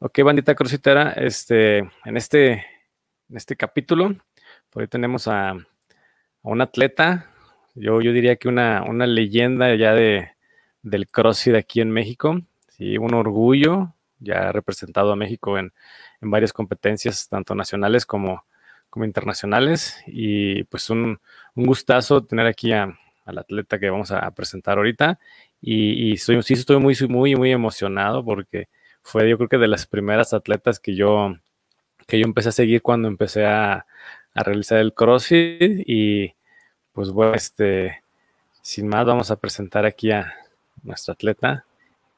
Ok, 0.00 0.20
bandita 0.22 0.54
crossfitera, 0.54 1.10
este, 1.14 1.78
en 1.78 2.16
este, 2.16 2.52
en 2.52 3.36
este 3.36 3.56
capítulo, 3.56 4.14
por 4.70 4.82
ahí 4.82 4.86
tenemos 4.86 5.26
a, 5.26 5.50
a 5.50 5.56
un 6.42 6.60
atleta, 6.60 7.32
yo, 7.74 8.00
yo 8.00 8.12
diría 8.12 8.36
que 8.36 8.46
una, 8.46 8.84
una 8.84 9.08
leyenda 9.08 9.74
ya 9.74 9.94
de, 9.94 10.30
del 10.82 11.08
CrossFit 11.08 11.56
aquí 11.56 11.80
en 11.80 11.90
México, 11.90 12.40
sí, 12.68 12.96
un 12.96 13.12
orgullo, 13.12 13.92
ya 14.20 14.48
ha 14.48 14.52
representado 14.52 15.10
a 15.10 15.16
México 15.16 15.58
en, 15.58 15.72
en 16.20 16.30
varias 16.30 16.52
competencias, 16.52 17.28
tanto 17.28 17.56
nacionales 17.56 18.06
como, 18.06 18.44
como 18.90 19.04
internacionales, 19.04 20.00
y 20.06 20.62
pues 20.64 20.90
un, 20.90 21.18
un 21.56 21.66
gustazo 21.66 22.24
tener 22.24 22.46
aquí 22.46 22.70
a, 22.72 22.96
al 23.24 23.38
atleta 23.38 23.80
que 23.80 23.90
vamos 23.90 24.12
a 24.12 24.30
presentar 24.30 24.78
ahorita, 24.78 25.18
y, 25.60 26.12
y 26.12 26.16
soy, 26.18 26.40
sí 26.44 26.54
estoy 26.54 26.78
muy, 26.78 26.96
muy, 27.08 27.34
muy 27.34 27.50
emocionado 27.50 28.24
porque 28.24 28.68
fue 29.08 29.26
yo 29.26 29.38
creo 29.38 29.48
que 29.48 29.56
de 29.56 29.68
las 29.68 29.86
primeras 29.86 30.34
atletas 30.34 30.78
que 30.78 30.94
yo, 30.94 31.34
que 32.06 32.18
yo 32.18 32.26
empecé 32.26 32.50
a 32.50 32.52
seguir 32.52 32.82
cuando 32.82 33.08
empecé 33.08 33.46
a, 33.46 33.86
a 34.34 34.42
realizar 34.42 34.78
el 34.78 34.92
CrossFit 34.92 35.82
y 35.86 36.34
pues 36.92 37.10
bueno, 37.10 37.32
este, 37.34 38.02
sin 38.60 38.86
más 38.86 39.06
vamos 39.06 39.30
a 39.30 39.36
presentar 39.36 39.86
aquí 39.86 40.10
a 40.10 40.34
nuestra 40.82 41.14
atleta, 41.14 41.64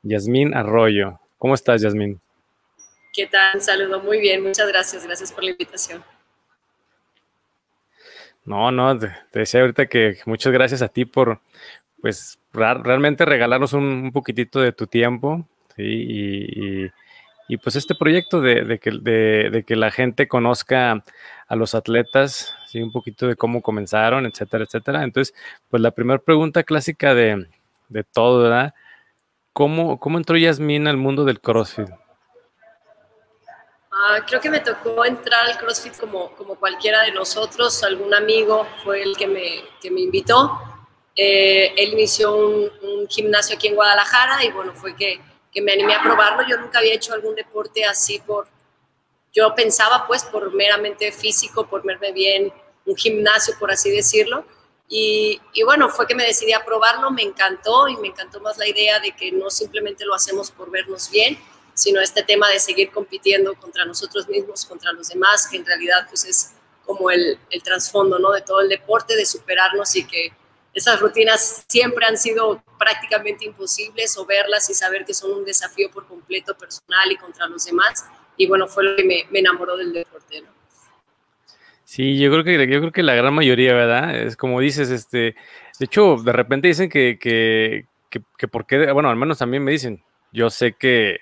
Yasmín 0.03 0.53
Arroyo. 0.53 1.21
¿Cómo 1.39 1.55
estás, 1.55 1.81
Yasmín? 1.81 2.21
¿Qué 3.13 3.29
tal? 3.29 3.61
saludo 3.61 4.01
muy 4.01 4.19
bien, 4.19 4.43
muchas 4.43 4.67
gracias, 4.67 5.07
gracias 5.07 5.33
por 5.33 5.45
la 5.45 5.51
invitación. 5.51 6.03
No, 8.45 8.73
no, 8.73 8.99
te, 8.99 9.15
te 9.31 9.39
decía 9.39 9.61
ahorita 9.61 9.87
que 9.87 10.19
muchas 10.27 10.53
gracias 10.53 10.83
a 10.83 10.89
ti 10.89 11.05
por, 11.05 11.41
pues, 12.01 12.41
realmente 12.53 13.25
regalarnos 13.25 13.75
un, 13.75 13.85
un 13.85 14.13
poquitito 14.13 14.61
de 14.61 14.73
tu 14.73 14.89
tiempo, 14.89 15.47
Y, 15.83 16.91
y, 17.49 17.57
pues 17.57 17.77
este 17.77 17.95
proyecto 17.95 18.41
de, 18.41 18.79
que, 18.79 18.91
de, 18.91 19.65
que, 19.67 19.77
la 19.77 19.91
gente 19.91 20.29
conozca 20.29 21.03
a 21.49 21.57
los 21.57 21.75
atletas, 21.75 22.55
un 22.75 22.93
poquito 22.93 23.27
de 23.27 23.37
cómo 23.37 23.61
comenzaron, 23.63 24.27
etcétera, 24.27 24.65
etcétera. 24.65 25.03
Entonces, 25.03 25.35
pues 25.69 25.83
la 25.83 25.91
primera 25.91 26.21
pregunta 26.21 26.63
clásica 26.63 27.15
de, 27.15 27.47
todo, 28.13 28.45
¿verdad? 28.45 28.75
¿Cómo, 29.53 29.99
¿Cómo 29.99 30.19
entró 30.19 30.37
Yasmín 30.37 30.87
al 30.87 30.97
mundo 30.97 31.25
del 31.25 31.41
CrossFit? 31.41 31.89
Uh, 34.01 34.25
creo 34.27 34.41
que 34.41 34.49
me 34.49 34.61
tocó 34.61 35.05
entrar 35.05 35.47
al 35.47 35.59
CrossFit 35.59 35.97
como, 35.99 36.31
como 36.37 36.55
cualquiera 36.55 37.03
de 37.03 37.13
nosotros. 37.13 37.83
Algún 37.83 38.15
amigo 38.15 38.67
fue 38.85 39.03
el 39.03 39.17
que 39.17 39.27
me, 39.27 39.63
que 39.83 39.91
me 39.91 40.01
invitó. 40.01 40.59
Eh, 41.17 41.75
él 41.77 41.93
inició 41.93 42.35
un, 42.35 42.71
un, 42.83 43.09
gimnasio 43.09 43.57
aquí 43.57 43.67
en 43.67 43.75
Guadalajara 43.75 44.45
y 44.45 44.53
bueno, 44.53 44.73
fue 44.73 44.95
que 44.95 45.21
que 45.53 45.61
me 45.63 45.73
animé 45.73 45.95
a 45.95 46.03
probarlo. 46.03 46.47
Yo 46.49 46.57
nunca 46.59 46.79
había 46.79 46.95
hecho 46.95 47.13
algún 47.13 47.35
deporte 47.35 47.85
así 47.85 48.19
por, 48.21 48.49
yo 49.33 49.55
pensaba 49.55 50.07
pues 50.07 50.25
por 50.25 50.53
meramente 50.53 51.13
físico, 51.13 51.67
por 51.67 51.83
verme 51.83 52.13
bien, 52.13 52.53
un 52.87 52.97
gimnasio, 52.97 53.55
por 53.59 53.71
así 53.71 53.91
decirlo. 53.91 54.45
Y, 54.89 55.41
y, 55.53 55.63
bueno, 55.63 55.89
fue 55.89 56.07
que 56.07 56.17
me 56.17 56.25
decidí 56.25 56.53
a 56.53 56.65
probarlo, 56.65 57.13
me 57.13 57.23
encantó 57.23 57.87
y 57.87 57.97
me 57.99 58.09
encantó 58.09 58.41
más 58.41 58.59
la 58.59 58.67
idea 58.67 58.99
de 58.99 59.13
que 59.13 59.31
no 59.31 59.49
simplemente 59.49 60.05
lo 60.05 60.15
hacemos 60.15 60.51
por 60.51 60.69
vernos 60.69 61.09
bien, 61.11 61.39
sino 61.75 62.01
este 62.01 62.25
tema 62.25 62.49
de 62.49 62.59
seguir 62.59 62.91
compitiendo 62.91 63.55
contra 63.55 63.85
nosotros 63.85 64.29
mismos, 64.29 64.67
contra 64.67 64.93
los 64.93 65.09
demás, 65.09 65.47
que 65.49 65.59
en 65.59 65.65
realidad 65.65 66.07
pues 66.09 66.25
es 66.25 66.55
como 66.85 67.09
el, 67.11 67.39
el 67.51 67.63
trasfondo 67.63 68.19
¿no? 68.19 68.33
de 68.33 68.43
todo 68.43 68.61
el 68.61 68.69
deporte, 68.69 69.15
de 69.15 69.25
superarnos 69.25 69.95
y 69.95 70.05
que 70.05 70.33
esas 70.73 71.01
rutinas 71.01 71.65
siempre 71.69 72.07
han 72.07 72.17
sido 72.17 72.63
prácticamente 72.79 73.45
imposibles 73.45 74.17
o 74.17 74.25
verlas 74.25 74.71
y 74.71 74.75
saber 74.75 75.05
que 75.05 75.15
son 75.15 75.33
un 75.33 75.45
desafío 75.45 75.91
por 75.91 76.07
completo 76.07 76.57
personal 76.57 77.11
y 77.11 77.17
contra 77.17 77.47
los 77.47 77.65
demás. 77.65 78.07
Y 78.37 78.47
bueno, 78.47 78.67
fue 78.67 78.85
lo 78.85 78.97
que 78.97 79.05
me, 79.05 79.39
enamoró 79.39 79.77
del 79.77 79.93
deporte. 79.93 80.43
Sí, 81.85 82.19
yo 82.19 82.31
creo 82.31 82.45
que 82.45 82.53
yo 82.69 82.81
creo 82.81 82.93
que 82.93 83.03
la 83.03 83.15
gran 83.15 83.35
mayoría, 83.35 83.75
¿verdad? 83.75 84.17
Es 84.17 84.37
como 84.37 84.61
dices, 84.61 84.91
este, 84.91 85.35
de 85.79 85.85
hecho, 85.85 86.17
de 86.17 86.33
repente 86.33 86.69
dicen 86.69 86.89
que, 86.89 87.19
que, 87.19 87.87
que, 88.09 88.23
que 88.39 88.49
por 88.49 88.65
qué, 88.65 88.93
bueno, 88.93 89.11
al 89.11 89.17
menos 89.17 89.39
también 89.39 89.65
me 89.65 89.73
dicen, 89.73 90.03
yo 90.33 90.51
sé 90.51 90.73
que 90.73 91.19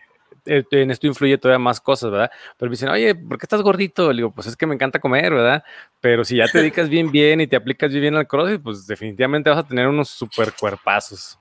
en 0.49 0.91
esto 0.91 1.07
influye 1.07 1.39
todavía 1.39 1.59
más 1.59 1.81
cosas, 1.81 2.11
¿verdad? 2.11 2.31
Pero 2.57 2.71
me 2.71 2.75
dicen, 2.75 2.89
oye, 2.89 3.15
¿por 3.15 3.39
qué 3.39 3.45
estás 3.45 3.63
gordito? 3.63 4.13
Le 4.13 4.19
digo, 4.19 4.31
pues 4.31 4.47
es 4.47 4.57
que 4.57 4.67
me 4.67 4.75
encanta 4.75 4.99
comer, 4.99 5.33
¿verdad? 5.33 5.63
Pero 6.01 6.25
si 6.25 6.37
ya 6.37 6.47
te 6.49 6.59
dedicas 6.59 6.89
bien, 6.89 7.11
bien 7.11 7.41
y 7.41 7.47
te 7.47 7.57
aplicas 7.57 7.93
bien 7.93 8.17
al 8.17 8.27
CrossFit, 8.27 8.63
pues 8.63 8.87
definitivamente 8.87 9.51
vas 9.51 9.59
a 9.61 9.67
tener 9.67 9.87
unos 9.87 10.09
super 10.09 10.53
cuerpazos. 10.53 11.39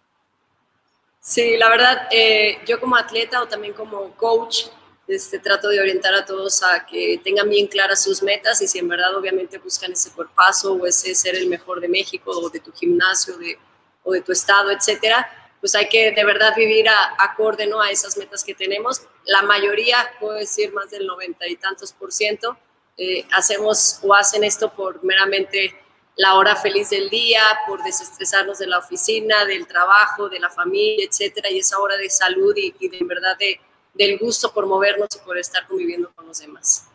Sí, 1.19 1.57
la 1.57 1.69
verdad, 1.69 2.07
eh, 2.12 2.59
yo 2.66 2.79
como 2.79 2.95
atleta 2.95 3.41
o 3.41 3.47
también 3.47 3.73
como 3.73 4.12
coach, 4.12 4.68
este, 5.07 5.39
trato 5.39 5.69
de 5.69 5.79
orientar 5.79 6.13
a 6.13 6.25
todos 6.25 6.62
a 6.63 6.85
que 6.85 7.19
tengan 7.24 7.50
bien 7.50 7.68
claras 7.68 8.03
sus 8.03 8.22
metas 8.22 8.62
y 8.62 8.68
si 8.68 8.79
en 8.79 8.89
verdad 8.89 9.16
obviamente 9.16 9.57
buscan 9.57 9.91
ese 9.94 10.12
cuerpazo 10.12 10.74
o 10.74 10.85
ese 10.85 11.16
ser 11.16 11.35
el 11.35 11.47
mejor 11.47 11.79
de 11.79 11.88
México 11.88 12.31
o 12.31 12.50
de 12.50 12.59
tu 12.59 12.74
gimnasio 12.74 13.38
de, 13.38 13.57
o 14.03 14.12
de 14.12 14.22
tu 14.22 14.31
estado, 14.31 14.69
etcétera, 14.69 15.47
pues 15.68 15.76
hay 15.76 15.90
que 15.90 16.14
de 16.14 16.24
verdad 16.24 16.54
vivir 16.56 16.88
a, 16.88 17.16
acorde 17.20 17.68
¿no? 17.68 17.82
a 17.82 17.92
esas 17.92 18.16
metas 18.16 18.42
que 18.42 18.56
tenemos. 18.56 19.02
La 19.26 19.42
mayoría, 19.42 19.98
puedo 20.18 20.36
decir 20.36 20.72
más 20.72 20.90
del 20.92 21.06
noventa 21.06 21.46
y 21.46 21.58
tantos 21.58 21.92
por 21.92 22.14
ciento, 22.14 22.58
eh, 22.96 23.28
hacemos 23.34 24.00
o 24.02 24.14
hacen 24.14 24.46
esto 24.46 24.72
por 24.72 25.04
meramente 25.04 25.76
la 26.16 26.36
hora 26.36 26.56
feliz 26.56 26.90
del 26.90 27.10
día, 27.10 27.42
por 27.68 27.84
desestresarnos 27.84 28.60
de 28.60 28.68
la 28.68 28.78
oficina, 28.78 29.44
del 29.44 29.68
trabajo, 29.68 30.30
de 30.30 30.40
la 30.40 30.50
familia, 30.50 31.06
etcétera, 31.06 31.52
y 31.52 31.60
esa 31.60 31.78
hora 31.80 31.98
de 31.98 32.10
salud 32.10 32.56
y, 32.56 32.74
y 32.80 32.88
de 32.88 33.04
verdad 33.04 33.38
de, 33.38 33.60
del 33.94 34.18
gusto 34.20 34.54
por 34.54 34.68
movernos 34.68 35.10
y 35.18 35.26
por 35.26 35.38
estar 35.38 35.68
conviviendo 35.68 36.10
con 36.16 36.28
los 36.28 36.40
demás. 36.40 36.88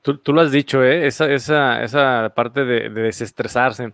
Tú, 0.00 0.16
tú 0.16 0.32
lo 0.32 0.40
has 0.40 0.50
dicho, 0.50 0.82
¿eh? 0.82 1.06
esa, 1.06 1.30
esa, 1.30 1.82
esa 1.82 2.32
parte 2.34 2.64
de, 2.64 2.88
de 2.88 3.02
desestresarse 3.02 3.92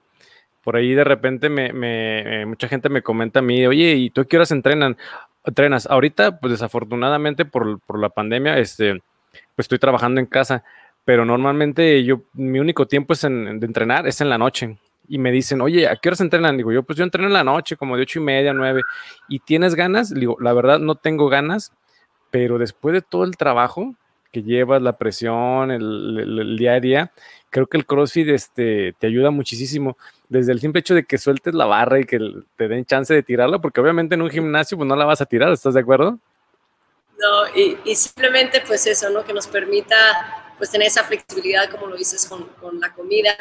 por 0.68 0.76
ahí 0.76 0.92
de 0.92 1.02
repente 1.02 1.48
me, 1.48 1.72
me, 1.72 2.44
mucha 2.44 2.68
gente 2.68 2.90
me 2.90 3.00
comenta 3.00 3.38
a 3.38 3.42
mí, 3.42 3.66
oye, 3.66 3.94
¿y 3.94 4.10
tú 4.10 4.26
qué 4.26 4.36
horas 4.36 4.50
entrenan? 4.50 4.98
entrenas? 5.42 5.86
Ahorita, 5.86 6.38
pues 6.40 6.50
desafortunadamente 6.50 7.46
por, 7.46 7.80
por, 7.80 7.98
la 7.98 8.10
pandemia, 8.10 8.58
este, 8.58 9.00
pues 9.56 9.64
estoy 9.64 9.78
trabajando 9.78 10.20
en 10.20 10.26
casa, 10.26 10.64
pero 11.06 11.24
normalmente 11.24 12.04
yo, 12.04 12.20
mi 12.34 12.58
único 12.58 12.86
tiempo 12.86 13.14
es 13.14 13.22
de 13.22 13.28
entrenar, 13.28 14.06
es 14.06 14.20
en 14.20 14.28
la 14.28 14.36
noche. 14.36 14.76
Y 15.08 15.16
me 15.16 15.32
dicen, 15.32 15.62
oye, 15.62 15.88
¿a 15.88 15.96
qué 15.96 16.10
horas 16.10 16.20
entrenan? 16.20 16.58
Digo, 16.58 16.70
yo 16.70 16.82
pues 16.82 16.98
yo 16.98 17.04
entreno 17.04 17.28
en 17.28 17.32
la 17.32 17.44
noche, 17.44 17.78
como 17.78 17.96
de 17.96 18.02
ocho 18.02 18.18
y 18.18 18.22
media, 18.24 18.52
nueve. 18.52 18.82
¿Y 19.26 19.38
tienes 19.38 19.74
ganas? 19.74 20.12
Digo, 20.12 20.36
la 20.38 20.52
verdad 20.52 20.80
no 20.80 20.96
tengo 20.96 21.30
ganas, 21.30 21.72
pero 22.30 22.58
después 22.58 22.92
de 22.92 23.00
todo 23.00 23.24
el 23.24 23.38
trabajo 23.38 23.94
que 24.32 24.42
llevas, 24.42 24.82
la 24.82 24.98
presión, 24.98 25.70
el, 25.70 26.18
el, 26.18 26.38
el 26.40 26.58
día 26.58 26.74
a 26.74 26.80
día, 26.80 27.12
creo 27.50 27.66
que 27.66 27.76
el 27.76 27.86
CrossFit 27.86 28.28
este, 28.28 28.94
te 28.98 29.06
ayuda 29.06 29.30
muchísimo 29.30 29.96
desde 30.28 30.52
el 30.52 30.60
simple 30.60 30.80
hecho 30.80 30.94
de 30.94 31.04
que 31.04 31.18
sueltes 31.18 31.54
la 31.54 31.66
barra 31.66 32.00
y 32.00 32.04
que 32.04 32.18
te 32.56 32.68
den 32.68 32.84
chance 32.84 33.12
de 33.14 33.22
tirarla, 33.22 33.58
porque 33.58 33.80
obviamente 33.80 34.14
en 34.14 34.22
un 34.22 34.30
gimnasio 34.30 34.76
pues 34.76 34.88
no 34.88 34.96
la 34.96 35.04
vas 35.04 35.20
a 35.20 35.26
tirar, 35.26 35.52
¿estás 35.52 35.74
de 35.74 35.80
acuerdo? 35.80 36.18
No, 37.18 37.48
y, 37.56 37.78
y 37.84 37.96
simplemente 37.96 38.62
pues 38.66 38.86
eso, 38.86 39.10
¿no? 39.10 39.24
Que 39.24 39.32
nos 39.32 39.46
permita 39.46 40.54
pues 40.56 40.70
tener 40.70 40.88
esa 40.88 41.04
flexibilidad, 41.04 41.70
como 41.70 41.86
lo 41.86 41.96
dices, 41.96 42.26
con, 42.26 42.44
con 42.60 42.78
la 42.80 42.92
comida. 42.92 43.34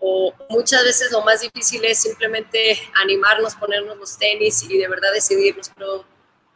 O 0.00 0.34
muchas 0.48 0.82
veces 0.82 1.12
lo 1.12 1.22
más 1.22 1.42
difícil 1.42 1.84
es 1.84 2.00
simplemente 2.00 2.76
animarnos, 2.94 3.54
ponernos 3.54 3.96
los 3.96 4.18
tenis 4.18 4.62
y 4.68 4.78
de 4.78 4.88
verdad 4.88 5.12
decidirnos, 5.12 5.70
pero 5.76 6.04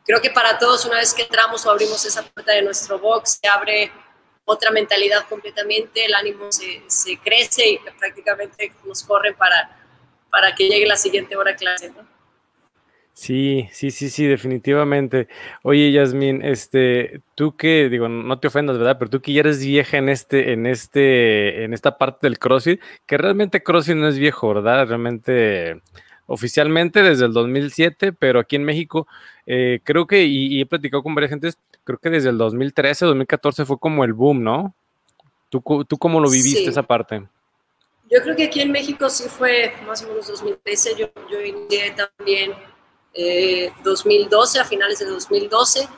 creo 0.05 0.21
que 0.21 0.31
para 0.31 0.59
todos 0.59 0.85
una 0.85 0.97
vez 0.97 1.15
que 1.15 1.23
entramos 1.23 1.65
o 1.65 1.71
abrimos 1.71 2.05
esa 2.05 2.23
puerta 2.23 2.53
de 2.53 2.63
nuestro 2.63 2.99
box, 2.99 3.39
se 3.41 3.49
abre 3.49 3.93
otra 4.47 4.71
mentalidad 4.71 5.29
completamente, 5.29 6.07
el 6.07 6.15
ánimo 6.15 6.51
se, 6.51 7.19
crece 7.23 7.69
y 7.69 7.79
prácticamente 7.99 8.73
nos 8.87 9.03
corren 9.03 9.35
para, 9.35 9.77
para 10.31 10.55
que 10.55 10.69
llegue 10.69 10.87
la 10.87 10.97
siguiente 10.97 11.37
hora 11.37 11.55
clase, 11.55 11.91
¿no? 11.91 12.07
Sí, 13.13 13.67
sí, 13.73 13.91
sí, 13.91 14.11
sí, 14.11 14.27
definitivamente. 14.27 15.27
Oye, 15.63 15.91
Yasmin, 15.91 16.45
este, 16.45 17.23
tú 17.35 17.57
que, 17.57 17.89
digo, 17.89 18.09
no 18.09 18.39
te 18.39 18.49
ofendas, 18.49 18.77
¿verdad? 18.77 18.99
Pero 18.99 19.11
tú 19.11 19.23
que 19.23 19.33
ya 19.33 19.41
eres 19.41 19.65
vieja 19.65 19.97
en 19.97 20.11
este, 20.11 20.53
en 20.53 20.67
este, 20.67 21.65
en 21.65 21.73
esta 21.73 21.97
parte 21.97 22.27
del 22.27 22.39
CrossFit, 22.39 22.81
que 23.07 23.17
realmente 23.17 23.63
CrossFit 23.63 23.97
no 23.97 24.07
es 24.07 24.19
viejo, 24.19 24.53
¿verdad? 24.53 24.87
Realmente, 24.87 25.81
oficialmente 26.27 27.03
desde 27.03 27.25
el 27.25 27.33
2007, 27.33 28.13
pero 28.13 28.39
aquí 28.39 28.57
en 28.57 28.65
México, 28.65 29.09
eh, 29.47 29.81
creo 29.83 30.07
que, 30.07 30.25
y, 30.25 30.55
y, 30.55 30.61
he 30.61 30.67
platicado 30.67 31.03
con 31.03 31.15
varias 31.15 31.31
gentes, 31.31 31.59
creo 31.87 31.99
que 31.99 32.11
desde 32.11 32.31
el 32.31 32.37
2013, 32.37 33.07
2014 33.07 33.65
fue 33.65 33.79
como 33.79 34.05
el 34.05 34.13
boom, 34.13 34.43
¿no? 34.43 34.75
¿Tú, 35.49 35.63
tú 35.89 35.97
cómo 35.97 36.21
lo 36.21 36.29
viviste 36.29 36.65
sí. 36.65 36.69
esa 36.69 36.83
parte? 36.83 37.27
Yo 38.11 38.21
creo 38.23 38.37
que 38.37 38.45
aquí 38.45 38.61
en 38.61 38.73
México 38.73 39.09
sí 39.09 39.25
fue 39.29 39.73
más 39.87 40.03
o 40.03 40.09
menos 40.09 40.27
2013, 40.27 40.97
yo, 40.97 41.07
yo 41.31 41.41
inicié 41.41 41.93
también 41.93 42.53
eh, 43.15 43.73
2012, 43.85 44.59
a 44.59 44.65
finales 44.65 44.99
de 44.99 45.07
2012. 45.07 45.89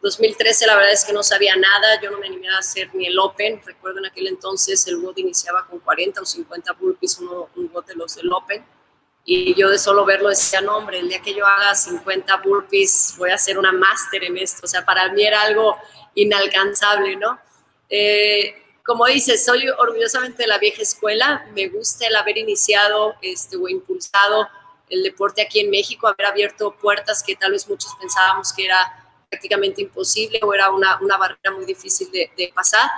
2013 0.00 0.66
la 0.66 0.76
verdad 0.76 0.92
es 0.92 1.04
que 1.04 1.12
no 1.12 1.22
sabía 1.22 1.56
nada, 1.56 2.00
yo 2.00 2.10
no 2.10 2.18
me 2.18 2.26
animé 2.26 2.48
a 2.50 2.58
hacer 2.58 2.94
ni 2.94 3.06
el 3.06 3.18
Open, 3.18 3.60
recuerdo 3.64 3.98
en 3.98 4.06
aquel 4.06 4.28
entonces 4.28 4.86
el 4.86 4.98
WOD 4.98 5.16
iniciaba 5.16 5.66
con 5.66 5.80
40 5.80 6.20
o 6.20 6.24
50 6.24 6.72
burpees, 6.74 7.18
uno, 7.18 7.48
un 7.56 7.68
WOD 7.72 7.86
de 7.86 7.94
los 7.96 8.14
del 8.14 8.32
Open, 8.32 8.64
y 9.30 9.54
yo 9.54 9.68
de 9.68 9.76
solo 9.78 10.06
verlo 10.06 10.30
decía, 10.30 10.62
no, 10.62 10.78
hombre, 10.78 11.00
el 11.00 11.08
día 11.10 11.20
que 11.20 11.34
yo 11.34 11.46
haga 11.46 11.74
50 11.74 12.38
burpees 12.38 13.14
voy 13.18 13.28
a 13.28 13.34
hacer 13.34 13.58
una 13.58 13.72
máster 13.72 14.24
en 14.24 14.38
esto. 14.38 14.62
O 14.64 14.66
sea, 14.66 14.86
para 14.86 15.12
mí 15.12 15.22
era 15.22 15.42
algo 15.42 15.76
inalcanzable, 16.14 17.14
¿no? 17.16 17.38
Eh, 17.90 18.54
como 18.82 19.04
dices, 19.04 19.44
soy 19.44 19.68
orgullosamente 19.68 20.44
de 20.44 20.48
la 20.48 20.56
vieja 20.56 20.80
escuela. 20.80 21.46
Me 21.52 21.68
gusta 21.68 22.06
el 22.06 22.16
haber 22.16 22.38
iniciado 22.38 23.16
este, 23.20 23.58
o 23.58 23.68
impulsado 23.68 24.48
el 24.88 25.02
deporte 25.02 25.42
aquí 25.42 25.60
en 25.60 25.68
México, 25.68 26.08
haber 26.08 26.24
abierto 26.24 26.74
puertas 26.80 27.22
que 27.22 27.36
tal 27.36 27.52
vez 27.52 27.68
muchos 27.68 27.94
pensábamos 28.00 28.54
que 28.54 28.64
era 28.64 29.10
prácticamente 29.28 29.82
imposible 29.82 30.40
o 30.42 30.54
era 30.54 30.70
una, 30.70 30.98
una 31.02 31.18
barrera 31.18 31.50
muy 31.54 31.66
difícil 31.66 32.10
de, 32.10 32.30
de 32.34 32.50
pasar. 32.54 32.88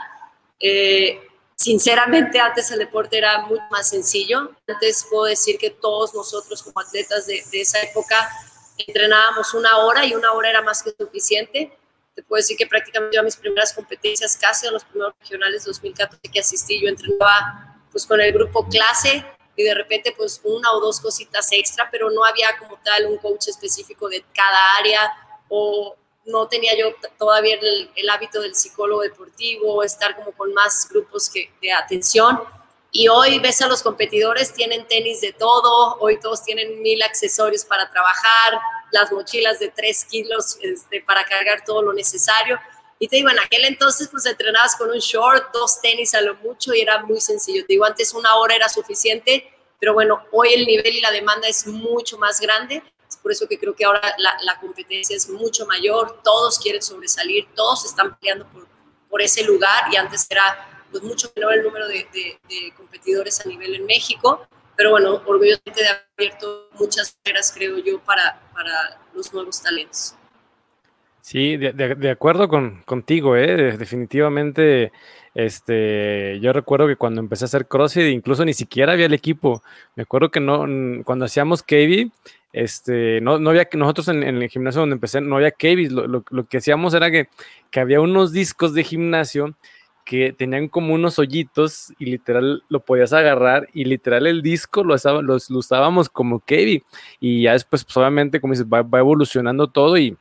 Eh, 0.60 1.26
Sinceramente, 1.60 2.40
antes 2.40 2.70
el 2.70 2.78
deporte 2.78 3.18
era 3.18 3.42
mucho 3.42 3.62
más 3.70 3.90
sencillo. 3.90 4.50
Antes 4.66 5.06
puedo 5.10 5.24
decir 5.24 5.58
que 5.58 5.68
todos 5.68 6.14
nosotros 6.14 6.62
como 6.62 6.80
atletas 6.80 7.26
de, 7.26 7.44
esa 7.52 7.82
época 7.82 8.30
entrenábamos 8.78 9.52
una 9.52 9.76
hora 9.76 10.06
y 10.06 10.14
una 10.14 10.32
hora 10.32 10.48
era 10.48 10.62
más 10.62 10.82
que 10.82 10.90
suficiente. 10.98 11.70
Te 12.14 12.22
puedo 12.22 12.38
decir 12.38 12.56
que 12.56 12.66
prácticamente 12.66 13.18
a 13.18 13.22
mis 13.22 13.36
primeras 13.36 13.74
competencias, 13.74 14.38
casi 14.38 14.68
a 14.68 14.70
los 14.70 14.84
primeros 14.84 15.12
regionales 15.20 15.66
2014 15.66 16.22
que 16.32 16.40
asistí, 16.40 16.80
yo 16.80 16.88
entrenaba 16.88 17.76
pues 17.92 18.06
con 18.06 18.22
el 18.22 18.32
grupo 18.32 18.66
clase 18.66 19.22
y 19.54 19.62
de 19.62 19.74
repente 19.74 20.14
pues 20.16 20.40
una 20.44 20.72
o 20.72 20.80
dos 20.80 20.98
cositas 20.98 21.46
extra, 21.52 21.90
pero 21.90 22.08
no 22.08 22.24
había 22.24 22.56
como 22.58 22.78
tal 22.82 23.04
un 23.04 23.18
coach 23.18 23.48
específico 23.48 24.08
de 24.08 24.24
cada 24.34 24.76
área 24.78 25.12
o 25.50 25.94
no 26.30 26.48
tenía 26.48 26.76
yo 26.76 26.94
todavía 27.18 27.58
el, 27.60 28.10
hábito 28.10 28.40
del 28.40 28.54
psicólogo 28.54 29.02
deportivo, 29.02 29.82
estar 29.82 30.16
como 30.16 30.32
con 30.32 30.52
más 30.54 30.88
grupos 30.88 31.30
de 31.32 31.72
atención. 31.72 32.40
Y 32.92 33.08
hoy 33.08 33.38
ves 33.38 33.62
a 33.62 33.68
los 33.68 33.82
competidores, 33.82 34.52
tienen 34.52 34.86
tenis 34.88 35.20
de 35.20 35.32
todo, 35.32 35.96
hoy 36.00 36.18
todos 36.18 36.42
tienen 36.42 36.82
mil 36.82 37.02
accesorios 37.02 37.64
para 37.64 37.88
trabajar, 37.88 38.58
las 38.90 39.12
mochilas 39.12 39.60
de 39.60 39.68
tres 39.68 40.04
kilos 40.04 40.58
este, 40.60 41.00
para 41.00 41.24
cargar 41.24 41.64
todo 41.64 41.82
lo 41.82 41.92
necesario. 41.92 42.58
Y 42.98 43.08
te 43.08 43.16
digo, 43.16 43.30
en 43.30 43.38
aquel 43.38 43.64
entonces 43.64 44.08
pues 44.08 44.26
entrenabas 44.26 44.76
con 44.76 44.90
un 44.90 44.98
short, 44.98 45.52
dos 45.54 45.80
tenis 45.80 46.14
a 46.14 46.20
lo 46.20 46.34
mucho 46.36 46.74
y 46.74 46.80
era 46.80 47.02
muy 47.04 47.20
sencillo. 47.20 47.62
Te 47.62 47.74
digo, 47.74 47.84
antes 47.84 48.12
una 48.12 48.34
hora 48.36 48.56
era 48.56 48.68
suficiente, 48.68 49.52
pero 49.78 49.94
bueno, 49.94 50.24
hoy 50.32 50.52
el 50.52 50.66
nivel 50.66 50.96
y 50.96 51.00
la 51.00 51.10
demanda 51.10 51.48
es 51.48 51.66
mucho 51.66 52.18
más 52.18 52.40
grande 52.40 52.82
por 53.22 53.32
eso 53.32 53.46
que 53.46 53.58
creo 53.58 53.74
que 53.74 53.84
ahora 53.84 54.00
la, 54.18 54.58
competencia 54.60 55.16
es 55.16 55.28
mucho 55.28 55.66
mayor, 55.66 56.20
todos 56.22 56.58
quieren 56.58 56.82
sobresalir, 56.82 57.46
todos 57.54 57.84
están 57.84 58.16
peleando 58.18 58.46
por, 58.48 58.66
por 59.08 59.22
ese 59.22 59.44
lugar 59.44 59.84
y 59.92 59.96
antes 59.96 60.26
era 60.30 60.84
pues, 60.90 61.02
mucho 61.02 61.30
menor 61.36 61.54
el 61.54 61.62
número 61.62 61.88
de, 61.88 62.06
competidores 62.76 63.40
a 63.44 63.48
nivel 63.48 63.74
en 63.74 63.86
México, 63.86 64.46
pero 64.76 64.90
bueno, 64.90 65.22
orgullosamente 65.26 65.82
de 65.82 65.88
haber 65.88 66.04
abierto 66.16 66.68
muchas 66.78 67.16
carreras, 67.22 67.52
creo 67.54 67.78
yo, 67.78 68.00
para, 68.00 68.40
para 68.52 69.00
los 69.14 69.32
nuevos 69.32 69.62
talentos. 69.62 70.14
Sí, 71.20 71.56
de, 71.58 72.10
acuerdo 72.10 72.48
con, 72.48 72.82
contigo, 72.82 73.36
¿eh? 73.36 73.76
definitivamente. 73.76 74.90
Este, 75.34 76.40
yo 76.40 76.52
recuerdo 76.52 76.88
que 76.88 76.96
cuando 76.96 77.20
empecé 77.20 77.44
a 77.44 77.46
hacer 77.46 77.66
CrossFit, 77.66 78.12
incluso 78.12 78.44
ni 78.44 78.54
siquiera 78.54 78.94
había 78.94 79.06
el 79.06 79.14
equipo. 79.14 79.62
Me 79.94 80.02
acuerdo 80.02 80.30
que 80.30 80.40
no, 80.40 80.66
cuando 81.04 81.26
hacíamos 81.26 81.62
KB, 81.62 82.10
este, 82.52 83.20
no, 83.20 83.38
no 83.38 83.50
había 83.50 83.68
nosotros 83.74 84.08
en, 84.08 84.22
el 84.22 84.48
gimnasio 84.48 84.80
donde 84.80 84.94
empecé, 84.94 85.20
no 85.20 85.36
había 85.36 85.52
cables. 85.52 85.92
Lo, 85.92 86.06
lo, 86.06 86.44
que 86.48 86.58
hacíamos 86.58 86.94
era 86.94 87.10
que, 87.10 87.28
que, 87.70 87.80
había 87.80 88.00
unos 88.00 88.32
discos 88.32 88.74
de 88.74 88.84
gimnasio 88.84 89.54
que 90.04 90.32
tenían 90.32 90.68
como 90.68 90.94
unos 90.94 91.18
hoyitos 91.18 91.92
y 91.98 92.06
literal 92.06 92.64
lo 92.68 92.80
podías 92.80 93.12
agarrar 93.12 93.68
y 93.72 93.84
literal 93.84 94.26
el 94.26 94.42
disco 94.42 94.82
lo, 94.82 94.96
lo, 95.22 95.36
usábamos 95.50 96.08
como 96.08 96.40
cable. 96.40 96.82
Y 97.20 97.42
ya 97.42 97.52
después, 97.52 97.84
pues 97.84 97.96
obviamente, 97.96 98.40
como 98.40 98.52
dices, 98.52 98.66
va, 98.66 98.82
va 98.82 98.98
evolucionando 98.98 99.68
todo 99.68 99.96
y 99.96 100.16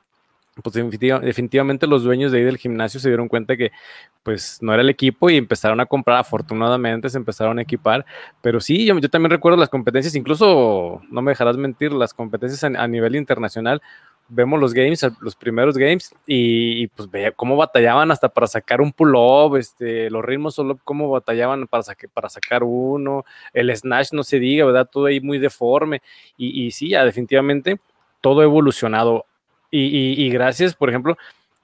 pues 0.62 0.74
definitivamente 0.74 1.88
los 1.88 2.04
dueños 2.04 2.32
de 2.32 2.40
ahí 2.40 2.44
del 2.44 2.58
gimnasio 2.58 3.00
se 3.00 3.10
dieron 3.10 3.28
cuenta 3.28 3.56
que 3.56 3.72
pues 4.24 4.60
no 4.62 4.74
era 4.74 4.82
el 4.82 4.90
equipo 4.90 5.30
y 5.30 5.38
empezaron 5.38 5.80
a 5.80 5.86
comprar, 5.86 6.18
afortunadamente 6.18 7.10
se 7.10 7.18
empezaron 7.18 7.58
a 7.60 7.62
equipar, 7.62 8.06
pero 8.42 8.60
sí, 8.60 8.86
yo, 8.86 8.98
yo 9.00 9.10
también 9.10 9.32
recuerdo 9.32 9.58
las 9.58 9.70
competencias, 9.70 10.16
incluso, 10.16 11.02
no 11.10 11.22
me 11.22 11.32
dejarás 11.32 11.58
mentir, 11.58 11.94
las 11.94 12.14
competencias 12.14 12.64
a, 12.64 12.88
nivel 12.88 13.16
internacional, 13.16 13.82
vemos 14.28 14.60
los 14.60 14.74
games, 14.74 15.04
los 15.22 15.36
primeros 15.36 15.78
games, 15.78 16.14
y, 16.28 16.88
pues 16.88 17.10
veía 17.10 17.32
cómo 17.32 17.56
batallaban 17.56 18.12
hasta 18.12 18.30
para 18.30 18.46
sacar 18.48 18.82
un 18.82 18.92
pull-up, 18.92 19.56
este, 19.56 20.10
los 20.10 20.24
ritmos 20.24 20.56
solo 20.56 20.78
cómo 20.84 21.10
batallaban 21.10 21.66
para, 21.68 21.84
para 22.14 22.30
sacar 22.30 22.64
uno, 22.64 23.26
el 23.54 23.76
snatch 23.76 24.12
no 24.12 24.24
se 24.24 24.40
diga, 24.40 24.66
¿verdad? 24.66 24.88
Todo 24.92 25.06
ahí 25.06 25.22
muy 25.22 25.40
deforme, 25.40 26.02
y, 26.38 26.66
y 26.66 26.72
sí, 26.72 26.90
ya 26.90 27.06
definitivamente 27.06 27.80
todo 28.22 28.44
evolucionado 28.44 29.26
y, 29.72 30.30
gracias, 30.30 30.74
por 30.76 30.90
ejemplo, 30.90 31.18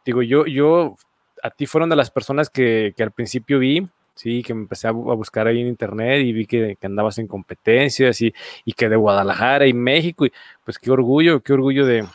digo, 0.05 0.21
yo, 0.21 0.45
yo, 0.45 0.95
a 1.41 1.49
ti 1.49 1.65
fueron 1.65 1.89
de 1.89 1.95
las 1.95 2.11
personas 2.11 2.49
que, 2.49 2.93
al 2.99 3.11
principio 3.11 3.59
vi, 3.59 3.87
sí, 4.13 4.43
que 4.43 4.53
me 4.53 4.61
empecé 4.61 4.87
a, 4.87 4.91
buscar 4.91 5.47
ahí 5.47 5.61
en 5.61 5.67
internet 5.67 6.25
y 6.25 6.31
vi 6.31 6.45
que, 6.45 6.77
andabas 6.83 7.17
en 7.17 7.27
competencias 7.27 8.21
y, 8.21 8.33
y, 8.63 8.73
que 8.73 8.89
de 8.89 8.95
Guadalajara 8.95 9.67
y 9.67 9.73
México, 9.73 10.25
y 10.25 10.31
pues 10.63 10.77
qué 10.77 10.91
orgullo, 10.91 11.41
qué 11.41 11.53
orgullo 11.53 11.85
de, 11.85 12.05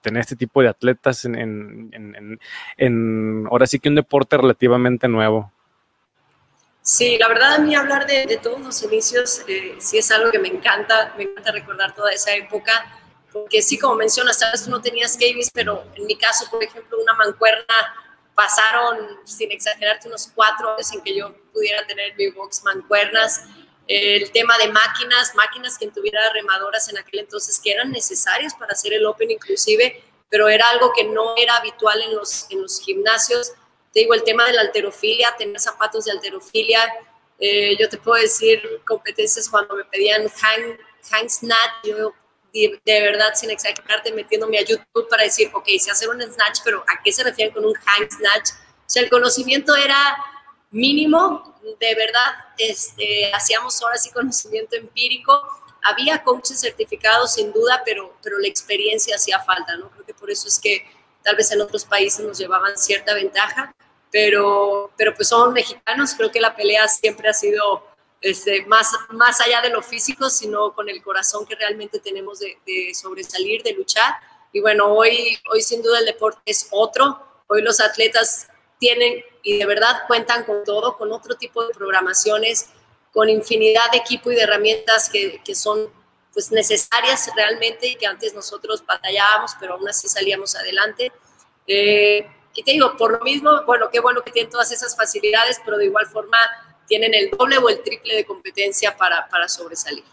tener 0.00 0.20
este 0.20 0.36
tipo 0.36 0.62
de 0.62 0.68
atletas 0.68 1.24
en, 1.24 2.38
ahora 3.50 3.66
sí 3.66 3.78
que 3.78 3.88
un 3.88 3.94
deporte 3.94 4.36
relativamente 4.36 5.08
nuevo. 5.08 5.50
Sí, 6.82 7.18
la 7.18 7.26
verdad 7.26 7.54
a 7.54 7.58
mí 7.58 7.74
hablar 7.74 8.06
de, 8.06 8.38
todos 8.40 8.60
los 8.60 8.80
inicios 8.84 9.44
eh, 9.48 9.74
sí 9.78 9.98
es 9.98 10.08
algo 10.12 10.30
que 10.30 10.38
me 10.38 10.46
encanta, 10.46 11.14
me 11.16 11.24
encanta 11.24 11.50
recordar 11.50 11.92
toda 11.96 12.12
esa 12.12 12.32
época 12.36 12.72
porque 13.42 13.62
sí, 13.62 13.78
como 13.78 13.94
mencionas, 13.96 14.38
sabes, 14.38 14.64
tú 14.64 14.70
no 14.70 14.80
tenías 14.80 15.16
cables, 15.16 15.50
pero 15.52 15.84
en 15.94 16.06
mi 16.06 16.16
caso, 16.16 16.48
por 16.50 16.62
ejemplo, 16.62 16.98
una 17.00 17.12
mancuerna, 17.14 17.64
pasaron, 18.34 19.18
sin 19.24 19.50
exagerarte, 19.52 20.08
unos 20.08 20.30
cuatro 20.34 20.74
años 20.74 20.92
en 20.92 21.00
que 21.02 21.16
yo 21.16 21.34
pudiera 21.52 21.86
tener 21.86 22.14
mi 22.16 22.30
box 22.30 22.62
mancuernas. 22.64 23.42
El 23.86 24.30
tema 24.32 24.58
de 24.58 24.68
máquinas, 24.68 25.34
máquinas 25.34 25.78
que 25.78 25.88
tuviera 25.88 26.20
remadoras 26.32 26.88
en 26.88 26.98
aquel 26.98 27.20
entonces 27.20 27.60
que 27.62 27.70
eran 27.70 27.92
necesarias 27.92 28.54
para 28.54 28.72
hacer 28.72 28.92
el 28.92 29.06
Open 29.06 29.30
inclusive, 29.30 30.02
pero 30.28 30.48
era 30.48 30.68
algo 30.70 30.92
que 30.94 31.04
no 31.04 31.36
era 31.36 31.56
habitual 31.56 32.00
en 32.02 32.16
los, 32.16 32.50
en 32.50 32.62
los 32.62 32.80
gimnasios. 32.80 33.52
Te 33.92 34.00
digo, 34.00 34.12
el 34.12 34.24
tema 34.24 34.44
de 34.46 34.54
la 34.54 34.62
alterofilia, 34.62 35.34
tener 35.38 35.60
zapatos 35.60 36.04
de 36.04 36.12
alterofilia. 36.12 36.80
Eh, 37.38 37.76
yo 37.78 37.88
te 37.88 37.96
puedo 37.96 38.20
decir 38.20 38.62
competencias 38.86 39.48
cuando 39.48 39.76
me 39.76 39.84
pedían 39.84 40.28
hang, 40.28 40.78
hang 41.10 41.30
snatch, 41.30 41.84
yo 41.84 42.12
de 42.84 43.00
verdad, 43.00 43.34
sin 43.34 43.50
exagerarte, 43.50 44.12
metiéndome 44.12 44.58
a 44.58 44.64
YouTube 44.64 45.08
para 45.08 45.24
decir, 45.24 45.50
ok, 45.52 45.66
sé 45.78 45.90
hacer 45.90 46.08
un 46.08 46.20
snatch, 46.20 46.60
pero 46.64 46.82
¿a 46.82 47.02
qué 47.02 47.12
se 47.12 47.22
refieren 47.22 47.52
con 47.52 47.64
un 47.64 47.74
hang 47.74 48.10
snatch? 48.10 48.50
O 48.50 48.88
sea, 48.88 49.02
el 49.02 49.10
conocimiento 49.10 49.74
era 49.76 50.16
mínimo, 50.70 51.54
de 51.80 51.94
verdad, 51.94 52.32
este, 52.58 53.32
hacíamos 53.32 53.80
ahora 53.82 53.96
sí 53.96 54.10
conocimiento 54.10 54.76
empírico. 54.76 55.40
Había 55.82 56.22
coaches 56.22 56.60
certificados, 56.60 57.34
sin 57.34 57.52
duda, 57.52 57.82
pero, 57.84 58.16
pero 58.22 58.38
la 58.38 58.48
experiencia 58.48 59.16
hacía 59.16 59.40
falta, 59.40 59.76
¿no? 59.76 59.90
Creo 59.90 60.04
que 60.04 60.14
por 60.14 60.30
eso 60.30 60.48
es 60.48 60.58
que 60.58 60.84
tal 61.22 61.36
vez 61.36 61.50
en 61.52 61.60
otros 61.60 61.84
países 61.84 62.24
nos 62.24 62.38
llevaban 62.38 62.76
cierta 62.76 63.14
ventaja, 63.14 63.74
pero, 64.10 64.92
pero 64.96 65.14
pues 65.14 65.28
son 65.28 65.52
mexicanos, 65.52 66.14
creo 66.14 66.30
que 66.30 66.40
la 66.40 66.54
pelea 66.54 66.88
siempre 66.88 67.28
ha 67.28 67.34
sido 67.34 67.85
este, 68.20 68.64
más, 68.66 68.90
más 69.10 69.40
allá 69.40 69.60
de 69.60 69.70
lo 69.70 69.82
físico, 69.82 70.30
sino 70.30 70.74
con 70.74 70.88
el 70.88 71.02
corazón 71.02 71.46
que 71.46 71.54
realmente 71.54 72.00
tenemos 72.00 72.40
de, 72.40 72.92
sobresalir, 72.94 73.62
de 73.62 73.72
luchar. 73.72 74.14
Y 74.52 74.60
bueno, 74.60 74.92
hoy, 74.92 75.38
hoy 75.50 75.62
sin 75.62 75.82
duda 75.82 75.98
el 75.98 76.06
deporte 76.06 76.40
es 76.46 76.68
otro. 76.70 77.20
Hoy 77.46 77.62
los 77.62 77.80
atletas 77.80 78.48
tienen 78.78 79.24
y 79.42 79.58
de 79.58 79.66
verdad 79.66 80.02
cuentan 80.06 80.44
con 80.44 80.64
todo, 80.64 80.96
con 80.96 81.12
otro 81.12 81.36
tipo 81.36 81.64
de 81.66 81.74
programaciones, 81.74 82.70
con 83.12 83.28
infinidad 83.28 83.90
de 83.92 83.98
equipo 83.98 84.30
y 84.30 84.34
de 84.34 84.42
herramientas 84.42 85.08
que, 85.08 85.40
que 85.44 85.54
son 85.54 85.90
pues 86.32 86.52
necesarias 86.52 87.30
realmente 87.34 87.86
y 87.86 87.96
que 87.96 88.06
antes 88.06 88.34
nosotros 88.34 88.84
batallábamos, 88.84 89.52
pero 89.58 89.74
aún 89.74 89.88
así 89.88 90.06
salíamos 90.06 90.54
adelante. 90.54 91.10
Eh, 91.66 92.28
y 92.54 92.62
te 92.62 92.72
digo, 92.72 92.96
por 92.96 93.12
lo 93.12 93.20
mismo, 93.20 93.62
bueno, 93.64 93.88
qué 93.90 94.00
bueno 94.00 94.22
que 94.22 94.30
tienen 94.30 94.50
todas 94.50 94.70
esas 94.70 94.94
facilidades, 94.96 95.60
pero 95.64 95.78
de 95.78 95.86
igual 95.86 96.06
forma 96.06 96.36
tienen 96.86 97.14
el 97.14 97.30
doble 97.30 97.58
o 97.58 97.68
el 97.68 97.82
triple 97.82 98.14
de 98.14 98.24
competencia 98.24 98.96
para, 98.96 99.28
para 99.28 99.48
sobresalir. 99.48 100.04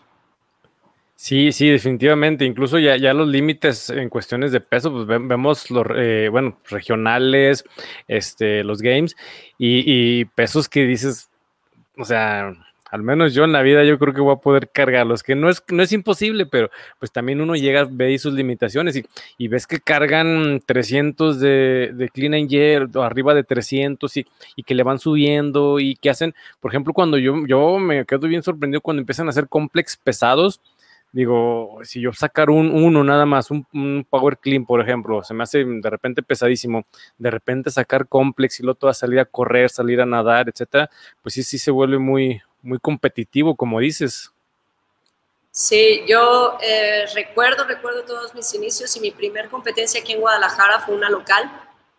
Sí, 1.24 1.54
sí, 1.54 1.70
definitivamente. 1.70 2.44
Incluso 2.44 2.80
ya, 2.80 2.98
ya 2.98 3.14
los 3.14 3.30
límites 3.30 3.90
en 3.90 4.10
cuestiones 4.10 4.52
de 4.52 4.60
peso, 4.60 4.92
pues 4.92 5.08
vemos 5.08 5.72
los, 5.72 5.88
eh, 5.96 6.28
bueno, 6.30 6.60
regionales, 6.70 7.64
este, 8.10 8.62
los 8.66 8.82
games 8.82 9.16
y, 9.58 10.26
pesos 10.26 10.68
que 10.68 10.84
dices, 10.84 11.30
o 11.98 12.04
sea, 12.04 12.52
al 12.94 13.02
menos 13.02 13.34
yo 13.34 13.44
en 13.44 13.52
la 13.52 13.64
vida 13.64 13.84
yo 13.84 13.98
creo 13.98 14.14
que 14.14 14.22
voy 14.22 14.36
a 14.36 14.40
poder 14.40 14.70
cargarlos, 14.70 15.24
que 15.24 15.34
no 15.34 15.50
es, 15.50 15.64
no 15.70 15.82
es 15.82 15.92
imposible, 15.92 16.46
pero 16.46 16.70
pues 17.00 17.12
también 17.12 17.42
uno 17.42 17.56
llega, 17.56 17.88
ve 17.90 18.06
ahí 18.06 18.20
sus 18.20 18.36
limitaciones 18.36 18.96
y, 18.96 19.04
y 19.40 19.48
ves 19.48 19.66
que 19.66 19.80
cargan 19.80 20.62
300 20.64 21.40
de, 21.40 21.90
de 21.92 22.10
clean 22.10 22.36
and 22.36 22.52
jerk, 22.52 22.96
o 22.96 23.02
arriba 23.02 23.34
de 23.34 23.44
300 23.44 24.16
y, 24.18 24.28
y, 24.56 24.62
que 24.62 24.76
le 24.76 24.84
van 24.84 25.00
subiendo 25.00 25.80
y 25.80 25.96
que 25.96 26.12
hacen, 26.12 26.36
por 26.60 26.70
ejemplo, 26.70 26.94
cuando 26.94 27.18
yo, 27.18 27.34
yo 27.48 27.80
me 27.80 28.06
quedo 28.06 28.28
bien 28.28 28.44
sorprendido 28.44 28.80
cuando 28.80 29.02
empiezan 29.02 29.26
a 29.26 29.32
hacer 29.32 29.48
complex 29.48 29.98
pesados, 29.98 30.62
digo, 31.12 31.80
si 31.82 32.00
yo 32.00 32.14
sacar 32.14 32.52
un 32.52 32.70
uno 32.70 33.04
nada 33.04 33.26
más, 33.26 33.50
un, 33.50 33.66
un, 33.74 34.06
power 34.08 34.38
clean, 34.38 34.68
por 34.68 34.80
ejemplo, 34.82 35.24
se 35.24 35.34
me 35.34 35.42
hace 35.42 35.66
de 35.66 35.90
repente 35.90 36.22
pesadísimo, 36.22 36.86
de 37.18 37.32
repente 37.32 37.72
sacar 37.72 38.08
complex 38.08 38.60
y 38.60 38.64
luego 38.64 38.78
toda 38.78 38.94
salir 38.94 39.20
a 39.20 39.26
correr, 39.26 39.72
salir 39.72 40.00
a 40.00 40.06
nadar, 40.06 40.48
etcétera, 40.48 40.92
pues 41.24 41.34
sí, 41.34 41.42
sí 41.42 41.58
se 41.58 41.72
vuelve 41.72 41.98
muy, 41.98 42.40
muy 42.64 42.80
competitivo, 42.80 43.56
como 43.56 43.80
dices. 43.80 44.32
Sí, 45.52 46.02
yo 46.08 46.58
eh, 46.62 47.06
recuerdo, 47.14 47.66
recuerdo 47.66 48.04
todos 48.04 48.34
mis 48.34 48.52
inicios 48.56 48.96
y 48.98 49.00
mi 49.00 49.12
primer 49.12 49.50
competencia 49.50 50.02
aquí 50.02 50.14
en 50.14 50.22
Guadalajara 50.22 50.80
fue 50.80 50.96
una 50.96 51.10
local 51.10 51.44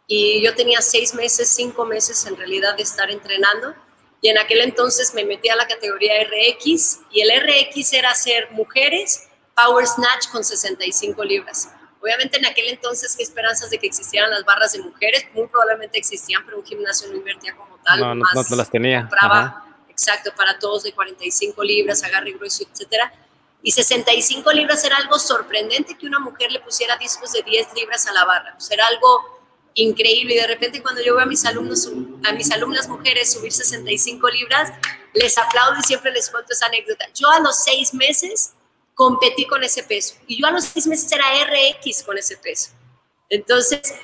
y 0.09 0.43
yo 0.43 0.55
tenía 0.57 0.81
seis 0.81 1.15
meses, 1.15 1.49
cinco 1.49 1.85
meses 1.85 2.27
en 2.27 2.37
realidad 2.37 2.77
de 2.77 2.83
estar 2.83 3.11
entrenando 3.13 3.75
y 4.21 4.29
en 4.29 4.39
aquel 4.39 4.61
entonces 4.63 5.15
me 5.15 5.25
metí 5.25 5.51
a 5.51 5.57
la 5.57 5.69
categoría 5.69 6.15
RX 6.25 7.01
y 7.13 7.21
el 7.21 7.31
RX 7.41 7.93
era 7.93 8.11
hacer 8.11 8.51
mujeres 8.51 9.29
power 9.55 9.87
snatch 9.87 10.31
con 10.33 10.43
65 10.43 11.23
libras. 11.23 11.71
Obviamente 12.01 12.39
en 12.39 12.47
aquel 12.47 12.69
entonces, 12.69 13.15
¿qué 13.17 13.23
esperanzas 13.23 13.71
de 13.71 13.79
que 13.79 13.87
existieran 13.87 14.31
las 14.31 14.45
barras 14.45 14.73
de 14.73 14.83
mujeres? 14.83 15.27
Muy 15.33 15.47
probablemente 15.47 15.99
existían, 15.99 16.45
pero 16.45 16.59
un 16.59 16.65
gimnasio 16.65 17.09
no 17.09 17.17
invertía 17.17 17.55
como 17.57 17.79
tal. 17.79 18.01
No, 18.01 18.15
no, 18.15 18.25
no 18.35 18.57
las 18.57 18.71
tenía. 18.71 19.01
Compraba, 19.01 19.74
exacto, 19.95 20.35
para 20.37 20.59
todos 20.59 20.83
de 20.83 20.93
45 20.93 21.63
libras, 21.63 22.03
agarre 22.03 22.33
grueso, 22.33 22.65
etcétera. 22.71 23.13
Y 23.63 23.73
65 23.73 24.53
libras 24.53 24.85
era 24.85 24.99
algo 24.99 25.19
sorprendente 25.19 25.97
que 25.97 26.07
una 26.07 26.19
mujer 26.19 26.53
le 26.53 26.61
pusiera 26.61 26.99
discos 26.99 27.33
de 27.33 27.43
10 27.43 27.75
libras 27.75 28.07
a 28.07 28.13
la 28.13 28.25
barra. 28.25 28.55
Pues 28.59 28.71
era 28.71 28.87
algo 28.87 29.41
increíble. 29.75 30.35
Y 30.35 30.39
de 30.39 30.47
repente 30.47 30.83
cuando 30.83 31.01
yo 31.03 31.15
veo 31.15 31.23
a 31.23 31.27
mis 31.27 31.47
alumnos, 31.47 31.91
a 32.25 32.33
mis 32.33 32.51
alumnas 32.51 32.89
mujeres 32.89 33.33
subir 33.33 33.53
65 33.53 34.29
libras, 34.29 34.73
les 35.15 35.39
aplaudo 35.39 35.79
y 35.81 35.83
siempre 35.83 36.13
les 36.13 36.29
cuento 36.29 36.53
esa 36.53 36.67
anécdota. 36.67 37.07
Yo 37.15 37.31
a 37.31 37.41
los 37.41 37.63
seis 37.63 37.95
meses 37.95 38.53
competí 38.95 39.47
con 39.47 39.63
ese 39.65 39.83
peso 39.83 40.15
y 40.27 40.41
yo 40.41 40.47
a 40.47 40.51
los 40.51 40.65
seis 40.65 40.87
meses 40.87 41.11
era 41.11 41.25
RX 41.45 42.03
con 42.03 42.19
ese 42.19 42.37
peso. 42.37 42.71
Entonces, 43.31 43.95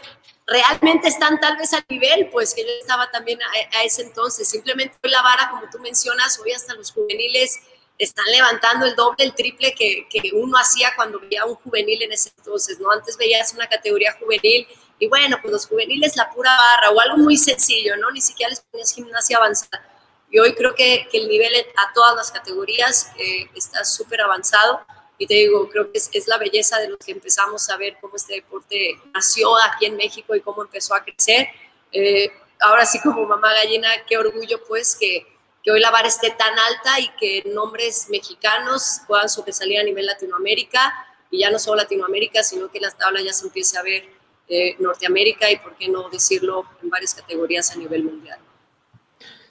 realmente 0.50 1.09
están 1.09 1.38
tal 1.38 1.57
vez 1.57 1.73
al 1.73 1.85
nivel, 1.88 2.28
pues 2.30 2.52
que 2.54 2.62
yo 2.62 2.71
estaba 2.80 3.09
también 3.11 3.38
a, 3.42 3.85
ese 3.85 4.02
entonces. 4.02 4.49
Simplemente 4.49 4.97
hoy 5.02 5.11
la 5.11 5.23
vara, 5.23 5.49
como 5.49 5.71
tú 5.71 5.78
mencionas, 5.78 6.38
hoy 6.40 6.52
hasta 6.52 6.75
los 6.75 6.90
juveniles 6.90 7.61
están 7.97 8.26
levantando 8.33 8.85
el 8.85 8.97
doble, 8.97 9.25
el 9.25 9.35
triple 9.35 9.75
que, 9.75 10.09
que 10.11 10.30
uno 10.33 10.59
hacía 10.59 10.92
cuando 10.97 11.21
veía 11.21 11.45
un 11.45 11.54
juvenil 11.54 12.02
en 12.02 12.12
ese 12.12 12.33
entonces, 12.37 12.80
¿no? 12.80 12.90
Antes 12.90 13.16
veías 13.16 13.52
una 13.54 13.69
categoría 13.69 14.16
juvenil 14.19 14.66
y 14.99 15.07
bueno, 15.07 15.38
pues 15.40 15.52
los 15.52 15.66
juveniles 15.66 16.16
la 16.16 16.28
pura 16.30 16.50
barra 16.57 16.90
o 16.90 17.00
algo 17.00 17.19
muy 17.19 17.37
sencillo, 17.37 17.97
¿no? 17.97 18.11
Ni 18.11 18.21
siquiera 18.21 18.50
les 18.50 18.61
ponías 18.61 18.92
gimnasia 18.92 19.37
avanzada. 19.37 19.87
Y 20.30 20.38
hoy 20.38 20.54
creo 20.54 20.75
que, 20.75 21.07
que 21.11 21.19
el 21.19 21.28
nivel 21.28 21.52
a 21.54 21.92
todas 21.92 22.16
las 22.16 22.30
categorías 22.33 23.12
eh, 23.19 23.49
está 23.54 23.85
súper 23.85 24.21
avanzado 24.21 24.85
y 25.21 25.27
te 25.27 25.35
digo, 25.35 25.69
creo 25.69 25.93
que 25.93 25.99
es, 25.99 26.09
es, 26.15 26.27
la 26.29 26.39
belleza 26.39 26.79
de 26.79 26.89
los 26.89 26.99
que 26.99 27.12
empezamos 27.12 27.69
a 27.69 27.77
ver 27.77 27.99
cómo 28.00 28.17
este 28.17 28.37
deporte 28.37 28.99
nació 29.12 29.55
aquí 29.65 29.85
en 29.85 29.95
México 29.97 30.35
y 30.35 30.41
cómo 30.41 30.62
empezó 30.62 30.95
a 30.95 31.05
crecer. 31.05 31.47
Eh, 31.93 32.33
ahora 32.59 32.87
sí, 32.87 32.99
como 33.00 33.27
mamá 33.27 33.53
gallina, 33.53 33.91
qué 34.09 34.17
orgullo 34.17 34.65
pues 34.67 34.97
que, 34.99 35.27
que 35.62 35.73
hoy 35.73 35.79
la 35.79 35.91
vara 35.91 36.09
esté 36.09 36.31
tan 36.31 36.59
alta 36.59 37.00
y 37.00 37.09
que 37.21 37.43
nombres 37.50 38.07
mexicanos 38.09 39.03
puedan 39.07 39.29
sobresalir 39.29 39.79
a 39.79 39.83
nivel 39.83 40.07
Latinoamérica 40.07 41.07
y 41.31 41.41
ya 41.41 41.50
no 41.50 41.59
solo 41.59 41.77
Latinoamérica, 41.77 42.43
sino 42.43 42.71
que 42.71 42.81
la 42.81 42.91
tabla 42.91 43.21
ya 43.21 43.35
se 43.35 43.45
empiece 43.45 43.77
a 43.77 43.83
ver 43.83 44.09
eh, 44.49 44.75
Norteamérica 44.79 45.50
y, 45.50 45.59
por 45.59 45.77
qué 45.77 45.87
no 45.89 46.09
decirlo, 46.09 46.65
en 46.83 46.89
varias 46.89 47.15
categorías 47.15 47.71
a 47.73 47.77
nivel 47.77 48.05
mundial. 48.05 48.41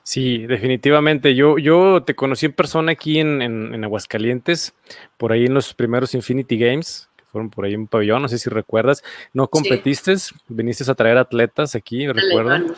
Sí, 0.10 0.48
definitivamente. 0.48 1.36
Yo, 1.36 1.60
yo 1.60 2.02
te 2.02 2.16
conocí 2.16 2.48
en 2.48 2.54
persona 2.54 2.94
aquí 2.94 3.20
en, 3.20 3.44
en, 3.44 3.76
en, 3.76 3.84
Aguascalientes, 3.84 4.74
por 5.18 5.32
ahí 5.32 5.46
en 5.46 5.54
los 5.54 5.76
primeros 5.76 6.16
Infinity 6.16 6.58
Games, 6.58 7.08
que 7.16 7.26
fueron 7.26 7.52
por 7.52 7.66
ahí 7.66 7.76
en 7.76 7.82
un 7.82 7.88
pabellón, 7.88 8.24
no 8.24 8.28
sé 8.28 8.40
si 8.40 8.50
recuerdas. 8.50 9.04
No 9.34 9.48
competiste, 9.50 10.18
sí. 10.18 10.34
viniste 10.48 10.90
a 10.90 10.96
traer 10.96 11.20
atletas 11.20 11.76
aquí, 11.76 12.08
recuerdo. 12.08 12.74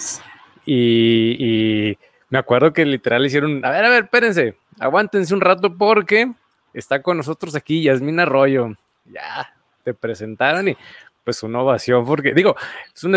Y, 0.65 1.37
y, 1.39 1.97
me 2.29 2.37
acuerdo 2.37 2.73
que 2.73 2.83
literal 2.85 3.25
hicieron, 3.25 3.63
a 3.63 3.69
ver, 3.69 3.85
a 3.85 3.89
ver, 3.89 4.03
espérense, 4.03 4.57
aguántense 4.77 5.33
un 5.33 5.39
rato 5.39 5.77
porque 5.77 6.33
está 6.73 7.01
con 7.01 7.15
nosotros 7.15 7.55
aquí 7.55 7.81
Yasmín 7.83 8.19
Arroyo. 8.19 8.75
Ya, 9.05 9.55
te 9.85 9.93
presentaron 9.93 10.67
y 10.67 10.75
pues 11.23 11.43
una 11.43 11.61
ovación, 11.61 12.05
porque 12.05 12.33
digo, 12.33 12.55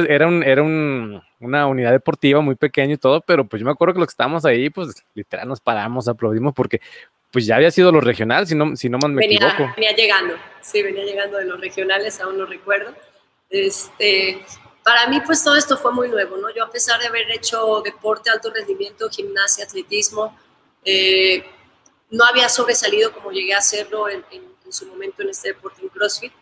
era, 0.09 0.27
un, 0.27 0.43
era 0.43 0.63
un, 0.63 1.23
una 1.41 1.67
unidad 1.67 1.93
deportiva 1.93 2.41
muy 2.41 2.55
pequeña 2.55 2.95
y 2.95 2.99
todo, 2.99 3.21
pero 3.23 3.47
pues 3.47 3.61
yo 3.61 3.67
me 3.67 3.73
acuerdo 3.73 3.95
que 3.95 4.01
los 4.01 4.09
que 4.09 4.13
estábamos 4.13 4.45
ahí, 4.45 4.71
pues 4.71 5.05
literal 5.15 5.49
nos 5.49 5.61
paramos, 5.61 6.09
aplaudimos, 6.09 6.53
porque 6.55 6.81
pues 7.31 7.47
ya 7.47 7.57
había 7.57 7.71
sido 7.71 7.91
los 7.91 8.05
regionales, 8.05 8.49
si 8.49 8.55
no, 8.55 8.77
si 8.77 8.89
no 8.89 8.99
más 8.99 9.11
me 9.11 9.21
venía, 9.21 9.49
equivoco. 9.49 9.73
Venía 9.77 9.97
llegando, 9.97 10.35
sí, 10.61 10.83
venía 10.83 11.05
llegando 11.05 11.39
de 11.39 11.47
los 11.47 11.61
regionales, 11.61 12.21
aún 12.21 12.39
lo 12.39 12.47
recuerdo. 12.47 12.95
Este, 13.49 14.45
para 14.85 15.09
mí 15.09 15.21
pues 15.25 15.43
todo 15.43 15.57
esto 15.57 15.77
fue 15.77 15.93
muy 15.93 16.09
nuevo, 16.09 16.37
¿no? 16.37 16.55
Yo 16.55 16.65
a 16.65 16.71
pesar 16.71 17.01
de 17.01 17.07
haber 17.07 17.31
hecho 17.31 17.81
deporte, 17.83 18.31
alto 18.31 18.53
rendimiento, 18.53 19.09
gimnasia, 19.09 19.65
atletismo, 19.65 20.39
eh, 20.85 21.45
no 22.11 22.25
había 22.25 22.49
sobresalido 22.49 23.13
como 23.13 23.33
llegué 23.33 23.55
a 23.55 23.59
hacerlo 23.59 24.09
en, 24.09 24.25
en, 24.31 24.43
en 24.65 24.73
su 24.73 24.87
momento 24.87 25.23
en 25.23 25.31
este 25.31 25.49
deporte 25.49 25.83
en 25.83 25.89
CrossFit. 25.89 26.33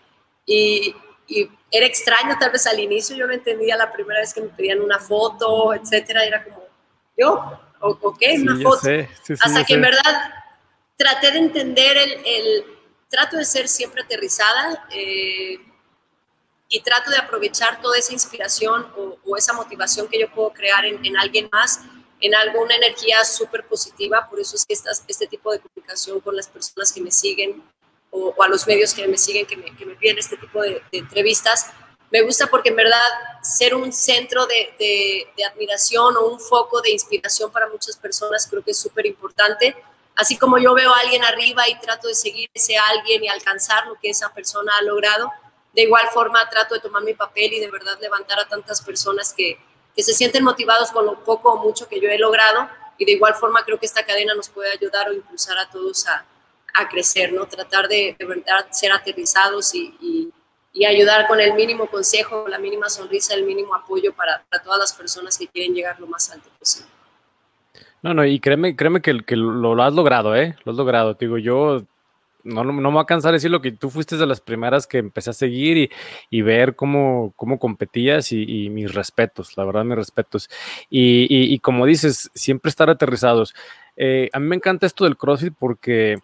Y, 0.45 0.95
y 1.27 1.49
era 1.71 1.87
extraño 1.87 2.37
tal 2.39 2.51
vez 2.51 2.67
al 2.67 2.79
inicio, 2.81 3.17
yo 3.17 3.27
no 3.27 3.33
entendía 3.33 3.77
la 3.77 3.93
primera 3.93 4.21
vez 4.21 4.35
que 4.35 4.41
me 4.41 4.49
pedían 4.49 4.81
una 4.81 4.99
foto, 4.99 5.73
etcétera, 5.75 6.25
era 6.25 6.45
como, 6.45 6.63
yo, 7.17 7.61
ok, 7.81 8.23
una 8.41 8.57
sí, 8.57 8.63
foto. 8.63 8.81
Sí, 8.81 9.09
sí, 9.23 9.35
Hasta 9.41 9.61
que 9.61 9.69
sé. 9.69 9.75
en 9.75 9.81
verdad 9.83 10.35
traté 10.97 11.31
de 11.33 11.39
entender 11.39 11.97
el, 11.97 12.13
el, 12.25 12.65
trato 13.09 13.37
de 13.37 13.45
ser 13.45 13.69
siempre 13.69 14.03
aterrizada 14.03 14.87
eh, 14.91 15.59
y 16.69 16.81
trato 16.81 17.11
de 17.11 17.19
aprovechar 17.19 17.79
toda 17.83 17.99
esa 17.99 18.15
inspiración 18.15 18.87
o, 18.97 19.19
o 19.23 19.37
esa 19.37 19.53
motivación 19.53 20.09
que 20.09 20.19
yo 20.19 20.33
puedo 20.33 20.51
crear 20.51 20.87
en, 20.87 21.05
en 21.05 21.19
alguien 21.19 21.51
más, 21.53 21.81
en 22.21 22.35
algo, 22.35 22.63
una 22.63 22.75
energía 22.75 23.23
súper 23.25 23.67
positiva, 23.67 24.27
por 24.31 24.41
eso 24.41 24.57
es 24.57 24.65
que 24.65 24.73
estas, 24.73 25.05
este 25.07 25.27
tipo 25.27 25.53
de 25.53 25.59
comunicación 25.59 26.21
con 26.21 26.35
las 26.35 26.49
personas 26.49 26.91
que 26.91 27.03
me 27.03 27.11
siguen 27.11 27.63
o, 28.13 28.35
a 28.41 28.49
los 28.49 28.67
medios 28.67 28.95
que 28.95 29.09
me 29.09 29.19
siguen, 29.19 29.47
que 29.47 29.57
me, 29.57 29.75
que 29.75 29.85
me 29.85 29.97
piden 29.97 30.19
este 30.19 30.37
tipo 30.37 30.63
de, 30.63 30.81
entrevistas. 30.93 31.73
Me 32.11 32.21
gusta 32.21 32.47
porque 32.47 32.69
en 32.69 32.77
verdad 32.77 33.01
ser 33.43 33.75
un 33.75 33.91
centro 33.91 34.47
de, 34.47 34.75
de, 34.79 35.27
de, 35.37 35.45
admiración 35.45 36.17
o 36.19 36.27
un 36.27 36.39
foco 36.39 36.83
de 36.83 36.91
inspiración 36.91 37.51
para 37.51 37.69
muchas 37.69 37.97
personas 37.97 38.47
creo 38.49 38.63
que 38.63 38.73
es 38.73 38.79
súper 38.79 39.07
importante. 39.07 39.75
Así 40.15 40.37
como 40.37 40.59
yo 40.59 40.75
veo 40.75 40.93
a 40.93 41.01
alguien 41.01 41.25
arriba 41.25 41.67
y 41.69 41.81
trato 41.81 42.07
de 42.07 42.15
seguir 42.15 42.51
ese 42.53 42.77
alguien 42.77 43.25
y 43.25 43.29
alcanzar 43.29 43.87
lo 43.87 43.95
que 43.95 44.11
esa 44.11 44.33
persona 44.35 44.71
ha 44.79 44.83
logrado, 44.83 45.33
de 45.73 45.83
igual 45.83 46.07
forma 46.13 46.47
trato 46.51 46.75
de 46.75 46.81
tomar 46.81 47.03
mi 47.03 47.15
papel 47.15 47.55
y 47.55 47.61
de 47.61 47.71
verdad 47.71 47.99
levantar 47.99 48.39
a 48.39 48.47
tantas 48.47 48.83
personas 48.83 49.33
que, 49.33 49.59
que 49.97 50.03
se 50.03 50.13
sienten 50.13 50.45
motivados 50.45 50.91
con 50.91 51.07
lo 51.07 51.25
poco 51.25 51.51
o 51.51 51.57
mucho 51.57 51.89
que 51.89 51.99
yo 51.99 52.11
he 52.11 52.19
logrado 52.19 52.69
y 52.99 53.07
de 53.07 53.13
igual 53.13 53.35
forma 53.35 53.65
creo 53.65 53.79
que 53.79 53.87
esta 53.87 54.05
cadena 54.05 54.35
nos 54.35 54.51
puede 54.51 54.71
ayudar 54.71 55.09
o 55.09 55.15
impulsar 55.15 55.57
a 55.57 55.71
todos 55.71 56.07
a, 56.07 56.27
a 56.75 56.89
crecer, 56.89 57.33
¿no? 57.33 57.47
Tratar 57.47 57.89
de, 57.89 58.17
de 58.19 58.25
verdad 58.25 58.67
ser 58.71 58.93
aterrizados 58.93 59.75
y, 59.75 59.95
y, 60.01 60.33
ayudar 60.85 61.29
con 61.29 61.39
el 61.39 61.55
mínimo 61.55 61.87
consejo, 61.87 62.49
la 62.49 62.59
mínima 62.59 62.89
sonrisa, 62.89 63.35
el 63.35 63.45
mínimo 63.45 63.75
apoyo 63.75 64.13
para, 64.15 64.43
para, 64.51 64.63
todas 64.63 64.81
las 64.81 64.93
personas 64.93 65.39
que 65.39 65.47
quieren 65.47 65.75
llegar 65.75 66.01
lo 66.01 66.09
más 66.09 66.31
alto 66.33 66.49
posible. 66.59 66.91
No, 68.03 68.15
no, 68.15 68.25
y 68.25 68.41
créeme, 68.41 68.75
créeme 68.75 69.01
que, 69.01 69.13
lo, 69.37 69.81
has 69.81 69.93
logrado, 69.93 70.35
¿eh? 70.35 70.57
Lo 70.65 70.73
has 70.73 70.79
logrado. 70.79 71.15
Te 71.15 71.27
digo, 71.27 71.39
yo 71.39 71.85
no, 72.43 72.65
no, 72.65 72.73
me 72.73 72.91
voy 72.91 73.01
a 73.01 73.07
cansar 73.07 73.31
de 73.31 73.37
decir 73.37 73.51
lo 73.51 73.63
que 73.63 73.71
tú 73.71 73.91
fuiste 73.91 74.17
de 74.17 74.27
las 74.27 74.41
primeras 74.41 74.89
que 74.89 74.99
empecé 74.99 75.31
a 75.31 75.35
seguir 75.35 75.77
y, 75.77 75.91
y 76.31 76.43
ver 76.43 76.75
cómo, 76.75 77.33
cómo 77.37 77.61
competías 77.61 78.33
y, 78.33 78.43
y, 78.43 78.71
mis 78.71 78.93
respetos, 78.93 79.57
la 79.57 79.65
verdad, 79.65 79.85
mis 79.85 79.97
respetos. 79.97 80.51
Y, 80.91 81.27
y 81.31 81.59
como 81.61 81.87
dices, 81.87 82.31
siempre 82.35 82.71
estar 82.71 82.91
aterrizados. 82.91 83.55
Eh, 83.97 84.31
a 84.33 84.41
mí 84.41 84.47
me 84.47 84.57
encanta 84.57 84.87
esto 84.87 85.05
del 85.05 85.17
CrossFit 85.17 85.55
porque 85.59 86.19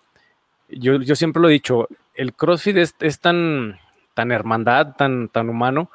yo, 0.69 1.01
yo 1.01 1.17
siempre 1.17 1.41
lo 1.41 1.49
he 1.49 1.53
dicho, 1.53 1.89
el 2.15 2.35
CrossFit 2.35 2.77
es, 2.77 3.21
tan, 3.21 3.79
tan 4.15 4.33
hermandad, 4.33 4.97
tan, 4.97 5.29
tan 5.29 5.49
humano, 5.49 5.91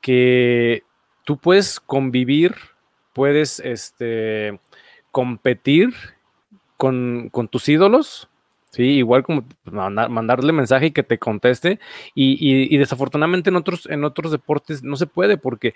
que 0.00 0.82
tú 1.24 1.36
puedes 1.38 1.80
convivir, 1.80 2.54
puedes 3.12 3.60
este, 3.60 4.58
competir 5.10 5.94
con, 6.76 7.28
con 7.30 7.48
tus 7.48 7.68
ídolos, 7.68 8.28
¿sí? 8.70 8.84
igual 8.84 9.22
como 9.22 9.44
mandar, 9.64 10.08
mandarle 10.10 10.52
mensaje 10.52 10.86
y 10.86 10.90
que 10.90 11.02
te 11.02 11.18
conteste, 11.18 11.78
y, 12.14 12.32
y, 12.32 12.74
y, 12.74 12.78
desafortunadamente 12.78 13.50
en 13.50 13.56
otros, 13.56 13.86
en 13.86 14.04
otros 14.04 14.32
deportes 14.32 14.82
no 14.82 14.96
se 14.96 15.06
puede 15.06 15.38
porque 15.38 15.74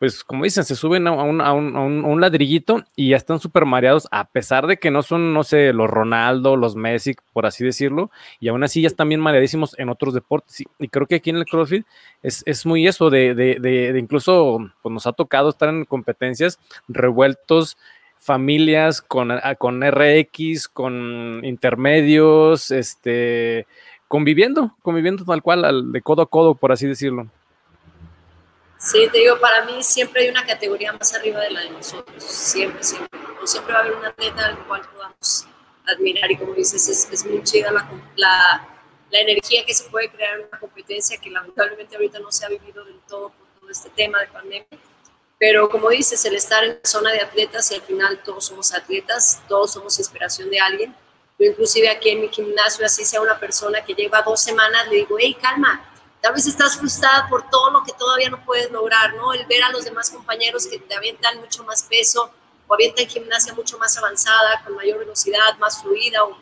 pues 0.00 0.24
como 0.24 0.44
dicen, 0.44 0.64
se 0.64 0.76
suben 0.76 1.06
a 1.06 1.12
un, 1.12 1.42
a 1.42 1.52
un, 1.52 1.76
a 1.76 1.80
un, 1.82 2.20
ladrillito 2.22 2.84
y 2.96 3.10
ya 3.10 3.18
están 3.18 3.38
súper 3.38 3.66
mareados, 3.66 4.08
a 4.10 4.24
pesar 4.24 4.66
de 4.66 4.78
que 4.78 4.90
no 4.90 5.02
son, 5.02 5.34
no 5.34 5.44
sé, 5.44 5.74
los 5.74 5.90
Ronaldo, 5.90 6.56
los 6.56 6.74
Messi, 6.74 7.16
por 7.34 7.44
así 7.44 7.66
decirlo, 7.66 8.10
y 8.40 8.48
aún 8.48 8.64
así 8.64 8.80
ya 8.80 8.86
están 8.86 9.10
bien 9.10 9.20
mareadísimos 9.20 9.78
en 9.78 9.90
otros 9.90 10.14
deportes. 10.14 10.64
Y, 10.78 10.88
creo 10.88 11.06
que 11.06 11.16
aquí 11.16 11.28
en 11.28 11.36
el 11.36 11.44
CrossFit 11.44 11.84
es, 12.22 12.42
es 12.46 12.64
muy 12.64 12.88
eso, 12.88 13.10
de, 13.10 13.34
de, 13.34 13.58
de, 13.60 13.98
incluso 13.98 14.72
pues 14.82 14.90
nos 14.90 15.06
ha 15.06 15.12
tocado 15.12 15.50
estar 15.50 15.68
en 15.68 15.84
competencias 15.84 16.58
revueltos 16.88 17.76
familias 18.16 19.02
con, 19.02 19.30
con 19.58 19.82
RX, 19.82 20.66
con 20.68 21.44
intermedios, 21.44 22.70
este, 22.70 23.66
conviviendo, 24.08 24.74
conviviendo 24.80 25.26
tal 25.26 25.42
cual, 25.42 25.92
de 25.92 26.00
codo 26.00 26.22
a 26.22 26.26
codo, 26.26 26.54
por 26.54 26.72
así 26.72 26.86
decirlo. 26.86 27.28
Sí, 28.82 29.06
te 29.12 29.18
digo, 29.18 29.38
para 29.38 29.66
mí 29.66 29.82
siempre 29.82 30.22
hay 30.22 30.30
una 30.30 30.46
categoría 30.46 30.90
más 30.94 31.12
arriba 31.12 31.42
de 31.42 31.50
la 31.50 31.60
de 31.60 31.70
nosotros, 31.70 32.24
siempre, 32.24 32.82
siempre. 32.82 33.20
siempre 33.44 33.74
va 33.74 33.80
a 33.80 33.82
haber 33.82 33.94
un 33.94 34.06
atleta 34.06 34.46
al 34.46 34.66
cual 34.66 34.80
podamos 34.90 35.46
admirar 35.84 36.30
y 36.30 36.38
como 36.38 36.54
dices, 36.54 36.88
es, 36.88 37.06
es 37.12 37.26
muy 37.26 37.42
chida 37.42 37.70
la, 37.70 37.86
la, 38.16 38.68
la, 39.10 39.20
energía 39.20 39.66
que 39.66 39.74
se 39.74 39.84
puede 39.90 40.10
crear 40.10 40.40
en 40.40 40.46
una 40.46 40.58
competencia 40.58 41.18
que 41.18 41.28
lamentablemente 41.28 41.94
ahorita 41.94 42.20
no 42.20 42.32
se 42.32 42.46
ha 42.46 42.48
vivido 42.48 42.82
del 42.86 42.98
todo 43.00 43.28
por 43.28 43.60
todo 43.60 43.70
este 43.70 43.90
tema 43.90 44.18
de 44.20 44.28
pandemia. 44.28 44.66
Pero 45.38 45.68
como 45.68 45.90
dices, 45.90 46.24
el 46.24 46.36
estar 46.36 46.64
en 46.64 46.80
zona 46.82 47.12
de 47.12 47.20
atletas 47.20 47.70
y 47.72 47.74
al 47.74 47.82
final 47.82 48.22
todos 48.22 48.46
somos 48.46 48.72
atletas, 48.72 49.42
todos 49.46 49.72
somos 49.72 49.98
inspiración 49.98 50.48
de 50.48 50.58
alguien. 50.58 50.94
Yo 51.38 51.46
inclusive 51.46 51.90
aquí 51.90 52.10
en 52.10 52.22
mi 52.22 52.28
gimnasio, 52.28 52.86
así 52.86 53.04
sea 53.04 53.20
una 53.20 53.38
persona 53.38 53.84
que 53.84 53.92
lleva 53.92 54.22
dos 54.22 54.40
semanas, 54.40 54.88
le 54.88 54.96
digo, 54.96 55.16
hey, 55.18 55.36
calma, 55.38 55.89
Tal 56.20 56.34
vez 56.34 56.46
estás 56.46 56.76
frustrada 56.76 57.28
por 57.28 57.48
todo 57.48 57.70
lo 57.70 57.82
que 57.82 57.92
todavía 57.92 58.28
no 58.28 58.44
puedes 58.44 58.70
lograr, 58.70 59.14
¿no? 59.14 59.32
El 59.32 59.46
ver 59.46 59.62
a 59.62 59.70
los 59.70 59.84
demás 59.84 60.10
compañeros 60.10 60.66
que 60.66 60.78
te 60.78 60.94
avientan 60.94 61.38
mucho 61.38 61.64
más 61.64 61.82
peso 61.84 62.32
o 62.66 62.74
avientan 62.74 63.06
gimnasia 63.06 63.54
mucho 63.54 63.78
más 63.78 63.96
avanzada, 63.96 64.62
con 64.64 64.74
mayor 64.74 64.98
velocidad, 64.98 65.56
más 65.58 65.80
fluida 65.80 66.22
o, 66.24 66.38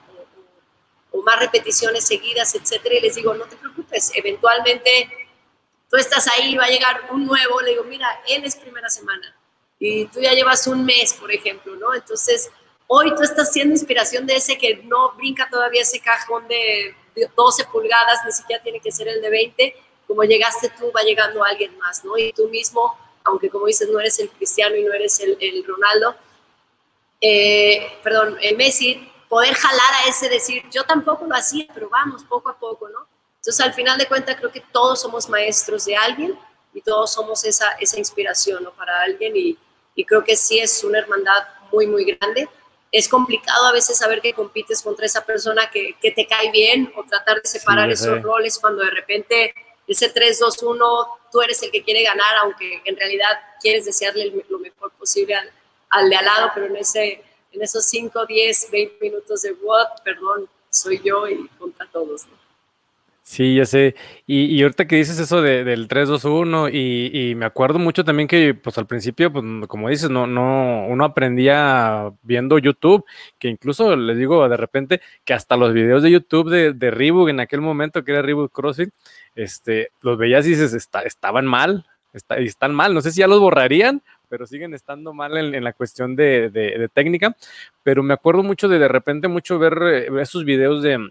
o, 1.12 1.23
más 1.23 1.38
repeticiones 1.38 2.06
seguidas, 2.06 2.54
etcétera. 2.54 2.97
Y 2.97 3.00
les 3.00 3.14
digo, 3.14 3.35
no 3.35 3.47
te 3.47 3.56
preocupes, 3.56 4.11
eventualmente 4.14 5.28
tú 5.88 5.97
estás 5.97 6.26
ahí, 6.28 6.56
va 6.56 6.64
a 6.64 6.70
llegar 6.70 7.08
un 7.11 7.26
nuevo. 7.26 7.61
Le 7.61 7.70
digo, 7.70 7.85
mira, 7.85 8.23
él 8.26 8.44
es 8.44 8.56
primera 8.56 8.88
semana 8.88 9.35
y 9.78 10.06
tú 10.06 10.20
ya 10.20 10.32
llevas 10.32 10.66
un 10.66 10.85
mes, 10.85 11.14
por 11.14 11.32
ejemplo, 11.32 11.76
¿no? 11.76 11.94
Entonces, 11.94 12.50
hoy 12.87 13.14
tú 13.14 13.23
estás 13.23 13.52
siendo 13.52 13.75
inspiración 13.75 14.26
de 14.26 14.37
ese 14.37 14.58
que 14.58 14.82
no 14.85 15.12
brinca 15.12 15.49
todavía 15.49 15.82
ese 15.82 16.00
cajón 16.00 16.49
de 16.49 16.97
12 17.37 17.64
pulgadas, 17.66 18.20
ni 18.25 18.32
siquiera 18.32 18.62
tiene 18.62 18.80
que 18.80 18.92
ser 18.92 19.08
el 19.08 19.20
de 19.20 19.30
20, 19.30 19.76
como 20.06 20.22
llegaste 20.22 20.70
tú, 20.78 20.90
va 20.94 21.02
llegando 21.02 21.44
alguien 21.44 21.76
más, 21.78 22.04
¿no? 22.04 22.16
Y 22.16 22.32
tú 22.32 22.48
mismo, 22.48 22.96
aunque 23.25 23.50
como 23.50 23.66
dices, 23.66 23.88
no 23.88 24.00
eres 24.00 24.18
el 24.18 24.30
Cristiano 24.30 24.75
y 24.76 24.84
no 24.84 24.92
eres 24.92 25.20
el, 25.20 25.37
el 25.40 25.64
Ronaldo, 25.64 26.16
eh, 27.20 27.98
perdón, 28.02 28.38
el 28.40 28.56
Messi, 28.56 29.10
poder 29.28 29.54
jalar 29.54 29.94
a 29.94 30.08
ese, 30.08 30.28
decir, 30.28 30.62
yo 30.70 30.84
tampoco 30.84 31.26
lo 31.26 31.34
hacía, 31.34 31.66
pero 31.75 31.88
vamos, 31.90 32.25
poco 32.25 32.48
a 32.48 32.58
poco, 32.58 32.88
¿no? 32.88 33.06
Entonces, 33.37 33.60
al 33.60 33.75
final 33.75 33.98
de 33.98 34.06
cuentas, 34.06 34.37
creo 34.37 34.50
que 34.50 34.62
todos 34.72 35.00
somos 35.00 35.28
maestros 35.28 35.84
de 35.84 35.96
alguien 35.96 36.38
y 36.72 36.80
todos 36.80 37.12
somos 37.12 37.44
esa, 37.44 37.72
esa 37.72 37.98
inspiración, 37.98 38.64
¿no? 38.64 38.72
Para 38.72 39.02
alguien 39.02 39.37
y, 39.37 39.58
y 39.94 40.04
creo 40.04 40.25
que 40.25 40.37
sí 40.37 40.58
es 40.58 40.82
una 40.84 40.98
hermandad 40.98 41.46
muy, 41.72 41.87
muy 41.87 42.04
grande 42.04 42.48
es 42.90 43.09
complicado 43.09 43.66
a 43.66 43.73
veces 43.73 43.99
saber 43.99 44.21
que 44.21 44.33
compites 44.33 44.83
contra 44.83 45.07
esa 45.07 45.25
persona 45.25 45.71
que, 45.71 45.95
que 46.00 46.11
te 46.11 46.26
cae 46.26 46.50
bien 46.50 46.92
o 46.97 47.04
tratar 47.04 47.42
de 47.42 47.49
separar 47.49 47.90
esos 47.90 48.23
roles 48.23 48.59
cuando 48.59 48.83
de 48.83 48.90
repente 48.90 49.54
ese 49.87 50.12
3-2-1 50.12 51.09
tú 51.30 51.40
eres 51.40 51.62
el 51.62 51.71
que 51.71 51.83
quiere 51.83 52.02
ganar, 52.02 52.37
aunque 52.42 52.80
en 52.85 52.97
realidad 52.97 53.38
quieres 53.61 53.85
desearle 53.85 54.33
lo 54.49 54.59
mejor 54.59 54.92
posible 54.92 55.35
al, 55.35 55.50
al 55.90 56.09
de 56.09 56.16
al 56.16 56.25
lado, 56.25 56.50
pero 56.54 56.66
en, 56.66 56.76
ese, 56.76 57.23
en 57.52 57.62
esos 57.62 57.85
5, 57.85 58.26
10, 58.26 58.71
20 58.71 58.97
minutos 59.00 59.42
de 59.42 59.52
what, 59.52 59.88
perdón, 60.04 60.49
soy 60.71 61.00
yo 61.02 61.26
y 61.26 61.49
contra 61.59 61.87
todos. 61.87 62.26
¿no? 62.26 62.38
Sí, 63.30 63.56
ya 63.56 63.66
sé. 63.66 63.94
Y, 64.26 64.47
y 64.47 64.62
ahorita 64.62 64.87
que 64.87 64.97
dices 64.97 65.18
eso 65.18 65.42
de, 65.42 65.62
del 65.62 65.87
3-2-1, 65.87 66.70
y, 66.73 67.30
y 67.30 67.35
me 67.35 67.44
acuerdo 67.44 67.78
mucho 67.78 68.02
también 68.02 68.26
que, 68.26 68.54
pues 68.54 68.78
al 68.78 68.87
principio, 68.87 69.30
pues 69.30 69.44
como 69.68 69.90
dices, 69.90 70.08
no, 70.08 70.26
no, 70.26 70.87
uno 70.88 71.04
aprendía 71.04 72.11
viendo 72.23 72.58
YouTube, 72.58 73.04
que 73.38 73.49
incluso 73.49 73.94
les 73.97 74.16
digo 74.16 74.49
de 74.49 74.56
repente 74.56 75.02
que 75.26 75.35
hasta 75.35 75.58
los 75.58 75.75
videos 75.75 76.02
de 76.02 76.11
YouTube 76.11 76.48
de, 76.48 76.72
de 76.72 77.29
en 77.29 77.40
aquel 77.40 77.61
momento, 77.61 78.03
que 78.03 78.12
era 78.12 78.22
Reebok 78.22 78.50
CrossFit, 78.50 78.94
este, 79.35 79.90
los 80.00 80.16
veías 80.16 80.46
y 80.46 80.50
dices, 80.50 80.72
está, 80.72 81.03
estaban 81.03 81.44
mal, 81.44 81.85
está, 82.14 82.38
están 82.38 82.74
mal. 82.74 82.94
No 82.94 83.03
sé 83.03 83.12
si 83.12 83.20
ya 83.20 83.26
los 83.26 83.40
borrarían, 83.40 84.03
pero 84.31 84.46
siguen 84.46 84.72
estando 84.72 85.12
mal 85.12 85.37
en, 85.37 85.55
en 85.55 85.64
la 85.64 85.74
cuestión 85.74 86.16
de, 86.16 86.48
de, 86.48 86.79
de, 86.79 86.88
técnica. 86.88 87.37
Pero 87.83 88.03
me 88.03 88.14
acuerdo 88.14 88.42
mucho 88.42 88.68
de 88.68 88.79
de 88.79 88.88
repente 88.88 89.29
mucho 89.29 89.59
ver 89.59 89.79
eh, 89.83 90.09
esos 90.18 90.44
videos 90.44 90.83
de 90.83 91.11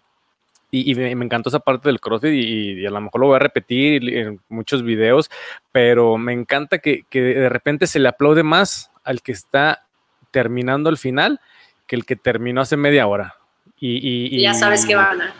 y, 0.69 0.95
me, 0.95 1.11
encantó 1.11 1.49
esa 1.49 1.59
parte 1.59 1.87
del 1.87 2.01
CrossFit 2.01 2.33
y, 2.33 2.85
a 2.85 2.89
lo 2.89 2.99
mejor 2.99 3.21
lo 3.21 3.27
voy 3.27 3.35
a 3.37 3.39
repetir 3.39 4.13
en 4.13 4.41
muchos 4.49 4.83
videos, 4.83 5.29
pero 5.71 6.17
me 6.17 6.33
encanta 6.33 6.79
que, 6.79 7.03
que, 7.09 7.21
de 7.21 7.49
repente 7.49 7.87
se 7.87 7.99
le 7.99 8.09
aplaude 8.09 8.43
más 8.43 8.91
al 9.03 9.21
que 9.21 9.31
está 9.31 9.85
terminando 10.31 10.89
el 10.89 10.97
final 10.97 11.39
que 11.85 11.95
el 11.95 12.05
que 12.05 12.17
terminó 12.17 12.61
hace 12.61 12.75
media 12.75 13.07
hora. 13.07 13.35
Y, 13.79 14.41
ya 14.41 14.53
sabes 14.53 14.85
que 14.85 14.95
va 14.95 15.03
a 15.03 15.09
ganar. 15.09 15.33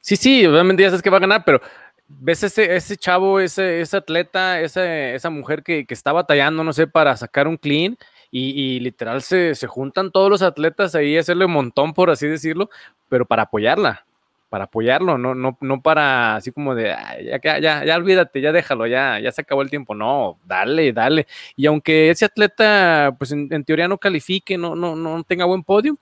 Sí, 0.00 0.16
sí, 0.16 0.44
obviamente 0.44 0.82
ya 0.82 0.90
sabes 0.90 1.02
que 1.02 1.10
va 1.10 1.16
a 1.16 1.20
ganar, 1.20 1.44
pero 1.44 1.62
ves 2.06 2.42
ese, 2.42 2.76
ese 2.76 2.96
chavo, 2.96 3.40
ese, 3.40 3.80
ese 3.80 3.96
atleta, 3.96 4.60
ese, 4.60 5.14
esa 5.14 5.30
mujer 5.30 5.62
que, 5.62 5.86
que, 5.86 5.94
está 5.94 6.12
batallando, 6.12 6.64
no 6.64 6.72
sé, 6.72 6.86
para 6.86 7.16
sacar 7.16 7.48
un 7.48 7.56
clean 7.56 7.96
y, 8.30 8.50
y 8.50 8.80
literal 8.80 9.22
se, 9.22 9.54
se, 9.54 9.66
juntan 9.66 10.10
todos 10.10 10.30
los 10.30 10.42
atletas 10.42 10.94
ahí 10.94 11.16
a 11.16 11.20
hacerle 11.20 11.46
un 11.46 11.52
montón, 11.52 11.94
por 11.94 12.10
así 12.10 12.26
decirlo, 12.26 12.68
pero 13.08 13.24
para 13.24 13.44
apoyarla 13.44 14.04
para 14.48 14.64
apoyarlo, 14.64 15.18
no, 15.18 15.34
no, 15.34 15.58
no 15.60 15.82
para 15.82 16.36
así 16.36 16.52
como 16.52 16.74
de, 16.74 16.94
ya, 17.42 17.60
ya, 17.60 17.84
ya, 17.84 17.96
olvídate, 17.96 18.40
ya 18.40 18.50
déjalo, 18.50 18.86
ya, 18.86 19.20
ya 19.20 19.30
se 19.30 19.42
acabó 19.42 19.62
el 19.62 19.70
tiempo. 19.70 19.94
No, 19.94 20.38
dale, 20.44 20.92
dale. 20.92 21.26
Y 21.56 21.66
aunque 21.66 22.10
ese 22.10 22.24
atleta, 22.24 23.14
pues 23.18 23.32
en, 23.32 23.52
en 23.52 23.64
teoría 23.64 23.88
no 23.88 23.98
califique, 23.98 24.56
no, 24.56 24.74
no, 24.74 24.96
no 24.96 25.22
tenga 25.24 25.44
buen 25.44 25.62
podio, 25.62 25.98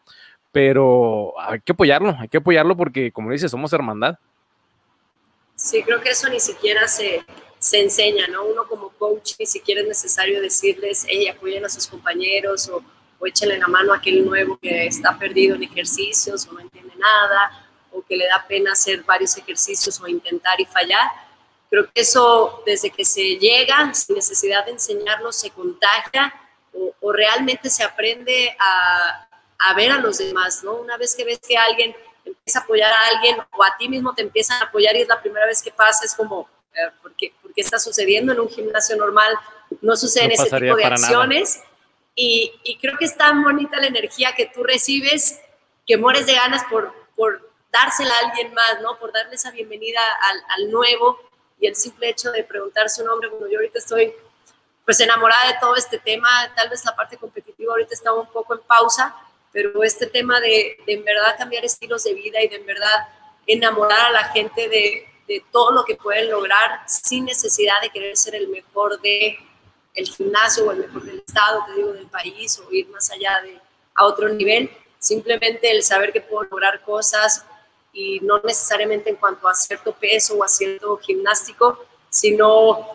pero 0.52 1.34
hay 1.40 1.60
que 1.60 1.72
apoyarlo, 1.72 2.16
hay 2.18 2.28
que 2.28 2.38
apoyarlo 2.38 2.76
porque, 2.76 3.10
como 3.10 3.32
dices, 3.32 3.50
somos 3.50 3.72
hermandad. 3.72 4.18
Sí, 5.56 5.82
creo 5.82 6.00
que 6.00 6.10
eso 6.10 6.28
ni 6.28 6.38
siquiera 6.38 6.86
se, 6.86 7.24
se 7.58 7.82
enseña, 7.82 8.28
¿no? 8.28 8.44
Uno 8.44 8.64
como 8.68 8.90
coach 8.90 9.32
ni 9.40 9.46
siquiera 9.46 9.80
es 9.80 9.88
necesario 9.88 10.40
decirles, 10.40 11.04
hey, 11.08 11.28
apoyen 11.28 11.64
a 11.64 11.68
sus 11.68 11.86
compañeros 11.88 12.68
o, 12.68 12.82
o 13.18 13.26
échenle 13.26 13.58
la 13.58 13.66
mano 13.66 13.92
a 13.92 13.96
aquel 13.96 14.24
nuevo 14.24 14.56
que 14.58 14.86
está 14.86 15.18
perdido 15.18 15.56
en 15.56 15.64
ejercicios 15.64 16.46
o 16.46 16.52
no 16.52 16.60
entiende 16.60 16.92
nada 16.96 17.65
o 17.96 18.04
que 18.04 18.16
le 18.16 18.26
da 18.26 18.44
pena 18.46 18.72
hacer 18.72 19.02
varios 19.02 19.36
ejercicios 19.36 20.00
o 20.00 20.06
intentar 20.06 20.60
y 20.60 20.66
fallar. 20.66 21.10
Creo 21.70 21.90
que 21.90 22.02
eso 22.02 22.62
desde 22.66 22.90
que 22.90 23.04
se 23.04 23.36
llega, 23.36 23.92
sin 23.94 24.16
necesidad 24.16 24.64
de 24.66 24.72
enseñarlo, 24.72 25.32
se 25.32 25.50
contagia 25.50 26.32
o, 26.72 26.94
o 27.00 27.12
realmente 27.12 27.70
se 27.70 27.82
aprende 27.82 28.54
a, 28.58 29.28
a, 29.58 29.74
ver 29.74 29.90
a 29.92 29.98
los 29.98 30.18
demás, 30.18 30.62
¿no? 30.62 30.74
Una 30.74 30.96
vez 30.96 31.14
que 31.14 31.24
ves 31.24 31.40
que 31.40 31.56
alguien 31.56 31.96
empieza 32.24 32.58
a 32.60 32.62
apoyar 32.62 32.92
a 32.92 33.08
alguien 33.14 33.38
o 33.56 33.64
a 33.64 33.76
ti 33.78 33.88
mismo 33.88 34.14
te 34.14 34.22
empiezan 34.22 34.62
a 34.62 34.66
apoyar 34.66 34.94
y 34.96 35.02
es 35.02 35.08
la 35.08 35.20
primera 35.20 35.46
vez 35.46 35.62
que 35.62 35.70
pasa, 35.70 36.04
es 36.04 36.14
como, 36.14 36.48
eh, 36.74 36.90
¿por, 37.00 37.14
qué, 37.14 37.32
¿por, 37.40 37.52
qué, 37.54 37.62
está 37.62 37.78
sucediendo 37.78 38.32
en 38.32 38.40
un 38.40 38.48
gimnasio 38.48 38.96
normal? 38.96 39.32
No 39.80 39.96
suceden 39.96 40.28
no 40.28 40.34
ese 40.34 40.60
tipo 40.60 40.76
de 40.76 40.84
acciones. 40.84 41.62
Y, 42.14 42.52
y, 42.64 42.78
creo 42.78 42.96
que 42.96 43.04
es 43.04 43.16
tan 43.16 43.42
bonita 43.42 43.78
la 43.78 43.88
energía 43.88 44.34
que 44.34 44.46
tú 44.46 44.64
recibes 44.64 45.38
que 45.86 45.98
mueres 45.98 46.24
de 46.24 46.32
ganas 46.32 46.64
por, 46.64 46.94
por 47.14 47.45
dársela 47.80 48.14
a 48.14 48.28
alguien 48.28 48.54
más, 48.54 48.80
¿no? 48.80 48.98
Por 48.98 49.12
darle 49.12 49.34
esa 49.34 49.50
bienvenida 49.50 50.00
al, 50.22 50.42
al, 50.56 50.70
nuevo 50.70 51.20
y 51.60 51.66
el 51.66 51.76
simple 51.76 52.08
hecho 52.08 52.30
de 52.32 52.44
preguntar 52.44 52.88
su 52.88 53.04
nombre. 53.04 53.28
Bueno, 53.28 53.48
yo 53.48 53.58
ahorita 53.58 53.78
estoy 53.78 54.14
pues 54.84 55.00
enamorada 55.00 55.48
de 55.48 55.58
todo 55.60 55.74
este 55.74 55.98
tema, 55.98 56.28
tal 56.54 56.68
vez 56.68 56.84
la 56.84 56.94
parte 56.94 57.16
competitiva 57.16 57.72
ahorita 57.72 57.92
está 57.92 58.12
un 58.12 58.28
poco 58.28 58.54
en 58.54 58.60
pausa, 58.60 59.16
pero 59.52 59.82
este 59.82 60.06
tema 60.06 60.40
de, 60.40 60.78
de 60.86 60.92
en 60.92 61.04
verdad 61.04 61.36
cambiar 61.36 61.64
estilos 61.64 62.04
de 62.04 62.14
vida 62.14 62.40
y 62.40 62.48
de 62.48 62.56
en 62.56 62.66
verdad 62.66 63.08
enamorar 63.46 64.06
a 64.06 64.10
la 64.12 64.24
gente 64.28 64.68
de, 64.68 65.08
de 65.26 65.44
todo 65.50 65.72
lo 65.72 65.84
que 65.84 65.96
pueden 65.96 66.30
lograr 66.30 66.82
sin 66.86 67.24
necesidad 67.24 67.80
de 67.82 67.90
querer 67.90 68.16
ser 68.16 68.36
el 68.36 68.48
mejor 68.48 69.00
de 69.00 69.38
el 69.94 70.06
gimnasio 70.06 70.66
o 70.66 70.72
el 70.72 70.78
mejor 70.78 71.04
del 71.04 71.18
estado, 71.26 71.64
te 71.66 71.72
digo, 71.72 71.92
del 71.92 72.06
país 72.06 72.58
o 72.60 72.70
ir 72.70 72.86
más 72.88 73.10
allá 73.10 73.40
de 73.42 73.58
a 73.94 74.04
otro 74.04 74.28
nivel. 74.28 74.70
Simplemente 74.98 75.70
el 75.70 75.82
saber 75.82 76.12
que 76.12 76.20
puedo 76.20 76.44
lograr 76.44 76.82
cosas 76.82 77.44
y 77.96 78.20
no 78.20 78.38
necesariamente 78.44 79.08
en 79.08 79.16
cuanto 79.16 79.48
a 79.48 79.54
cierto 79.54 79.92
peso 79.92 80.36
o 80.36 80.44
a 80.44 80.48
cierto 80.48 80.98
gimnástico, 80.98 81.82
sino 82.10 82.88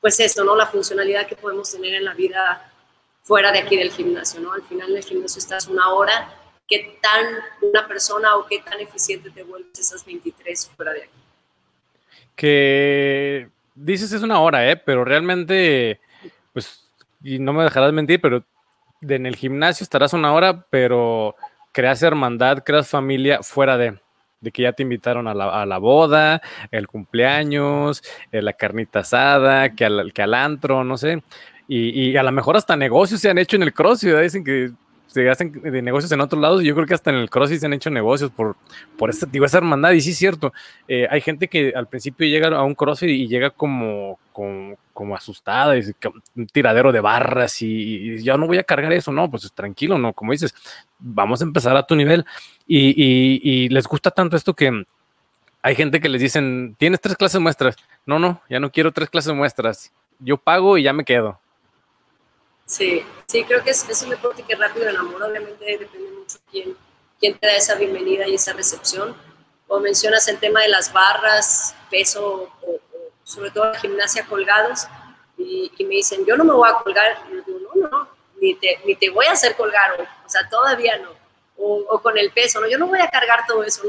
pues 0.00 0.18
esto, 0.20 0.42
¿no? 0.42 0.56
La 0.56 0.66
funcionalidad 0.66 1.26
que 1.26 1.36
podemos 1.36 1.70
tener 1.70 1.92
en 1.94 2.04
la 2.04 2.14
vida 2.14 2.72
fuera 3.24 3.52
de 3.52 3.58
aquí 3.58 3.76
del 3.76 3.90
gimnasio, 3.90 4.40
¿no? 4.40 4.54
Al 4.54 4.62
final 4.62 4.90
en 4.90 4.96
el 4.96 5.04
gimnasio 5.04 5.38
estás 5.38 5.66
una 5.66 5.90
hora, 5.90 6.32
¿qué 6.66 6.98
tan 7.02 7.26
una 7.60 7.86
persona 7.86 8.36
o 8.36 8.46
qué 8.46 8.60
tan 8.60 8.80
eficiente 8.80 9.28
te 9.28 9.42
vuelves 9.42 9.78
esas 9.78 10.02
23 10.06 10.70
fuera 10.74 10.92
de 10.92 11.02
aquí? 11.02 11.18
Que 12.34 13.50
dices 13.74 14.12
es 14.12 14.22
una 14.22 14.40
hora, 14.40 14.70
¿eh? 14.70 14.76
Pero 14.78 15.04
realmente 15.04 16.00
pues, 16.54 16.86
y 17.22 17.38
no 17.38 17.52
me 17.52 17.64
dejarás 17.64 17.92
mentir, 17.92 18.18
pero 18.18 18.42
en 19.02 19.26
el 19.26 19.36
gimnasio 19.36 19.84
estarás 19.84 20.14
una 20.14 20.32
hora, 20.32 20.64
pero 20.70 21.36
creas 21.72 22.02
hermandad, 22.02 22.62
creas 22.64 22.88
familia 22.88 23.42
fuera 23.42 23.76
de, 23.76 24.00
de 24.40 24.52
que 24.52 24.62
ya 24.62 24.72
te 24.72 24.82
invitaron 24.82 25.26
a 25.28 25.34
la, 25.34 25.78
boda, 25.78 26.40
el 26.70 26.86
cumpleaños, 26.86 28.02
eh, 28.30 28.42
la 28.42 28.52
carnita 28.52 29.00
asada, 29.00 29.74
que 29.74 29.84
al, 29.84 30.12
que 30.12 30.22
al 30.22 30.34
antro, 30.34 30.84
no 30.84 30.96
sé. 30.96 31.22
Y, 31.70 32.16
a 32.16 32.22
lo 32.22 32.32
mejor 32.32 32.56
hasta 32.56 32.76
negocios 32.76 33.20
se 33.20 33.28
han 33.28 33.36
hecho 33.36 33.56
en 33.56 33.62
el 33.62 33.74
CrossFit, 33.74 34.16
dicen 34.16 34.42
que 34.42 34.70
se 35.08 35.28
hacen 35.28 35.50
de 35.52 35.82
negocios 35.82 36.12
en 36.12 36.20
otros 36.20 36.40
lados 36.40 36.62
y 36.62 36.66
yo 36.66 36.74
creo 36.74 36.86
que 36.86 36.94
hasta 36.94 37.10
en 37.10 37.16
el 37.16 37.30
CrossFit 37.30 37.60
se 37.60 37.66
han 37.66 37.72
hecho 37.72 37.90
negocios 37.90 38.30
por, 38.30 38.56
por 38.96 39.08
esta, 39.08 39.26
digo, 39.26 39.46
esa 39.46 39.58
hermandad 39.58 39.92
y 39.92 40.02
sí 40.02 40.10
es 40.10 40.18
cierto, 40.18 40.52
eh, 40.86 41.08
hay 41.10 41.22
gente 41.22 41.48
que 41.48 41.72
al 41.74 41.86
principio 41.86 42.28
llega 42.28 42.48
a 42.48 42.62
un 42.62 42.74
CrossFit 42.74 43.08
y 43.08 43.26
llega 43.26 43.50
como, 43.50 44.18
como, 44.32 45.16
asustada, 45.16 45.78
y 45.78 45.82
un 46.36 46.46
tiradero 46.46 46.92
de 46.92 47.00
barras 47.00 47.62
y, 47.62 48.22
ya 48.22 48.36
no 48.36 48.46
voy 48.46 48.58
a 48.58 48.64
cargar 48.64 48.92
eso, 48.92 49.10
no, 49.10 49.30
pues 49.30 49.50
tranquilo, 49.52 49.98
no, 49.98 50.12
como 50.12 50.32
dices, 50.32 50.54
vamos 50.98 51.40
a 51.40 51.44
empezar 51.44 51.76
a 51.76 51.86
tu 51.86 51.96
nivel. 51.96 52.24
Y, 52.66 53.40
y 53.42 53.68
les 53.70 53.86
gusta 53.86 54.10
tanto 54.10 54.36
esto 54.36 54.54
que 54.54 54.84
hay 55.62 55.74
gente 55.74 56.00
que 56.00 56.08
les 56.10 56.20
dicen, 56.20 56.76
tienes 56.78 57.00
tres 57.00 57.16
clases 57.16 57.40
muestras, 57.40 57.76
no, 58.04 58.18
no, 58.18 58.42
ya 58.50 58.60
no 58.60 58.70
quiero 58.70 58.92
tres 58.92 59.08
clases 59.08 59.34
muestras, 59.34 59.92
yo 60.18 60.36
pago 60.36 60.76
y 60.76 60.82
ya 60.82 60.92
me 60.92 61.04
quedo 61.04 61.40
Sí, 62.68 63.02
sí, 63.26 63.44
creo 63.44 63.64
que 63.64 63.70
es, 63.70 64.02
un 64.02 64.10
deporte 64.10 64.42
que 64.42 64.54
rápido 64.54 64.90
enamora, 64.90 65.26
obviamente 65.26 65.64
depende 65.64 66.10
mucho 66.10 66.36
quién, 66.50 66.76
quién 67.18 67.38
te 67.38 67.46
da 67.46 67.54
esa 67.54 67.74
bienvenida 67.76 68.28
y 68.28 68.34
esa 68.34 68.52
recepción. 68.52 69.16
Como 69.66 69.80
mencionas 69.80 70.28
el 70.28 70.38
tema 70.38 70.60
de 70.60 70.68
las 70.68 70.92
barras, 70.92 71.74
peso 71.90 72.52
o, 72.60 72.80
sobre 73.24 73.50
todo 73.52 73.72
la 73.72 73.78
gimnasia 73.78 74.26
colgados, 74.26 74.86
y, 75.38 75.72
me 75.80 75.94
dicen, 75.94 76.26
yo 76.26 76.36
no 76.36 76.44
me 76.44 76.52
voy 76.52 76.68
a 76.68 76.74
colgar, 76.74 77.22
y 77.30 77.36
yo 77.36 77.42
digo, 77.46 77.74
no, 77.74 77.88
no, 77.88 78.08
ni 78.38 78.54
te, 78.54 78.82
ni 78.84 78.94
te 78.96 79.08
voy 79.08 79.24
a 79.24 79.32
hacer 79.32 79.56
colgar 79.56 79.98
hoy, 79.98 80.06
o 80.26 80.28
sea, 80.28 80.46
todavía 80.50 80.98
no, 80.98 81.12
o, 81.56 81.98
con 82.02 82.18
el 82.18 82.30
peso, 82.32 82.60
no, 82.60 82.68
yo 82.68 82.76
no 82.76 82.86
voy 82.86 83.00
a 83.00 83.08
cargar 83.08 83.46
todo 83.46 83.64
eso, 83.64 83.82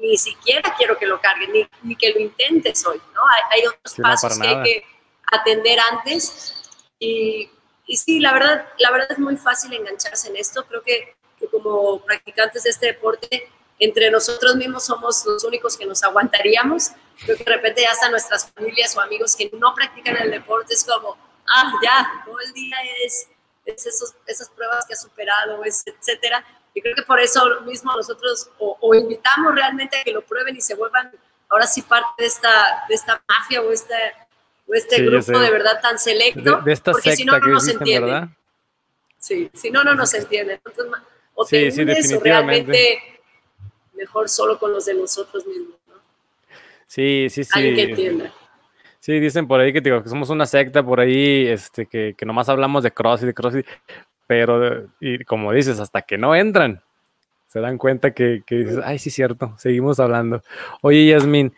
ni 0.00 0.16
siquiera 0.16 0.74
quiero 0.78 0.96
que 0.96 1.06
lo 1.06 1.20
cargue, 1.20 1.46
ni, 1.48 1.68
ni 1.82 1.94
que 1.94 2.10
lo 2.10 2.20
intentes 2.20 2.86
hoy, 2.86 3.02
¿no? 3.12 3.20
Hay, 3.28 3.60
hay 3.60 3.66
otros 3.66 3.96
pasos 4.00 4.38
que 4.38 4.48
hay 4.48 4.62
que 4.62 4.84
atender 5.30 5.78
antes 5.78 6.54
y 6.98 7.50
y 7.88 7.96
sí, 7.96 8.20
la 8.20 8.34
verdad, 8.34 8.66
la 8.78 8.90
verdad 8.90 9.08
es 9.10 9.18
muy 9.18 9.38
fácil 9.38 9.72
engancharse 9.72 10.28
en 10.28 10.36
esto. 10.36 10.64
Creo 10.66 10.82
que, 10.82 11.16
como 11.50 12.00
practicantes 12.02 12.64
de 12.64 12.70
este 12.70 12.86
deporte, 12.86 13.50
entre 13.78 14.10
nosotros 14.10 14.56
mismos 14.56 14.84
somos 14.84 15.24
los 15.24 15.42
únicos 15.42 15.74
que 15.74 15.86
nos 15.86 16.02
aguantaríamos. 16.02 16.90
Creo 17.24 17.38
que 17.38 17.44
de 17.44 17.50
repente 17.50 17.86
hasta 17.86 18.10
nuestras 18.10 18.52
familias 18.52 18.94
o 18.94 19.00
amigos 19.00 19.34
que 19.34 19.50
no 19.54 19.74
practican 19.74 20.16
el 20.18 20.30
deporte 20.30 20.74
es 20.74 20.84
como, 20.84 21.16
ah, 21.46 21.72
ya, 21.82 22.24
todo 22.26 22.38
el 22.40 22.52
día 22.52 22.76
es, 23.02 23.26
es 23.64 23.86
esos, 23.86 24.14
esas 24.26 24.50
pruebas 24.50 24.84
que 24.86 24.92
ha 24.92 24.96
superado, 24.96 25.62
etcétera. 25.64 26.44
Y 26.74 26.82
creo 26.82 26.94
que 26.94 27.02
por 27.02 27.18
eso 27.18 27.42
mismo 27.62 27.90
nosotros 27.96 28.50
o, 28.58 28.94
invitamos 28.94 29.54
realmente 29.54 29.98
a 29.98 30.04
que 30.04 30.12
lo 30.12 30.20
prueben 30.20 30.54
y 30.54 30.60
se 30.60 30.74
vuelvan 30.74 31.10
ahora 31.48 31.66
sí 31.66 31.80
parte 31.80 32.22
de 32.22 32.26
esta, 32.26 32.84
de 32.86 32.94
esta 32.94 33.22
mafia 33.26 33.62
o 33.62 33.72
esta 33.72 34.27
o 34.68 34.74
este 34.74 35.02
grupo 35.02 35.38
de 35.38 35.50
verdad 35.50 35.80
tan 35.80 35.98
selecto, 35.98 36.60
de, 36.60 36.72
esta 36.72 36.92
porque 36.92 37.16
si 37.16 37.24
no, 37.24 37.38
no 37.38 37.46
nos 37.46 37.66
entienden. 37.68 38.10
¿verdad? 38.10 38.28
Sí, 39.18 39.50
si 39.54 39.70
no, 39.70 39.82
no 39.82 39.94
nos 39.94 40.12
entienden. 40.14 40.60
Entonces, 40.64 40.92
o 41.34 41.44
te 41.44 41.70
sí, 41.70 41.82
unes 41.82 42.12
o 42.12 42.20
realmente 42.20 42.98
mejor 43.94 44.28
solo 44.28 44.58
con 44.58 44.72
los 44.72 44.84
de 44.86 44.94
nosotros 44.94 45.46
mismos, 45.46 45.76
¿no? 45.88 45.94
Sí, 46.86 47.28
sí, 47.30 47.44
sí. 47.44 47.50
Alguien 47.54 47.74
que 47.74 47.82
entienda. 47.82 48.34
Sí, 49.00 49.18
dicen 49.20 49.48
por 49.48 49.60
ahí 49.60 49.72
que, 49.72 49.80
digo, 49.80 50.02
que 50.02 50.08
somos 50.08 50.28
una 50.30 50.44
secta 50.46 50.82
por 50.82 51.00
ahí, 51.00 51.46
este, 51.46 51.86
que, 51.86 52.14
que 52.16 52.26
nomás 52.26 52.48
hablamos 52.48 52.82
de 52.82 52.90
cross 52.90 53.22
y 53.22 53.26
de 53.26 53.34
cross, 53.34 53.54
pero, 54.26 54.88
y 55.00 55.24
como 55.24 55.52
dices, 55.52 55.80
hasta 55.80 56.02
que 56.02 56.18
no 56.18 56.34
entran, 56.34 56.82
se 57.46 57.60
dan 57.60 57.78
cuenta 57.78 58.12
que, 58.12 58.42
que 58.44 58.56
dices, 58.56 58.78
ay, 58.84 58.98
sí, 58.98 59.10
cierto, 59.10 59.54
seguimos 59.56 59.98
hablando. 60.00 60.42
Oye, 60.82 61.06
Yasmin, 61.06 61.54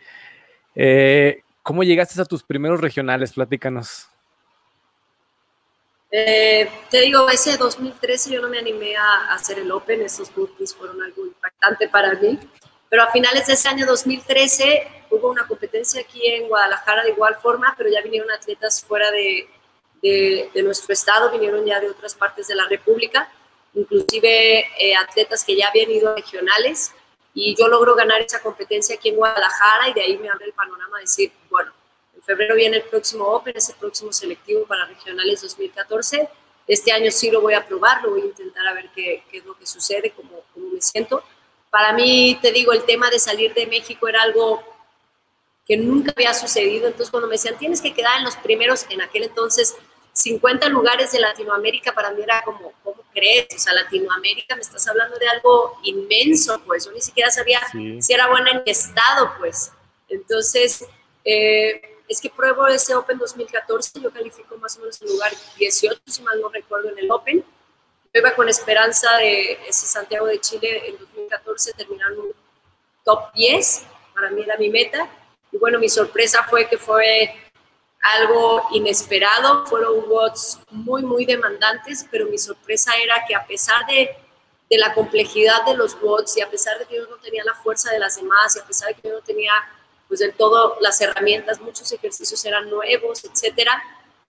eh, 0.75 1.41
¿Cómo 1.71 1.83
llegaste 1.83 2.21
a 2.21 2.25
tus 2.25 2.43
primeros 2.43 2.81
regionales? 2.81 3.31
Platícanos. 3.31 4.09
Eh, 6.11 6.69
te 6.89 6.99
digo, 6.99 7.29
ese 7.29 7.55
2013 7.55 8.29
yo 8.29 8.41
no 8.41 8.49
me 8.49 8.59
animé 8.59 8.97
a, 8.97 9.33
hacer 9.33 9.57
el 9.57 9.71
Open, 9.71 10.01
esos 10.01 10.35
burpees 10.35 10.75
fueron 10.75 11.01
algo 11.01 11.25
impactante 11.25 11.87
para 11.87 12.13
mí, 12.15 12.37
pero 12.89 13.03
a 13.03 13.11
finales 13.13 13.47
de 13.47 13.53
ese 13.53 13.69
año 13.69 13.85
2013 13.85 14.85
hubo 15.11 15.29
una 15.29 15.47
competencia 15.47 16.01
aquí 16.01 16.19
en 16.27 16.49
Guadalajara 16.49 17.05
de 17.05 17.11
igual 17.11 17.37
forma, 17.41 17.73
pero 17.77 17.89
ya 17.89 18.01
vinieron 18.01 18.29
atletas 18.31 18.83
fuera 18.83 19.09
de, 19.09 19.47
de, 20.01 20.63
nuestro 20.63 20.91
estado, 20.91 21.31
vinieron 21.31 21.65
ya 21.65 21.79
de 21.79 21.89
otras 21.89 22.15
partes 22.15 22.49
de 22.49 22.55
la 22.55 22.67
República, 22.67 23.31
inclusive 23.75 24.65
eh, 24.77 24.93
atletas 24.97 25.45
que 25.45 25.55
ya 25.55 25.69
habían 25.69 25.89
ido 25.89 26.09
a 26.09 26.15
regionales, 26.15 26.93
y 27.33 27.55
yo 27.55 27.67
logro 27.67 27.95
ganar 27.95 28.21
esa 28.21 28.41
competencia 28.41 28.95
aquí 28.95 29.09
en 29.09 29.15
Guadalajara 29.15 29.89
y 29.89 29.93
de 29.93 30.01
ahí 30.01 30.17
me 30.17 30.29
abre 30.29 30.45
el 30.45 30.53
panorama 30.53 30.97
de 30.97 31.03
decir, 31.03 31.31
bueno, 31.49 31.71
en 32.15 32.21
febrero 32.21 32.55
viene 32.55 32.77
el 32.77 32.83
próximo 32.83 33.25
Open, 33.25 33.55
ese 33.55 33.73
próximo 33.73 34.11
selectivo 34.11 34.65
para 34.65 34.85
regionales 34.85 35.41
2014. 35.41 36.29
Este 36.67 36.91
año 36.91 37.09
sí 37.11 37.31
lo 37.31 37.41
voy 37.41 37.53
a 37.53 37.65
probar, 37.65 38.03
lo 38.03 38.11
voy 38.11 38.21
a 38.21 38.25
intentar 38.25 38.67
a 38.67 38.73
ver 38.73 38.89
qué, 38.93 39.23
qué 39.31 39.37
es 39.37 39.45
lo 39.45 39.57
que 39.57 39.65
sucede, 39.65 40.11
cómo, 40.11 40.43
cómo 40.53 40.67
me 40.69 40.81
siento. 40.81 41.23
Para 41.69 41.93
mí, 41.93 42.37
te 42.41 42.51
digo, 42.51 42.73
el 42.73 42.83
tema 42.83 43.09
de 43.09 43.17
salir 43.17 43.53
de 43.53 43.65
México 43.65 44.07
era 44.07 44.21
algo 44.21 44.61
que 45.65 45.77
nunca 45.77 46.11
había 46.15 46.33
sucedido. 46.33 46.87
Entonces, 46.87 47.09
cuando 47.09 47.27
me 47.27 47.35
decían, 47.35 47.57
tienes 47.57 47.81
que 47.81 47.93
quedar 47.93 48.17
en 48.17 48.25
los 48.25 48.35
primeros, 48.35 48.85
en 48.89 49.01
aquel 49.01 49.23
entonces, 49.23 49.75
50 50.13 50.67
lugares 50.69 51.11
de 51.11 51.19
Latinoamérica, 51.19 51.93
para 51.93 52.11
mí 52.11 52.21
era 52.21 52.41
como, 52.43 52.73
¿cómo 52.83 53.03
crees? 53.13 53.47
O 53.55 53.59
sea, 53.59 53.73
Latinoamérica, 53.73 54.55
me 54.55 54.61
estás 54.61 54.87
hablando 54.87 55.17
de 55.17 55.27
algo 55.27 55.79
inmenso, 55.83 56.61
pues 56.65 56.85
yo 56.85 56.91
ni 56.91 57.01
siquiera 57.01 57.31
sabía 57.31 57.61
si 57.99 58.13
era 58.13 58.27
buena 58.27 58.51
en 58.51 58.63
estado, 58.65 59.33
pues. 59.39 59.71
Entonces, 60.09 60.85
eh, 61.23 61.81
es 62.07 62.19
que 62.19 62.29
pruebo 62.29 62.67
ese 62.67 62.93
Open 62.93 63.17
2014, 63.17 64.01
yo 64.01 64.11
califico 64.11 64.57
más 64.57 64.75
o 64.75 64.81
menos 64.81 65.01
en 65.01 65.07
lugar 65.07 65.31
18, 65.57 66.01
si 66.05 66.21
mal 66.21 66.41
no 66.41 66.49
recuerdo, 66.49 66.89
en 66.89 66.99
el 66.99 67.09
Open. 67.09 67.43
Yo 68.13 68.19
iba 68.19 68.35
con 68.35 68.49
esperanza 68.49 69.15
de 69.17 69.53
ese 69.67 69.87
Santiago 69.87 70.25
de 70.25 70.41
Chile 70.41 70.89
en 70.89 70.97
2014 70.97 71.71
terminar 71.71 72.11
un 72.11 72.33
top 73.05 73.31
10, 73.33 73.85
para 74.13 74.29
mí 74.29 74.41
era 74.41 74.57
mi 74.57 74.69
meta. 74.69 75.09
Y 75.53 75.57
bueno, 75.57 75.79
mi 75.79 75.87
sorpresa 75.87 76.45
fue 76.49 76.67
que 76.67 76.77
fue 76.77 77.33
algo 78.01 78.67
inesperado, 78.71 79.65
fueron 79.67 80.03
watts 80.07 80.59
muy, 80.71 81.03
muy 81.03 81.25
demandantes, 81.25 82.05
pero 82.09 82.25
mi 82.25 82.37
sorpresa 82.37 82.93
era 82.95 83.23
que 83.27 83.35
a 83.35 83.45
pesar 83.45 83.85
de, 83.85 84.15
de 84.69 84.77
la 84.77 84.93
complejidad 84.93 85.65
de 85.65 85.75
los 85.75 85.95
watts 86.01 86.37
y 86.37 86.41
a 86.41 86.49
pesar 86.49 86.79
de 86.79 86.85
que 86.85 86.95
yo 86.95 87.05
no 87.07 87.17
tenía 87.17 87.43
la 87.43 87.53
fuerza 87.53 87.91
de 87.91 87.99
las 87.99 88.15
demás 88.15 88.55
y 88.55 88.59
a 88.59 88.65
pesar 88.65 88.89
de 88.89 88.95
que 88.95 89.07
yo 89.07 89.15
no 89.15 89.21
tenía 89.21 89.53
pues 90.07 90.19
del 90.19 90.33
todo 90.33 90.75
las 90.81 90.99
herramientas, 90.99 91.61
muchos 91.61 91.89
ejercicios 91.91 92.43
eran 92.43 92.69
nuevos, 92.69 93.23
etcétera, 93.23 93.81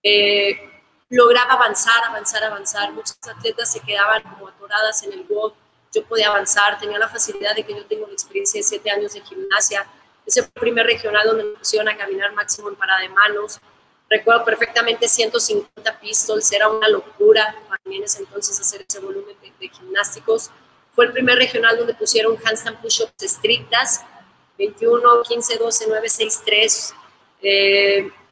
eh, 0.03 0.71
lograba 1.09 1.55
avanzar, 1.55 2.05
avanzar, 2.05 2.45
avanzar. 2.45 2.93
Muchas 2.93 3.19
atletas 3.27 3.73
se 3.73 3.81
quedaban 3.81 4.23
como 4.23 4.47
atoradas 4.47 5.03
en 5.03 5.13
el 5.13 5.27
WOD, 5.29 5.53
yo 5.93 6.05
podía 6.05 6.29
avanzar, 6.29 6.79
tenía 6.79 6.99
la 6.99 7.09
facilidad 7.09 7.57
de 7.57 7.65
que 7.65 7.75
yo 7.75 7.85
tengo 7.87 8.07
la 8.07 8.13
experiencia 8.13 8.61
de 8.61 8.63
siete 8.63 8.91
años 8.91 9.13
de 9.13 9.23
gimnasia, 9.23 9.85
ese 10.27 10.45
primer 10.45 10.87
regional 10.87 11.27
donde 11.27 11.45
me 11.45 11.59
pusieron 11.59 11.89
a 11.89 11.97
caminar 11.97 12.33
máximo 12.33 12.69
en 12.69 12.77
parada 12.77 13.01
de 13.01 13.09
manos. 13.09 13.61
Recuerdo 14.09 14.45
perfectamente 14.45 15.09
150 15.09 16.01
pistols, 16.01 16.53
era 16.53 16.69
una 16.69 16.89
locura 16.89 17.57
para 17.69 17.81
mí 17.85 17.97
en 17.97 18.05
ese 18.05 18.21
entonces 18.21 18.61
hacer 18.61 18.85
ese 18.87 19.01
volumen 19.01 19.35
de, 19.41 19.69
gimnásticos. 19.69 20.51
Fue 20.95 21.07
el 21.07 21.13
primer 21.13 21.39
regional 21.39 21.79
donde 21.79 21.95
pusieron 21.95 22.37
handstand 22.45 22.81
push-ups 22.83 23.23
estrictas, 23.23 24.05
21, 24.59 25.23
15, 25.23 25.57
12, 25.57 25.85
9, 25.89 26.09
6, 26.09 26.43
3. 26.45 26.95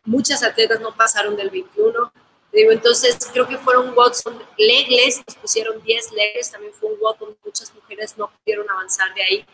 muchas 0.04 0.42
atletas 0.42 0.80
no 0.80 0.94
pasaron 0.94 1.34
del 1.34 1.50
21. 1.50 2.12
Digo, 2.52 2.72
entonces 2.72 3.16
creo 3.32 3.46
que 3.46 3.56
fueron 3.56 3.94
WODs 3.94 4.24
legles, 4.58 5.22
nos 5.26 5.36
pusieron 5.36 5.80
10 5.82 6.12
legles, 6.12 6.50
también 6.50 6.72
fue 6.74 6.90
un 6.90 6.98
donde 7.00 7.36
muchas 7.44 7.72
mujeres 7.74 8.18
no 8.18 8.30
pudieron 8.30 8.68
avanzar 8.68 9.14
de 9.14 9.22
ahí. 9.22 9.46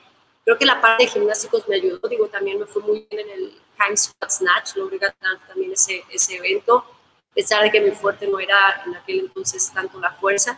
Creo 0.47 0.59
que 0.59 0.65
la 0.65 0.81
parte 0.81 1.03
de 1.03 1.11
gimnásticos 1.11 1.67
me 1.67 1.75
ayudó, 1.75 2.09
digo, 2.09 2.29
también 2.29 2.61
me 2.61 2.67
fue 2.67 2.81
muy 2.81 3.05
bien 3.11 3.29
en 3.29 3.31
el 3.31 3.61
Hang 3.79 3.97
Squat 3.97 4.31
Snatch, 4.31 4.77
logré 4.77 4.99
ganar 4.99 5.45
también 5.49 5.73
ese, 5.73 6.05
ese 6.09 6.37
evento, 6.37 6.85
a 7.33 7.35
pesar 7.35 7.65
de 7.65 7.71
que 7.73 7.81
mi 7.81 7.91
fuerte 7.91 8.29
no 8.29 8.39
era 8.39 8.81
en 8.87 8.95
aquel 8.95 9.19
entonces 9.19 9.73
tanto 9.75 9.99
la 9.99 10.13
fuerza, 10.13 10.57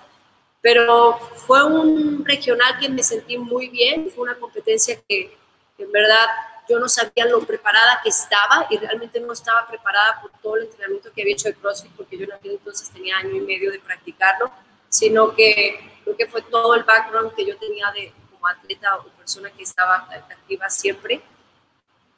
pero 0.61 1.17
fue 1.47 1.65
un 1.65 2.23
regional 2.23 2.79
que 2.79 2.91
me 2.91 3.03
sentí 3.03 3.39
muy 3.39 3.69
bien, 3.71 4.11
fue 4.11 4.25
una 4.25 4.35
competencia 4.35 5.01
que, 5.09 5.35
en 5.79 5.91
verdad 5.91 6.27
yo 6.69 6.79
no 6.79 6.87
sabía 6.87 7.25
lo 7.25 7.41
preparada 7.47 8.01
que 8.03 8.11
estaba 8.11 8.67
y 8.69 8.77
realmente 8.77 9.19
no 9.21 9.33
estaba 9.33 9.67
preparada 9.67 10.21
por 10.21 10.31
todo 10.43 10.57
el 10.57 10.65
entrenamiento 10.65 11.11
que 11.15 11.23
había 11.23 11.33
hecho 11.33 11.49
de 11.49 11.55
CrossFit 11.55 11.93
porque 11.93 12.19
yo 12.19 12.25
en 12.25 12.33
aquel 12.35 12.51
entonces 12.51 12.91
tenía 12.91 13.17
año 13.17 13.35
y 13.37 13.41
medio 13.41 13.73
de 13.73 13.79
practicarlo, 13.79 14.51
sino 14.91 15.35
que 15.35 15.81
creo 16.05 16.15
que 16.15 16.27
fue 16.27 16.43
todo 16.43 16.75
el 16.75 16.85
background 16.85 17.35
que 17.35 17.47
yo 17.47 17.57
tenía 17.57 17.91
de, 17.93 18.13
atleta 18.47 18.97
o 18.97 19.09
persona 19.11 19.51
que 19.51 19.63
estaba 19.63 20.09
activa 20.31 20.69
siempre. 20.71 21.21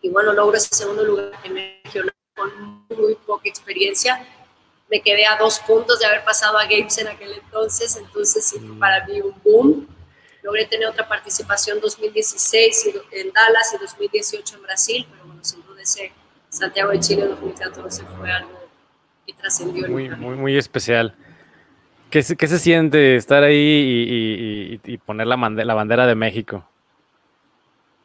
Y 0.03 0.09
bueno, 0.09 0.33
logro 0.33 0.57
ese 0.57 0.75
segundo 0.75 1.05
lugar 1.05 1.33
en 1.45 1.57
regional 1.85 2.15
con 2.35 2.87
muy 2.97 3.15
poca 3.15 3.49
experiencia. 3.49 4.27
me 4.91 5.01
quedé 5.01 5.25
a 5.27 5.37
dos 5.37 5.61
puntos 5.61 6.01
de 6.01 6.07
haber 6.07 6.25
pasado 6.25 6.59
a 6.59 6.65
Games 6.65 6.99
en 6.99 7.09
aquel 7.09 7.33
entonces, 7.33 7.97
entonces 7.97 8.45
sí 8.45 8.59
fue 8.59 8.77
para 8.79 9.07
mí 9.07 9.21
un 9.21 9.41
boom. 9.45 9.87
Logré 10.43 10.65
tener 10.67 10.89
otra 10.89 11.07
participación 11.07 11.81
2016 11.81 12.91
en 13.13 13.33
Dallas 13.33 13.75
y 13.75 13.79
2018 13.79 14.57
en 14.57 14.63
Brasil, 14.63 15.07
pero 15.11 15.27
bueno, 15.27 15.45
sin 15.45 15.65
duda 15.65 15.83
ese 15.83 16.13
Santiago 16.49 16.91
de 16.91 16.99
Chile 16.99 17.27
2014 17.27 18.05
fue 18.19 18.33
algo 18.33 18.69
que 19.27 19.33
trascendió. 19.35 19.89
Muy, 19.89 20.09
muy, 20.09 20.37
muy 20.37 20.57
especial. 20.57 21.15
¿Qué 22.11 22.23
se, 22.23 22.37
¿Qué 22.37 22.49
se, 22.49 22.59
siente 22.59 23.17
estar 23.17 23.43
ahí 23.43 23.57
y, 23.57 24.75
y, 24.75 24.95
y 24.95 24.99
poner 24.99 25.27
la, 25.27 25.37
la 25.37 25.75
bandera 25.75 26.07
de 26.07 26.15
México? 26.15 26.65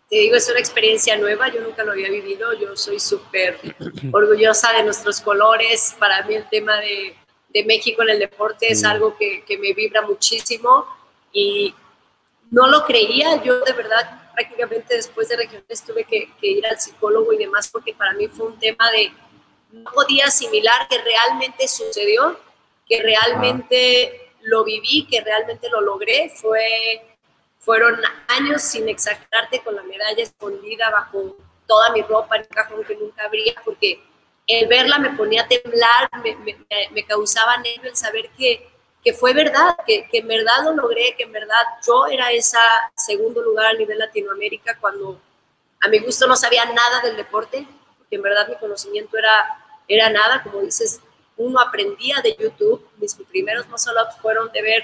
te 0.10 0.18
digo, 0.18 0.36
es 0.36 0.50
una 0.50 0.60
experiencia 0.60 1.18
nueva, 1.18 1.52
yo 1.52 1.62
nunca 1.62 1.84
lo 1.84 1.92
había 1.92 2.10
vivido, 2.10 2.54
yo 2.54 2.76
soy 2.76 3.00
súper 3.00 3.60
orgullosa 4.12 4.72
de 4.74 4.84
nuestros 4.84 5.20
colores, 5.20 5.96
para 5.98 6.24
mí 6.24 6.36
el 6.36 6.48
tema 6.48 6.80
de, 6.80 7.16
de 7.50 7.64
México 7.66 8.04
en 8.04 8.12
el 8.12 8.20
deporte 8.20 8.72
es 8.72 8.84
algo 8.84 9.18
que, 9.18 9.44
que, 9.44 9.58
me 9.58 9.74
vibra 9.74 10.04
muchísimo 10.04 10.86
y 11.34 11.74
no 12.52 12.68
lo 12.68 12.86
creía, 12.86 13.42
yo 13.44 13.60
de 13.62 13.74
verdad 13.74 14.32
prácticamente 14.34 14.96
después 14.96 15.28
de 15.30 15.38
regiones 15.38 15.84
tuve 15.84 16.04
que, 16.04 16.30
que 16.40 16.48
ir 16.48 16.68
al 16.68 16.80
psicólogo 16.80 17.34
y 17.34 17.38
demás 17.38 17.68
porque 17.70 17.94
para 17.94 18.14
mí 18.14 18.28
fue 18.28 18.48
un 18.48 18.60
tema 18.60 18.92
de 18.92 19.12
no 19.72 19.92
podía 19.92 20.26
asimilar 20.26 20.88
que 20.88 21.02
realmente 21.02 21.68
sucedió, 21.68 22.40
que 22.88 23.02
realmente 23.02 24.32
lo 24.42 24.64
viví, 24.64 25.08
que 25.10 25.22
realmente 25.22 25.70
lo 25.70 25.82
logré, 25.82 26.32
fue 26.36 27.16
fueron 27.66 28.00
años, 28.28 28.62
sin 28.62 28.88
exagerarte, 28.88 29.64
con 29.64 29.76
la 29.76 29.82
medalla 29.82 30.22
escondida 30.22 30.92
bajo 30.92 31.36
toda 31.66 31.92
mi 31.94 32.04
ropa 32.04 32.36
en 32.36 32.44
un 32.44 32.48
cajón 32.50 32.84
que 32.84 32.96
nunca 32.96 33.26
abría, 33.26 33.56
porque 33.66 34.00
el 34.46 34.68
verla 34.68 35.00
me 35.00 35.10
ponía 35.18 35.42
a 35.42 35.48
temblar, 35.48 36.10
me, 36.24 36.36
me, 36.36 36.56
me 36.92 37.06
causaba 37.06 37.58
nervio 37.58 37.90
el 37.90 37.96
saber 37.96 38.30
que, 38.38 38.70
que 39.04 39.14
fue 39.14 39.34
verdad, 39.34 39.76
que, 39.86 40.08
que, 40.08 40.20
en 40.20 40.28
verdad 40.28 40.64
lo 40.64 40.74
logré, 40.74 41.16
que 41.18 41.24
en 41.24 41.32
verdad 41.32 41.64
yo 41.86 42.06
era 42.06 42.32
esa 42.32 42.60
segundo 42.96 43.42
lugar 43.42 43.66
a 43.66 43.74
nivel 43.74 43.98
Latinoamérica 43.98 44.78
cuando 44.80 45.20
a 45.82 45.88
mi 45.88 45.98
gusto 46.00 46.28
no 46.28 46.36
sabía 46.36 46.66
nada 46.66 47.02
del 47.02 47.18
deporte, 47.18 47.68
porque 47.98 48.16
en 48.16 48.22
verdad 48.22 48.48
mi 48.48 48.56
conocimiento 48.58 49.18
era, 49.18 49.64
era 49.88 50.10
nada, 50.12 50.44
como 50.44 50.62
dices, 50.62 51.02
uno 51.38 51.60
aprendía 51.60 52.22
de 52.22 52.36
YouTube, 52.40 52.88
mis 52.98 53.16
primeros 53.16 53.66
solo 53.82 54.02
fueron 54.22 54.52
de 54.52 54.62
ver 54.62 54.84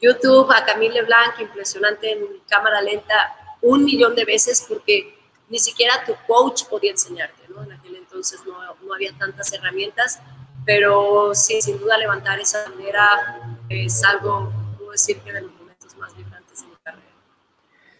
YouTube 0.00 0.50
a 0.50 0.64
Camille 0.64 1.02
Blanc, 1.02 1.38
impresionante 1.40 2.12
en 2.12 2.26
cámara 2.48 2.80
lenta, 2.80 3.34
un 3.60 3.84
millón 3.84 4.14
de 4.14 4.24
veces 4.24 4.64
porque 4.68 5.14
ni 5.48 5.58
siquiera 5.58 6.04
tu 6.06 6.14
coach 6.26 6.64
podía 6.64 6.92
enseñarte, 6.92 7.42
¿no? 7.48 7.62
En 7.62 7.72
aquel 7.72 7.96
entonces 7.96 8.40
no, 8.46 8.54
no 8.82 8.94
había 8.94 9.12
tantas 9.18 9.52
herramientas, 9.52 10.20
pero 10.64 11.34
sí, 11.34 11.60
sin 11.60 11.78
duda 11.78 11.98
levantar 11.98 12.38
esa 12.38 12.68
bandera 12.68 13.58
es 13.68 14.02
algo, 14.04 14.52
puedo 14.78 14.92
decir 14.92 15.18
que 15.20 15.32
de 15.32 15.42
los 15.42 15.52
momentos 15.52 15.96
más 15.96 16.16
vibrantes 16.16 16.62
de 16.62 16.68
mi 16.68 16.76
carrera. 16.82 17.04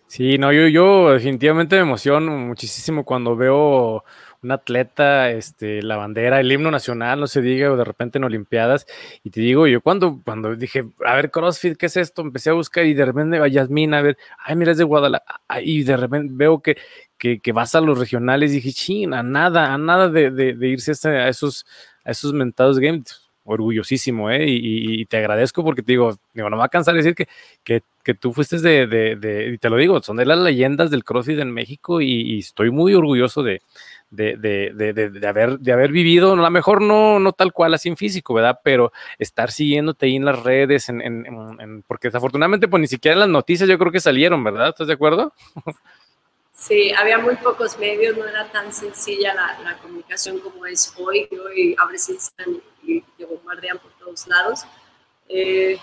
Sí, 0.06 0.38
no, 0.38 0.52
yo, 0.52 0.68
yo 0.68 1.10
definitivamente 1.10 1.76
me 1.76 1.82
emociono 1.82 2.30
muchísimo 2.32 3.04
cuando 3.04 3.36
veo 3.36 4.04
un 4.42 4.52
atleta, 4.52 5.30
este, 5.30 5.82
la 5.82 5.96
bandera, 5.96 6.40
el 6.40 6.50
himno 6.50 6.70
nacional, 6.70 7.20
no 7.20 7.26
se 7.26 7.42
diga, 7.42 7.70
o 7.70 7.76
de 7.76 7.84
repente 7.84 8.18
en 8.18 8.24
Olimpiadas. 8.24 8.86
Y 9.22 9.30
te 9.30 9.40
digo, 9.40 9.66
yo 9.66 9.80
cuando, 9.80 10.20
cuando 10.24 10.56
dije, 10.56 10.84
a 11.04 11.14
ver, 11.14 11.30
CrossFit, 11.30 11.76
¿qué 11.76 11.86
es 11.86 11.96
esto? 11.96 12.22
Empecé 12.22 12.50
a 12.50 12.54
buscar 12.54 12.84
y 12.86 12.94
de 12.94 13.04
repente 13.04 13.38
a 13.38 13.48
Yasmina, 13.48 13.98
a 13.98 14.02
ver, 14.02 14.18
ay, 14.38 14.56
mira, 14.56 14.72
es 14.72 14.78
de 14.78 14.84
Guadalajara. 14.84 15.40
Y 15.62 15.82
de 15.82 15.96
repente 15.96 16.32
veo 16.34 16.60
que, 16.60 16.76
que, 17.18 17.40
que 17.40 17.52
vas 17.52 17.74
a 17.74 17.80
los 17.80 17.98
regionales 17.98 18.52
y 18.52 18.56
dije, 18.56 18.72
ching, 18.72 19.12
a 19.12 19.22
nada, 19.22 19.72
a 19.74 19.78
nada 19.78 20.08
de, 20.08 20.30
de, 20.30 20.54
de 20.54 20.68
irse 20.68 20.92
a 21.08 21.28
esos, 21.28 21.66
a 22.04 22.10
esos 22.12 22.32
mentados 22.32 22.78
games 22.78 23.30
orgullosísimo, 23.44 24.30
¿eh? 24.30 24.46
Y, 24.48 25.00
y, 25.00 25.06
te 25.06 25.16
agradezco 25.16 25.64
porque 25.64 25.82
te 25.82 25.92
digo, 25.92 26.18
digo, 26.34 26.50
no 26.50 26.56
me 26.56 26.60
va 26.60 26.66
a 26.66 26.68
cansar 26.68 26.94
de 26.94 26.98
decir 26.98 27.14
que, 27.14 27.26
que, 27.64 27.82
que 28.04 28.14
tú 28.14 28.32
fuiste 28.32 28.58
de, 28.58 28.86
de, 28.86 29.16
de, 29.16 29.48
y 29.54 29.58
te 29.58 29.70
lo 29.70 29.76
digo, 29.76 30.00
son 30.02 30.18
de 30.18 30.26
las 30.26 30.38
leyendas 30.38 30.90
del 30.90 31.04
CrossFit 31.04 31.38
en 31.38 31.50
México 31.50 32.00
y, 32.00 32.10
y 32.10 32.38
estoy 32.38 32.70
muy 32.70 32.94
orgulloso 32.94 33.42
de, 33.42 33.62
de, 34.10 34.36
de, 34.36 34.72
de, 34.74 35.10
de, 35.10 35.26
haber, 35.26 35.58
de 35.58 35.72
haber 35.72 35.92
vivido, 35.92 36.32
a 36.32 36.36
lo 36.36 36.50
mejor 36.50 36.82
no, 36.82 37.18
no 37.20 37.32
tal 37.32 37.52
cual 37.52 37.74
así 37.74 37.88
en 37.88 37.96
físico, 37.96 38.34
¿verdad? 38.34 38.60
Pero 38.62 38.92
estar 39.18 39.50
siguiéndote 39.50 40.06
ahí 40.06 40.16
en 40.16 40.24
las 40.24 40.42
redes, 40.42 40.88
en, 40.88 41.00
en, 41.00 41.26
en, 41.26 41.82
porque 41.82 42.08
desafortunadamente 42.08 42.68
pues 42.68 42.80
ni 42.80 42.88
siquiera 42.88 43.16
las 43.16 43.28
noticias 43.28 43.68
yo 43.68 43.78
creo 43.78 43.92
que 43.92 44.00
salieron, 44.00 44.42
¿verdad? 44.42 44.70
¿Estás 44.70 44.88
de 44.88 44.94
acuerdo? 44.94 45.32
Sí, 46.52 46.92
había 46.92 47.16
muy 47.16 47.36
pocos 47.36 47.78
medios, 47.78 48.18
no 48.18 48.26
era 48.26 48.50
tan 48.52 48.70
sencilla 48.70 49.32
la, 49.32 49.58
la 49.64 49.78
comunicación 49.78 50.40
como 50.40 50.66
es 50.66 50.92
hoy, 50.98 51.26
hoy 51.32 51.74
abres 51.78 52.10
Instagram 52.10 52.60
y 52.82 53.00
te 53.00 53.24
bombardean 53.24 53.78
por 53.78 53.92
todos 53.92 54.26
lados. 54.26 54.66
Eh, 55.26 55.78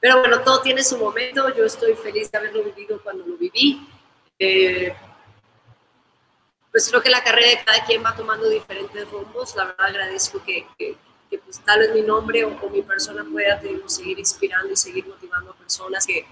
pero 0.00 0.20
bueno, 0.20 0.40
todo 0.40 0.62
tiene 0.62 0.82
su 0.82 0.96
momento, 0.96 1.54
yo 1.54 1.66
estoy 1.66 1.94
feliz 1.94 2.30
de 2.30 2.38
haberlo 2.38 2.64
vivido 2.64 2.98
cuando 3.02 3.26
lo 3.26 3.36
viví. 3.36 3.86
Eh, 4.38 4.94
pues 6.72 6.88
creo 6.88 7.02
que 7.02 7.10
la 7.10 7.22
carrera 7.22 7.50
de 7.50 7.64
cada 7.64 7.84
quien 7.84 8.02
va 8.02 8.16
tomando 8.16 8.48
diferentes 8.48 9.08
rumbos. 9.10 9.54
La 9.54 9.66
verdad 9.66 9.86
agradezco 9.86 10.42
que, 10.42 10.66
que, 10.78 10.96
que 11.30 11.38
pues, 11.38 11.60
tal 11.60 11.80
vez 11.80 11.92
mi 11.92 12.00
nombre 12.00 12.44
o, 12.44 12.58
o 12.62 12.70
mi 12.70 12.80
persona 12.82 13.24
pueda 13.30 13.60
seguir 13.86 14.18
inspirando 14.18 14.72
y 14.72 14.76
seguir 14.76 15.06
motivando 15.06 15.50
a 15.50 15.54
personas 15.54 16.06
que, 16.06 16.26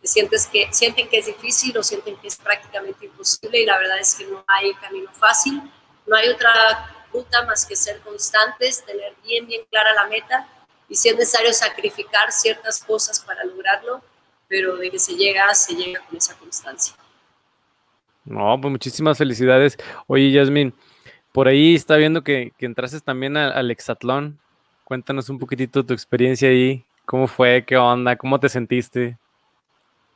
que, 0.00 0.08
sientes 0.08 0.46
que 0.46 0.68
sienten 0.72 1.08
que 1.10 1.18
es 1.18 1.26
difícil 1.26 1.76
o 1.76 1.82
sienten 1.82 2.16
que 2.16 2.28
es 2.28 2.36
prácticamente 2.36 3.04
imposible 3.04 3.60
y 3.60 3.66
la 3.66 3.78
verdad 3.78 4.00
es 4.00 4.14
que 4.14 4.24
no 4.24 4.42
hay 4.48 4.72
camino 4.74 5.12
fácil, 5.12 5.60
no 6.06 6.16
hay 6.16 6.30
otra 6.30 7.06
ruta 7.12 7.44
más 7.44 7.66
que 7.66 7.76
ser 7.76 8.00
constantes, 8.00 8.82
tener 8.86 9.14
bien, 9.22 9.46
bien 9.46 9.62
clara 9.70 9.92
la 9.92 10.06
meta 10.06 10.48
y 10.88 10.94
si 10.94 11.10
es 11.10 11.16
necesario 11.16 11.52
sacrificar 11.52 12.32
ciertas 12.32 12.82
cosas 12.82 13.20
para 13.20 13.44
lograrlo, 13.44 14.02
pero 14.48 14.76
de 14.76 14.90
que 14.90 14.98
se 14.98 15.14
llega, 15.14 15.54
se 15.54 15.74
llega 15.74 16.00
con 16.06 16.16
esa 16.16 16.34
constancia. 16.38 16.94
No, 18.24 18.58
pues 18.60 18.70
muchísimas 18.70 19.18
felicidades. 19.18 19.76
Oye, 20.06 20.30
Yasmin, 20.30 20.72
por 21.32 21.48
ahí 21.48 21.74
está 21.74 21.96
viendo 21.96 22.22
que, 22.22 22.52
que 22.58 22.66
entraste 22.66 23.00
también 23.00 23.36
al 23.36 23.70
Exatlón. 23.70 24.38
Cuéntanos 24.84 25.28
un 25.28 25.38
poquitito 25.38 25.84
tu 25.84 25.92
experiencia 25.92 26.48
ahí. 26.48 26.84
¿Cómo 27.04 27.26
fue? 27.26 27.64
¿Qué 27.66 27.76
onda? 27.76 28.16
¿Cómo 28.16 28.38
te 28.38 28.48
sentiste? 28.48 29.18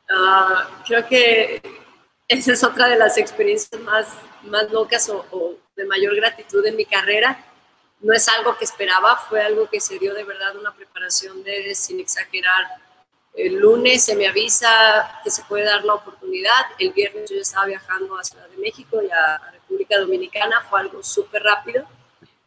Uh, 0.09 0.85
creo 0.87 1.07
que 1.07 1.61
esa 2.29 2.53
es 2.53 2.63
otra 2.63 2.89
de 2.89 2.97
las 2.97 3.19
experiencias 3.19 3.81
más, 3.83 4.19
más 4.45 4.71
locas 4.71 5.09
o, 5.09 5.25
o, 5.31 5.55
de 5.77 5.85
mayor 5.85 6.15
gratitud 6.15 6.65
en 6.65 6.77
mi 6.77 6.85
carrera. 6.85 7.45
No 8.01 8.13
es 8.13 8.29
algo 8.29 8.57
que 8.57 8.65
esperaba, 8.65 9.17
fue 9.17 9.43
algo 9.43 9.69
que 9.69 9.81
se 9.81 9.99
dio 9.99 10.15
de 10.15 10.25
verdad 10.25 10.57
una 10.57 10.73
preparación 10.75 11.43
de, 11.43 11.75
sin 11.75 11.99
exagerar, 11.99 12.67
el 13.37 13.57
lunes 13.57 14.03
se 14.03 14.17
me 14.17 14.27
avisa 14.27 15.21
que 15.23 15.31
se 15.31 15.43
puede 15.45 15.65
dar 15.65 15.85
la 15.85 15.95
oportunidad. 15.95 16.67
El 16.79 16.93
viernes 16.93 17.31
yo 17.31 17.37
estaba 17.37 17.67
viajando 17.67 18.19
a 18.19 18.25
Ciudad 18.25 18.49
de 18.49 18.57
México 18.57 19.03
y 19.03 19.11
a 19.11 19.51
República 19.53 19.99
Dominicana. 19.99 20.65
Fue 20.71 20.81
algo 20.81 21.03
súper 21.03 21.43
rápido. 21.43 21.87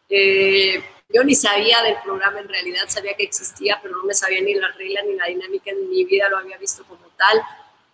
Eh, 0.09 0.83
yo 1.09 1.23
ni 1.23 1.35
sabía 1.35 1.83
del 1.83 1.97
programa 2.03 2.39
en 2.39 2.49
realidad, 2.49 2.85
sabía 2.87 3.13
que 3.13 3.23
existía, 3.23 3.79
pero 3.83 3.97
no 3.97 4.03
me 4.03 4.15
sabía 4.15 4.41
ni 4.41 4.55
la 4.55 4.69
regla 4.71 5.03
ni 5.03 5.13
la 5.13 5.27
dinámica 5.27 5.69
en 5.69 5.89
mi 5.89 6.05
vida, 6.05 6.27
lo 6.27 6.39
había 6.39 6.57
visto 6.57 6.83
como 6.85 7.05
tal. 7.17 7.39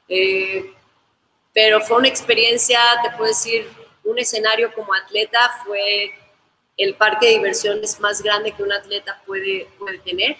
Eh, 0.07 0.73
pero 1.53 1.81
fue 1.81 1.97
una 1.97 2.07
experiencia, 2.07 2.79
te 3.03 3.11
puedo 3.11 3.29
decir, 3.29 3.69
un 4.05 4.19
escenario 4.19 4.73
como 4.73 4.93
atleta 4.93 5.61
fue 5.65 6.13
el 6.77 6.95
parque 6.95 7.27
de 7.27 7.31
diversiones 7.33 7.99
más 7.99 8.21
grande 8.21 8.53
que 8.53 8.63
un 8.63 8.71
atleta 8.71 9.21
puede, 9.25 9.67
puede 9.77 9.99
tener 9.99 10.37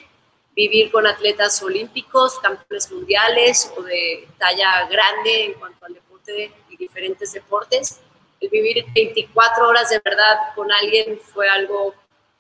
vivir 0.55 0.91
con 0.91 1.05
atletas 1.05 1.61
olímpicos, 1.61 2.39
campeones 2.39 2.89
mundiales 2.91 3.71
o 3.75 3.81
de 3.83 4.27
talla 4.37 4.87
grande 4.87 5.45
en 5.45 5.53
cuanto 5.55 5.85
al 5.85 5.93
deporte 5.93 6.31
de, 6.31 6.51
y 6.69 6.77
diferentes 6.77 7.33
deportes. 7.33 7.99
El 8.39 8.49
vivir 8.49 8.85
24 8.93 9.67
horas 9.67 9.89
de 9.89 10.01
verdad 10.03 10.37
con 10.55 10.71
alguien 10.71 11.19
fue 11.19 11.49
algo 11.49 11.93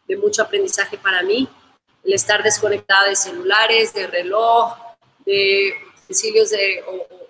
de 0.07 0.17
mucho 0.17 0.43
aprendizaje 0.43 0.97
para 0.97 1.23
mí. 1.23 1.47
El 2.03 2.13
estar 2.13 2.41
desconectada 2.43 3.09
de 3.09 3.15
celulares, 3.15 3.93
de 3.93 4.07
reloj, 4.07 4.77
de 5.25 5.73
utensilios 6.03 6.51
de, 6.51 6.83
o 6.87 7.25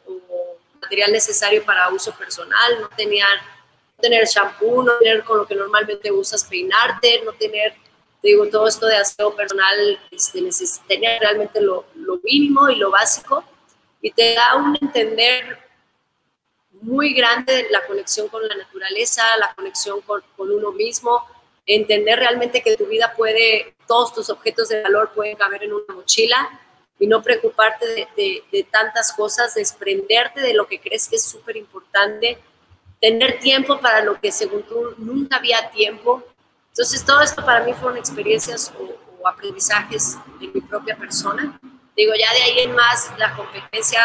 material 0.81 1.11
necesario 1.11 1.65
para 1.65 1.89
uso 1.89 2.13
personal, 2.15 2.81
no 2.81 2.89
tenía 2.89 3.25
no 3.95 4.01
tener 4.01 4.25
shampoo, 4.27 4.83
no 4.83 4.97
tener 4.99 5.23
con 5.23 5.37
lo 5.37 5.47
que 5.47 5.55
normalmente 5.55 6.11
usas 6.11 6.43
peinarte, 6.43 7.21
no 7.23 7.31
tener 7.33 7.73
digo, 8.25 8.47
todo 8.47 8.67
esto 8.67 8.87
de 8.87 8.97
aseo 8.97 9.35
personal, 9.35 9.99
este, 10.11 10.41
tener 10.87 11.19
realmente 11.21 11.61
lo, 11.61 11.85
lo, 11.95 12.17
mínimo 12.23 12.69
y 12.69 12.75
lo 12.75 12.89
básico, 12.89 13.43
y 14.01 14.11
te 14.11 14.33
da 14.33 14.55
un 14.55 14.77
entender 14.81 15.59
muy 16.81 17.13
grande 17.13 17.67
la 17.69 17.85
conexión 17.85 18.27
con 18.27 18.47
la 18.47 18.55
naturaleza, 18.55 19.23
la 19.37 19.53
conexión 19.53 20.01
con, 20.01 20.23
con 20.35 20.51
uno 20.51 20.71
mismo, 20.71 21.23
entender 21.65 22.19
realmente 22.19 22.61
que 22.61 22.75
tu 22.75 22.85
vida 22.87 23.13
puede, 23.15 23.75
todos 23.87 24.13
tus 24.13 24.29
objetos 24.29 24.69
de 24.69 24.81
valor 24.81 25.11
pueden 25.13 25.35
caber 25.35 25.63
en 25.63 25.73
una 25.73 25.93
mochila 25.93 26.59
y 26.99 27.07
no 27.07 27.21
preocuparte 27.21 27.85
de, 27.85 28.07
de, 28.15 28.43
de 28.51 28.63
tantas 28.63 29.13
cosas, 29.13 29.53
desprenderte 29.53 30.41
de 30.41 30.53
lo 30.53 30.67
que 30.67 30.79
crees 30.79 31.07
que 31.07 31.17
es 31.17 31.23
súper 31.23 31.57
importante, 31.57 32.39
tener 32.99 33.39
tiempo 33.39 33.79
para 33.79 34.01
lo 34.01 34.19
que 34.19 34.31
según 34.31 34.63
tú 34.63 34.95
nunca 34.97 35.37
había 35.37 35.69
tiempo, 35.69 36.23
entonces, 36.75 37.05
todo 37.05 37.21
esto 37.21 37.41
para 37.45 37.63
mí 37.63 37.73
fueron 37.73 37.97
experiencias 37.97 38.73
o, 38.77 39.21
o 39.21 39.27
aprendizajes 39.29 40.17
de 40.41 40.49
mi 40.49 40.59
propia 40.59 40.97
persona. 40.97 41.57
Digo, 41.95 42.11
ya 42.19 42.33
de 42.33 42.43
ahí 42.43 42.59
en 42.59 42.75
más, 42.75 43.13
la 43.17 43.33
competencia, 43.33 44.01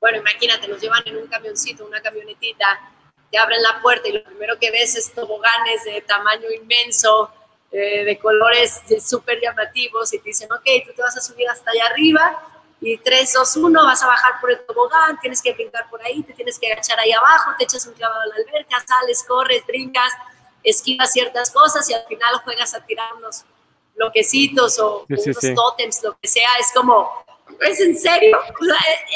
bueno, 0.00 0.16
imagínate, 0.16 0.66
nos 0.66 0.80
llevan 0.80 1.02
en 1.04 1.18
un 1.18 1.26
camioncito, 1.26 1.84
una 1.84 2.00
camionetita, 2.00 2.80
te 3.30 3.36
abren 3.36 3.62
la 3.62 3.82
puerta 3.82 4.08
y 4.08 4.12
lo 4.12 4.24
primero 4.24 4.58
que 4.58 4.70
ves 4.70 4.96
es 4.96 5.12
toboganes 5.12 5.84
de 5.84 6.00
tamaño 6.00 6.50
inmenso, 6.50 7.30
eh, 7.70 8.02
de 8.06 8.18
colores 8.18 8.80
súper 9.06 9.38
llamativos 9.38 10.14
y 10.14 10.20
te 10.20 10.30
dicen, 10.30 10.50
ok, 10.50 10.64
tú 10.86 10.94
te 10.96 11.02
vas 11.02 11.18
a 11.18 11.20
subir 11.20 11.50
hasta 11.50 11.70
allá 11.70 11.84
arriba 11.84 12.42
y 12.80 12.96
3, 12.96 13.30
2, 13.30 13.56
1, 13.56 13.84
vas 13.84 14.02
a 14.02 14.06
bajar 14.06 14.40
por 14.40 14.50
el 14.50 14.64
tobogán, 14.64 15.20
tienes 15.20 15.42
que 15.42 15.52
brincar 15.52 15.90
por 15.90 16.02
ahí, 16.02 16.22
te 16.22 16.32
tienes 16.32 16.58
que 16.58 16.72
agachar 16.72 16.98
ahí 16.98 17.12
abajo, 17.12 17.50
te 17.58 17.64
echas 17.64 17.86
un 17.86 17.92
clavado 17.92 18.22
a 18.22 18.26
la 18.26 18.36
alberca, 18.36 18.82
sales, 18.86 19.22
corres, 19.22 19.66
brincas, 19.66 20.14
esquivas 20.62 21.12
ciertas 21.12 21.50
cosas 21.50 21.88
y 21.90 21.94
al 21.94 22.04
final 22.06 22.36
juegas 22.44 22.74
a 22.74 22.84
tirar 22.84 23.14
unos 23.14 23.44
bloquecitos 23.94 24.78
o 24.78 25.06
unos 25.08 25.54
tótems, 25.54 26.02
lo 26.02 26.16
que 26.20 26.28
sea, 26.28 26.48
es 26.58 26.72
como, 26.74 27.10
¿es 27.60 27.80
en 27.80 27.96
serio? 27.96 28.38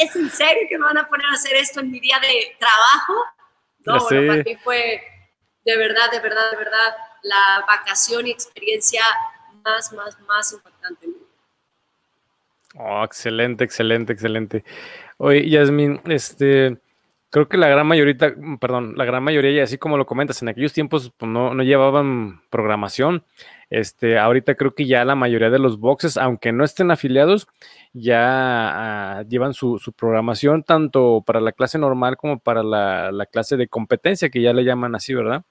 ¿Es 0.01 0.15
en 0.17 0.31
serio 0.31 0.67
que 0.69 0.79
me 0.79 0.85
van 0.85 0.99
a 0.99 1.07
poner 1.07 1.27
a 1.27 1.33
hacer 1.33 1.55
esto 1.57 1.81
en 1.81 1.91
mi 1.91 2.01
día 2.01 2.19
de 2.21 2.57
trabajo? 2.59 3.15
No, 3.87 3.99
bueno, 4.01 4.33
para 4.33 4.43
mí 4.43 4.57
fue 4.63 5.03
de 5.65 5.77
verdad, 5.77 6.11
de 6.11 6.21
verdad, 6.21 6.51
de 6.51 6.57
verdad 6.57 6.97
la 7.23 7.65
vacación 7.67 8.27
y 8.27 8.31
experiencia 8.31 9.03
más, 9.65 9.93
más, 9.93 10.19
más 10.21 10.53
impactante 10.53 11.09
Oh, 12.77 13.05
excelente, 13.05 13.63
excelente, 13.63 14.13
excelente. 14.13 14.65
Oye, 15.19 15.49
Yasmin, 15.49 16.01
este, 16.07 16.77
creo 17.35 17.49
que 17.49 17.57
la 17.57 17.67
gran 17.67 17.85
mayoría, 17.89 18.15
perdón, 18.61 18.95
la 18.97 19.05
gran 19.05 19.25
mayoría, 19.25 19.51
y 19.51 19.59
así 19.59 19.77
como 19.77 19.99
lo 19.99 20.07
comentas, 20.07 20.41
en 20.41 20.51
aquellos 20.51 20.73
tiempos 20.73 21.13
pues, 21.17 21.29
no, 21.29 21.53
no, 21.53 21.65
llevaban 21.65 22.43
programación. 22.49 23.25
Este, 23.71 24.19
ahorita 24.21 24.55
creo 24.55 24.77
que 24.77 24.87
ya 24.87 25.05
la 25.05 25.17
mayoría 25.17 25.51
de 25.51 25.59
los 25.59 25.81
boxes, 25.81 26.17
aunque 26.17 26.53
no 26.53 26.63
estén 26.63 26.93
afiliados, 26.93 27.49
ya 27.93 29.19
ah, 29.19 29.25
llevan 29.29 29.53
su, 29.53 29.81
su, 29.81 29.93
programación 29.93 30.63
tanto 30.63 31.25
para 31.27 31.41
la 31.41 31.51
clase 31.51 31.77
normal 31.77 32.17
como 32.17 32.39
para 32.39 32.63
la, 32.63 33.11
la 33.11 33.27
clase 33.27 33.57
de 33.57 33.67
competencia, 33.67 34.31
que 34.31 34.41
ya 34.41 34.53
le 34.53 34.63
llaman 34.63 34.95
así, 34.95 35.13
¿verdad? 35.13 35.43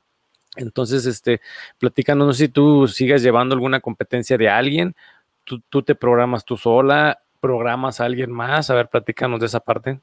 Entonces, 0.55 1.05
este, 1.05 1.41
platícanos, 1.79 2.27
no 2.27 2.33
sé 2.33 2.45
si 2.45 2.49
tú 2.49 2.87
sigas 2.87 3.21
llevando 3.23 3.55
alguna 3.55 3.81
competencia 3.81 4.37
de 4.37 4.47
alguien, 4.47 4.95
tú, 5.43 5.59
tú 5.69 5.83
te 5.83 5.95
programas 5.95 6.45
tú 6.45 6.55
sola, 6.55 7.19
programas 7.41 7.99
a 7.99 8.05
alguien 8.05 8.31
más, 8.31 8.69
a 8.69 8.75
ver, 8.75 8.87
platícanos 8.87 9.41
de 9.41 9.47
esa 9.47 9.59
parte. 9.59 9.99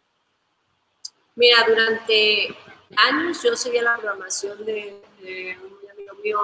Mira, 1.41 1.65
durante 1.67 2.55
años 2.97 3.43
yo 3.43 3.57
seguía 3.57 3.83
la 3.83 3.97
programación 3.97 4.63
de, 4.63 5.01
un 5.23 5.91
amigo 5.91 6.15
mío 6.23 6.39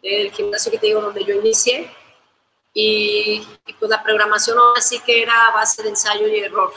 del 0.00 0.30
gimnasio 0.30 0.70
que 0.70 0.78
te 0.78 0.86
digo 0.86 1.00
donde 1.00 1.24
yo 1.24 1.34
inicié 1.34 1.90
y, 2.72 3.44
y 3.66 3.72
pues 3.72 3.90
la 3.90 4.00
programación 4.00 4.58
así 4.76 5.00
que 5.00 5.22
era 5.22 5.48
a 5.48 5.50
base 5.50 5.82
de 5.82 5.88
ensayo 5.88 6.28
y 6.28 6.38
error. 6.38 6.72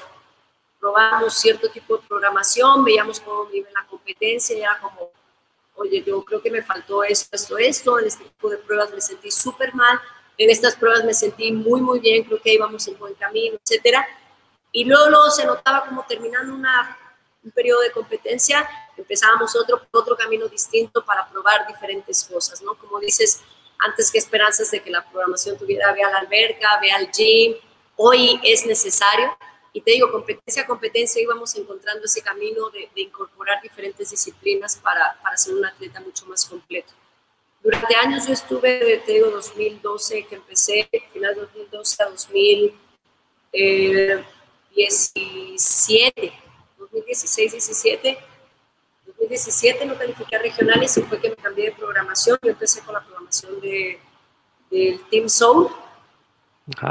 Probábamos 0.80 1.36
cierto 1.36 1.70
tipo 1.70 1.98
de 1.98 2.08
programación, 2.08 2.84
veíamos 2.84 3.20
cómo 3.20 3.48
iba 3.54 3.70
la 3.76 3.86
competencia 3.86 4.58
y 4.58 4.62
era 4.62 4.80
como 4.80 5.12
oye, 5.76 6.02
yo 6.02 6.26
creo 6.26 6.42
que 6.42 6.50
me 6.50 6.64
faltó 6.64 7.04
esto, 7.04 7.36
esto, 7.36 7.60
esto, 7.60 8.00
en 8.00 8.08
este 8.08 8.24
tipo 8.24 8.50
de 8.50 8.58
pruebas 8.58 8.92
me 8.92 9.02
sentí 9.02 9.30
súper 9.30 9.76
mal, 9.76 10.02
en 10.36 10.50
estas 10.50 10.76
pruebas 10.76 11.06
me 11.06 11.14
sentí 11.14 11.52
muy, 11.52 11.80
muy 11.80 12.00
bien, 12.00 12.24
creo 12.24 12.42
que 12.42 12.56
íbamos 12.56 12.88
en 12.88 12.98
buen 12.98 13.14
camino, 13.14 13.56
etcétera. 13.64 14.08
Y 14.72 14.86
luego, 14.86 15.10
luego 15.10 15.30
se 15.32 15.46
notaba 15.46 15.86
como 15.86 16.04
terminando 16.04 16.54
una, 16.54 16.98
un 17.44 17.52
periodo 17.52 17.82
de 17.82 17.92
competencia, 17.92 18.68
empezábamos 18.98 19.56
otro, 19.56 19.82
otro 19.92 20.16
camino 20.16 20.48
distinto 20.48 21.04
para 21.06 21.28
probar 21.30 21.68
diferentes 21.68 22.24
cosas, 22.26 22.62
¿no? 22.62 22.76
Como 22.76 23.00
dices, 23.00 23.42
antes 23.80 24.12
que 24.12 24.18
esperanzas 24.18 24.72
de 24.72 24.82
que 24.82 24.90
la 24.90 25.04
programación 25.04 25.58
tuviera, 25.58 25.94
vea 25.94 26.10
la 26.10 26.20
alberca, 26.20 26.80
vea 26.82 26.98
el 26.98 27.12
gym, 27.12 27.56
hoy 27.96 28.40
es 28.44 28.66
necesario, 28.66 29.38
y 29.74 29.82
te 29.82 29.92
digo, 29.92 30.12
competencia 30.12 30.64
a 30.64 30.66
competencia 30.66 31.22
íbamos 31.22 31.56
encontrando 31.56 32.06
ese 32.06 32.22
camino 32.22 32.70
de, 32.70 32.90
incorporar 32.96 33.62
diferentes 33.62 34.10
disciplinas 34.10 34.76
para, 34.78 35.20
para, 35.22 35.38
ser 35.38 35.54
un 35.54 35.66
atleta 35.66 36.00
mucho 36.02 36.26
más 36.26 36.46
completo. 36.46 36.94
Durante 37.62 37.96
años 37.96 38.26
yo 38.26 38.34
estuve, 38.34 39.04
te 39.06 39.12
digo, 39.12 39.30
2012 39.30 40.26
que 40.26 40.36
empecé, 40.36 40.90
final 41.14 41.36
de 41.36 41.42
2012 41.42 42.04
a 42.04 42.10
2017, 44.78 46.34
2016, 46.78 47.52
17. 47.52 48.18
2017 49.08 49.86
no 49.86 49.98
califiqué 49.98 50.36
a 50.36 50.40
regionales 50.40 50.96
y 50.98 51.02
fue 51.02 51.20
que 51.20 51.30
me 51.32 51.36
cambié 51.36 51.66
de 51.66 51.72
programación. 51.72 52.38
Yo 52.44 52.52
empecé 52.52 52.82
con 52.82 52.94
la 52.94 53.02
programación 53.02 53.60
de, 53.60 54.00
del 54.70 55.02
Team 55.10 55.28
Soul, 55.28 55.70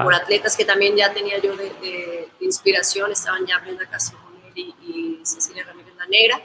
por 0.03 0.15
atletas 0.15 0.57
que 0.57 0.65
también 0.65 0.97
ya 0.97 1.13
tenía 1.13 1.39
yo 1.39 1.57
de, 1.57 2.29
inspiración, 2.41 3.13
estaban 3.13 3.47
ya 3.47 3.59
Brenda 3.59 3.87
Castronel 3.87 4.53
y, 4.55 4.75
y 4.83 5.21
Cecilia 5.25 5.65
Ramírez 5.65 5.95
La 5.97 6.07
Negra. 6.07 6.41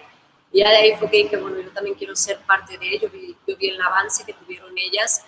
Y 0.52 0.60
ya 0.60 0.70
de 0.70 0.76
ahí 0.78 0.96
fue 0.98 1.10
que 1.10 1.18
dije, 1.18 1.38
bueno, 1.38 1.60
yo 1.60 1.72
también 1.72 1.96
quiero 1.96 2.16
ser 2.16 2.38
parte 2.40 2.78
de 2.78 2.88
ello, 2.88 3.10
yo 3.48 3.58
vi 3.58 3.70
el 3.70 3.82
avance 3.82 4.24
que 4.26 4.34
tuvieron 4.34 4.78
ellas, 4.78 5.24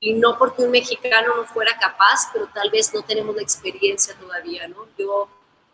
y 0.00 0.14
no 0.14 0.36
porque 0.36 0.62
un 0.62 0.70
mexicano 0.70 1.36
no 1.36 1.44
fuera 1.44 1.78
capaz, 1.78 2.30
pero 2.32 2.48
tal 2.52 2.70
vez 2.70 2.92
no 2.92 3.02
tenemos 3.02 3.36
la 3.36 3.42
experiencia 3.42 4.14
todavía, 4.14 4.66
¿no? 4.66 4.88
Yo 4.98 5.28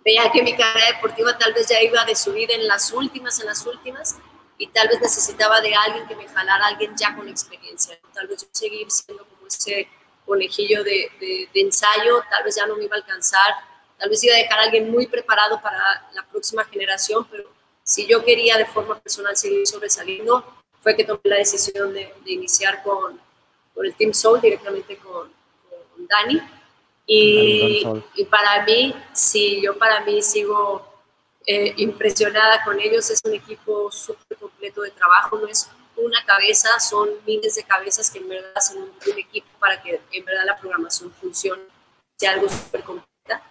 veía 0.09 0.33
que 0.33 0.42
mi 0.42 0.57
carrera 0.57 0.87
deportiva 0.94 1.37
tal 1.37 1.53
vez 1.53 1.68
ya 1.68 1.83
iba 1.83 2.03
de 2.07 2.16
subida 2.16 2.55
en 2.55 2.66
las 2.66 2.92
últimas, 2.92 3.38
en 3.40 3.47
las 3.47 3.66
últimas, 3.66 4.16
y 4.57 4.66
tal 4.68 4.88
vez 4.88 5.01
necesitaba 5.03 5.61
de 5.61 5.75
alguien 5.75 6.07
que 6.09 6.16
me 6.16 6.27
jalara, 6.27 6.66
alguien 6.66 6.97
ya 6.97 7.14
con 7.14 7.29
experiencia, 7.29 7.99
tal 8.14 8.27
vez 8.27 8.40
yo 8.40 8.49
seguir 8.51 8.90
siendo 8.90 9.27
como 9.27 9.47
ese 9.47 9.87
conejillo 10.25 10.83
de, 10.83 11.11
de, 11.21 11.61
ensayo, 11.61 12.23
tal 12.31 12.42
vez 12.42 12.57
ya 12.57 12.66
no 12.66 12.77
me 12.77 12.85
iba 12.85 12.97
a 12.97 13.01
alcanzar, 13.01 13.53
tal 13.99 14.09
vez 14.09 14.25
iba 14.25 14.35
a 14.35 14.38
dejar 14.38 14.59
a 14.61 14.62
alguien 14.62 14.90
muy 14.90 15.07
preparado 15.07 15.61
para 15.61 16.09
la 16.14 16.25
próxima 16.31 16.64
generación, 16.64 17.27
pero 17.31 17.44
si 17.83 18.07
yo 18.07 18.25
quería 18.25 18.57
de 18.57 18.64
forma 18.64 18.99
personal 18.99 19.37
seguir 19.37 19.66
sobresaliendo, 19.66 20.42
fue 20.83 20.97
que 20.97 21.05
tomé 21.05 21.21
la 21.25 21.37
decisión 21.37 21.92
de, 21.92 22.14
de 22.25 22.33
iniciar 22.33 22.83
con, 22.83 23.21
con, 23.75 23.85
el 23.85 23.94
Team 23.94 24.14
Soul 24.14 24.40
directamente 24.40 24.97
con, 24.97 25.31
con 25.71 26.07
Dani. 26.07 26.40
Y, 27.11 27.87
y, 28.16 28.25
para 28.27 28.66
mí, 28.66 28.94
sí, 29.14 29.62
yo 29.62 29.79
para 29.79 30.05
mí 30.05 30.21
sigo 30.21 30.85
eh, 31.47 31.73
impresionada 31.79 32.62
con 32.62 32.79
ellos, 32.79 33.09
es 33.09 33.23
un 33.25 33.33
equipo 33.33 33.90
súper 33.90 34.37
completo 34.37 34.83
de 34.83 34.90
trabajo, 34.90 35.38
no 35.38 35.47
es 35.47 35.71
una 35.97 36.23
cabeza, 36.27 36.79
son 36.79 37.09
miles 37.27 37.55
de 37.55 37.62
cabezas 37.62 38.11
que 38.11 38.18
en 38.18 38.29
verdad 38.29 38.53
hacen 38.55 38.83
un, 38.83 39.18
equipo 39.18 39.49
para 39.59 39.81
que 39.83 39.99
en 40.12 40.25
verdad 40.27 40.44
la 40.44 40.59
programación 40.59 41.11
funcione, 41.18 41.62
sea 42.18 42.33
algo 42.33 42.51
súper 42.51 42.85
completa. 42.85 43.42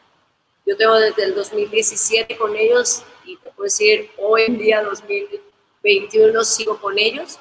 Yo 0.64 0.78
tengo 0.78 0.94
desde 0.94 1.24
el 1.24 1.34
2017 1.34 2.38
con 2.38 2.56
ellos 2.56 3.04
y 3.26 3.38
te 3.38 3.50
puedo 3.50 3.64
decir, 3.64 4.12
hoy 4.20 4.44
en 4.44 4.60
día 4.60 4.84
2021 4.84 6.44
sigo 6.44 6.80
con 6.80 7.00
ellos. 7.00 7.40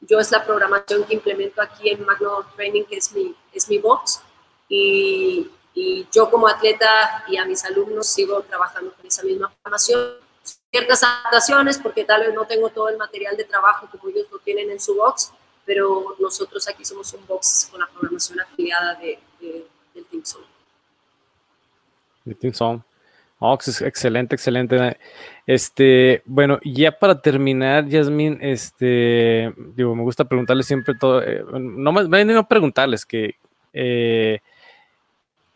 Yo 0.00 0.18
es 0.18 0.30
la 0.30 0.42
programación 0.42 1.04
que 1.04 1.12
implemento 1.12 1.60
aquí 1.60 1.90
en 1.90 2.06
Magno 2.06 2.46
Training, 2.56 2.84
que 2.84 2.96
es 2.96 3.12
mi, 3.12 3.36
es 3.52 3.68
mi 3.68 3.76
box. 3.76 4.22
Y, 4.70 5.50
y 5.74 6.06
yo 6.12 6.30
como 6.30 6.48
atleta 6.48 7.24
y 7.28 7.36
a 7.36 7.44
mis 7.44 7.64
alumnos 7.64 8.06
sigo 8.06 8.42
trabajando 8.42 8.92
con 8.94 9.06
esa 9.06 9.22
misma 9.22 9.52
programación 9.62 10.28
ciertas 10.70 11.02
adaptaciones 11.02 11.78
porque 11.78 12.04
tal 12.04 12.22
vez 12.22 12.34
no 12.34 12.46
tengo 12.46 12.68
todo 12.70 12.88
el 12.88 12.96
material 12.96 13.36
de 13.36 13.44
trabajo 13.44 13.88
como 13.90 14.08
ellos 14.08 14.26
lo 14.30 14.38
tienen 14.38 14.70
en 14.70 14.80
su 14.80 14.94
box, 14.94 15.32
pero 15.64 16.16
nosotros 16.18 16.68
aquí 16.68 16.84
somos 16.84 17.12
un 17.14 17.26
box 17.26 17.68
con 17.70 17.80
la 17.80 17.86
programación 17.86 18.40
afiliada 18.40 18.94
de, 18.94 19.18
del 19.40 20.04
Team 20.06 20.24
Zone. 20.24 20.46
De 22.24 22.34
Team 22.34 22.52
Zone. 22.52 22.82
Oh, 23.40 23.54
excelente, 23.54 24.34
excelente. 24.34 24.98
Este, 25.46 26.22
bueno, 26.26 26.58
ya 26.64 26.90
para 26.90 27.20
terminar, 27.20 27.86
Yasmin, 27.86 28.38
este, 28.40 29.54
digo, 29.76 29.94
me 29.94 30.02
gusta 30.02 30.24
preguntarles 30.24 30.66
siempre 30.66 30.94
todo, 30.98 31.22
eh, 31.22 31.44
no 31.52 31.92
me 31.92 32.24
no 32.24 32.48
preguntarles 32.48 33.06
que, 33.06 33.36
eh, 33.72 34.40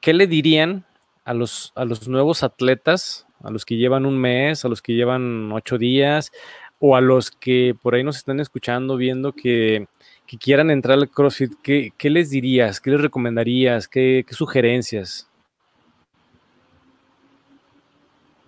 ¿qué 0.02 0.12
le 0.12 0.26
dirían 0.26 0.84
a 1.24 1.32
los, 1.32 1.72
a 1.74 1.86
los 1.86 2.06
nuevos 2.06 2.42
atletas 2.42 3.26
a 3.42 3.50
los 3.50 3.64
que 3.64 3.76
llevan 3.76 4.06
un 4.06 4.18
mes, 4.18 4.64
a 4.64 4.68
los 4.68 4.82
que 4.82 4.92
llevan 4.92 5.50
ocho 5.52 5.78
días, 5.78 6.30
o 6.78 6.96
a 6.96 7.00
los 7.00 7.30
que 7.30 7.74
por 7.80 7.94
ahí 7.94 8.02
nos 8.02 8.16
están 8.16 8.40
escuchando, 8.40 8.96
viendo 8.96 9.32
que, 9.32 9.86
quieran 10.40 10.70
entrar 10.70 10.98
al 10.98 11.10
CrossFit, 11.10 11.52
¿qué, 11.62 12.10
les 12.10 12.30
dirías? 12.30 12.80
¿Qué 12.80 12.90
les 12.90 13.02
recomendarías? 13.02 13.86
¿Qué, 13.86 14.24
sugerencias? 14.30 15.28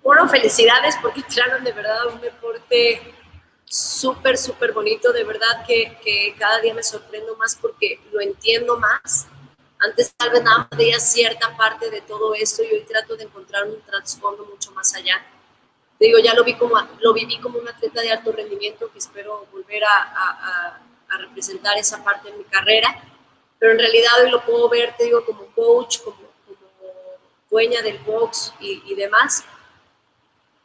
Bueno, 0.03 0.27
felicidades 0.27 0.97
porque 1.03 1.21
entraron 1.21 1.63
de 1.63 1.73
verdad 1.73 2.07
un 2.11 2.23
deporte 2.23 3.03
súper, 3.67 4.39
súper 4.39 4.73
bonito. 4.73 5.13
De 5.13 5.25
verdad 5.25 5.67
que, 5.67 5.99
que, 6.03 6.35
cada 6.39 6.59
día 6.63 6.73
me 6.73 6.83
sorprendo 6.83 7.37
más 7.37 7.55
porque 7.55 8.01
lo 8.13 8.23
entiendo 8.23 8.79
más. 8.79 9.29
Antes 9.85 10.15
tal 10.17 10.31
vez 10.31 10.43
nada 10.43 10.59
más 10.59 10.79
veía 10.79 10.99
cierta 10.99 11.57
parte 11.57 11.91
de 11.91 12.01
todo 12.01 12.35
esto 12.35 12.63
y 12.63 12.73
hoy 12.73 12.85
trato 12.89 13.17
de 13.17 13.25
encontrar 13.25 13.67
un 13.67 13.81
trasfondo 13.83 14.45
mucho 14.47 14.73
más 14.73 14.95
allá. 14.95 15.25
Te 15.99 16.07
digo, 16.07 16.19
ya 16.19 16.35
lo, 16.35 16.43
vi 16.43 16.55
como, 16.55 16.77
lo 17.01 17.13
viví 17.13 17.39
como 17.39 17.59
un 17.59 17.69
atleta 17.69 18.01
de 18.01 18.11
alto 18.11 18.33
rendimiento 18.33 18.91
que 18.91 18.99
espero 18.99 19.47
volver 19.53 19.85
a, 19.85 20.03
a, 20.03 20.81
a 21.15 21.19
representar 21.19 21.77
esa 21.79 22.03
parte 22.03 22.29
en 22.29 22.39
mi 22.39 22.45
carrera. 22.45 23.03
pero 23.59 23.73
en 23.73 23.79
realidad 23.79 24.13
hoy 24.23 24.31
lo 24.31 24.45
puedo 24.45 24.69
ver, 24.69 24.95
te 24.97 25.05
digo, 25.05 25.25
como 25.25 25.47
coach, 25.55 26.01
como, 26.01 26.25
dueña 27.51 27.83
del 27.83 27.99
box 27.99 28.53
y, 28.59 28.95
demás, 28.97 29.45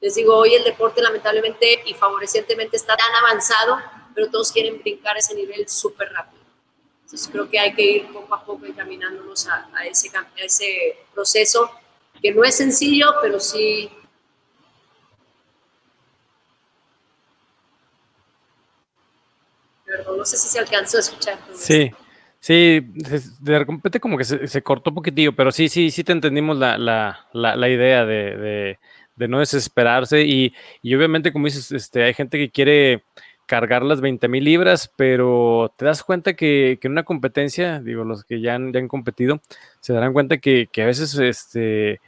Les 0.00 0.14
digo, 0.14 0.36
hoy 0.36 0.54
el 0.54 0.64
deporte 0.64 1.02
lamentablemente 1.02 1.82
y 1.84 1.94
favorecientemente 1.94 2.76
está 2.76 2.96
tan 2.96 3.14
avanzado, 3.14 3.80
pero 4.14 4.30
todos 4.30 4.50
quieren 4.50 4.78
brincar 4.80 5.16
ese 5.16 5.34
nivel 5.34 5.68
súper 5.68 6.12
rápido. 6.12 6.42
Entonces 7.04 7.28
creo 7.30 7.48
que 7.48 7.58
hay 7.58 7.74
que 7.74 7.82
ir 7.82 8.12
poco 8.12 8.34
a 8.34 8.44
poco 8.44 8.66
encaminándonos 8.66 9.46
a, 9.48 9.68
ese, 9.84 10.10
ese 10.36 10.98
proceso, 11.12 11.70
que 12.22 12.32
no 12.32 12.44
es 12.44 12.56
sencillo, 12.56 13.14
pero 13.20 13.40
sí 13.40 13.90
Perdón, 19.90 20.18
no 20.18 20.24
sé 20.24 20.36
si 20.36 20.48
se 20.48 20.58
alcanzó 20.60 20.98
a 20.98 21.00
escuchar. 21.00 21.38
Sí, 21.52 21.90
sí, 22.40 22.80
de 23.40 23.58
repente 23.58 24.00
como 24.00 24.18
que 24.18 24.24
se, 24.24 24.62
cortó 24.62 24.90
un 24.90 24.96
poquitillo, 24.96 25.34
pero 25.34 25.52
sí, 25.52 25.68
sí, 25.68 25.90
sí 25.90 26.02
te 26.04 26.12
entendimos 26.12 26.58
la, 26.58 26.78
la, 26.78 27.26
la, 27.32 27.68
idea 27.68 28.04
de, 28.04 28.78
de, 29.16 29.28
no 29.28 29.38
desesperarse 29.38 30.22
y, 30.24 30.54
y, 30.82 30.94
obviamente 30.94 31.32
como 31.32 31.46
dices, 31.46 31.70
este, 31.72 32.02
hay 32.02 32.14
gente 32.14 32.38
que 32.38 32.50
quiere 32.50 33.04
cargar 33.50 33.82
las 33.82 34.00
20 34.00 34.28
mil 34.28 34.44
libras, 34.44 34.92
pero 34.94 35.74
te 35.76 35.84
das 35.84 36.04
cuenta 36.04 36.34
que, 36.34 36.78
en 36.80 36.92
una 36.92 37.02
competencia, 37.02 37.80
digo, 37.80 38.04
los 38.04 38.22
que 38.22 38.40
ya 38.40 38.54
han, 38.54 38.72
ya 38.72 38.78
han 38.78 38.86
competido, 38.86 39.40
se 39.80 39.92
darán 39.92 40.12
cuenta 40.12 40.38
que, 40.38 40.68
a 40.76 40.86
veces, 40.86 41.18
este, 41.18 42.00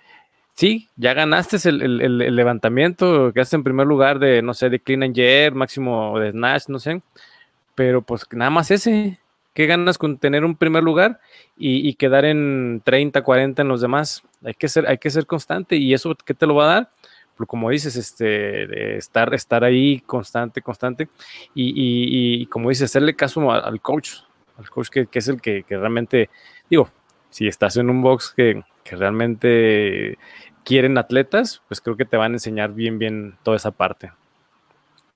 sí, 0.55 0.89
ya 0.97 1.15
ganaste 1.15 1.57
el, 1.69 2.01
el, 2.01 2.37
levantamiento, 2.37 3.33
quedaste 3.33 3.57
en 3.57 3.65
primer 3.65 3.89
lugar 3.89 4.21
de, 4.21 4.41
no 4.41 4.55
sé, 4.55 4.71
de 4.71 4.79
clean 4.79 5.03
and 5.03 5.17
jerk, 5.17 5.57
máximo 5.57 6.17
de 6.21 6.31
snatch, 6.31 6.69
no 6.69 6.79
sé, 6.79 7.03
pero 7.75 8.03
pues 8.03 8.25
nada 8.31 8.51
más 8.53 8.71
ese, 8.71 9.19
¿qué 9.55 9.67
ganas 9.67 9.99
con 9.99 10.19
tener 10.19 10.45
un 10.45 10.57
primer 10.57 10.83
lugar 10.83 11.21
y, 11.57 11.89
y, 11.89 11.95
quedar 11.95 12.25
en 12.25 12.83
30, 12.85 13.23
40 13.23 13.63
en 13.63 13.69
los 13.69 13.81
demás? 13.81 14.23
Hay 14.45 14.55
que 14.55 14.69
ser, 14.69 14.87
hay 14.89 14.99
que 14.99 15.11
ser 15.11 15.27
constante 15.27 15.77
y 15.77 15.95
eso, 15.95 16.15
¿qué 16.25 16.35
te 16.35 16.47
lo 16.47 16.55
va 16.55 16.65
a 16.65 16.75
dar? 16.75 16.91
como 17.47 17.71
dices, 17.71 17.97
este, 17.97 18.97
estar, 18.97 19.33
estar 19.35 19.65
ahí 19.65 20.01
constante, 20.01 20.63
constante, 20.63 21.09
y, 21.55 22.47
como 22.47 22.69
dices, 22.69 22.91
hacerle 22.91 23.15
caso 23.15 23.51
al 23.51 23.81
coach, 23.81 24.13
al 24.59 24.69
coach 24.71 24.89
que, 24.89 25.09
es 25.13 25.29
el 25.29 25.41
que, 25.41 25.65
realmente, 25.69 26.31
digo, 26.69 26.91
si 27.31 27.47
estás 27.47 27.77
en 27.77 27.91
un 27.91 28.03
box 28.03 28.33
que, 28.37 28.63
realmente 28.85 30.19
quieren 30.65 30.99
atletas, 30.99 31.63
pues 31.67 31.81
creo 31.81 31.97
que 31.97 32.05
te 32.05 32.17
van 32.17 32.33
a 32.33 32.35
enseñar 32.35 32.75
bien, 32.75 32.99
bien 32.99 33.37
toda 33.43 33.57
esa 33.57 33.71
parte. 33.71 34.13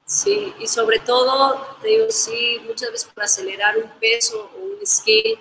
Sí, 0.07 0.55
y 0.59 0.67
sobre 0.67 1.01
todo, 1.01 1.77
te 1.83 1.89
digo, 1.89 2.07
sí, 2.11 2.61
muchas 2.65 2.93
veces 2.93 3.11
por 3.13 3.25
acelerar 3.25 3.77
un 3.77 3.91
peso 3.99 4.51
o 4.55 4.59
un 4.59 4.87
skill, 4.87 5.39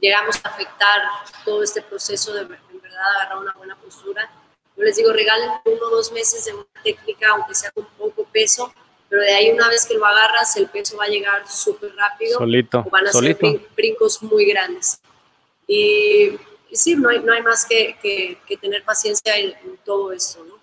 llegamos 0.00 0.36
a 0.44 0.48
afectar 0.48 1.02
todo 1.44 1.62
este 1.62 1.82
proceso 1.82 2.32
de 2.32 2.42
en 2.42 2.80
verdad 2.80 3.16
agarrar 3.16 3.38
una 3.38 3.52
buena 3.54 3.76
postura 3.76 4.30
yo 4.76 4.82
les 4.82 4.96
digo, 4.96 5.12
regalen 5.12 5.50
uno 5.64 5.86
o 5.86 5.90
dos 5.90 6.10
meses 6.12 6.44
de 6.44 6.54
una 6.54 6.66
técnica, 6.82 7.28
aunque 7.30 7.54
sea 7.54 7.70
con 7.70 7.86
poco 7.96 8.24
peso, 8.32 8.72
pero 9.08 9.22
de 9.22 9.32
ahí 9.32 9.50
una 9.50 9.68
vez 9.68 9.86
que 9.86 9.94
lo 9.94 10.04
agarras, 10.04 10.56
el 10.56 10.68
peso 10.68 10.96
va 10.96 11.04
a 11.04 11.08
llegar 11.08 11.48
súper 11.48 11.94
rápido. 11.94 12.38
Solito. 12.38 12.80
O 12.80 12.90
van 12.90 13.06
a 13.06 13.12
ser 13.12 13.38
brincos 13.76 14.22
muy 14.22 14.46
grandes. 14.46 15.00
Y, 15.66 16.36
sí, 16.72 16.96
no 16.96 17.08
hay, 17.08 17.20
no 17.20 17.32
hay 17.32 17.42
más 17.42 17.64
que, 17.64 17.96
que, 18.02 18.56
tener 18.56 18.82
paciencia 18.84 19.36
en, 19.36 19.54
todo 19.84 20.12
esto, 20.12 20.42
¿no? 20.44 20.53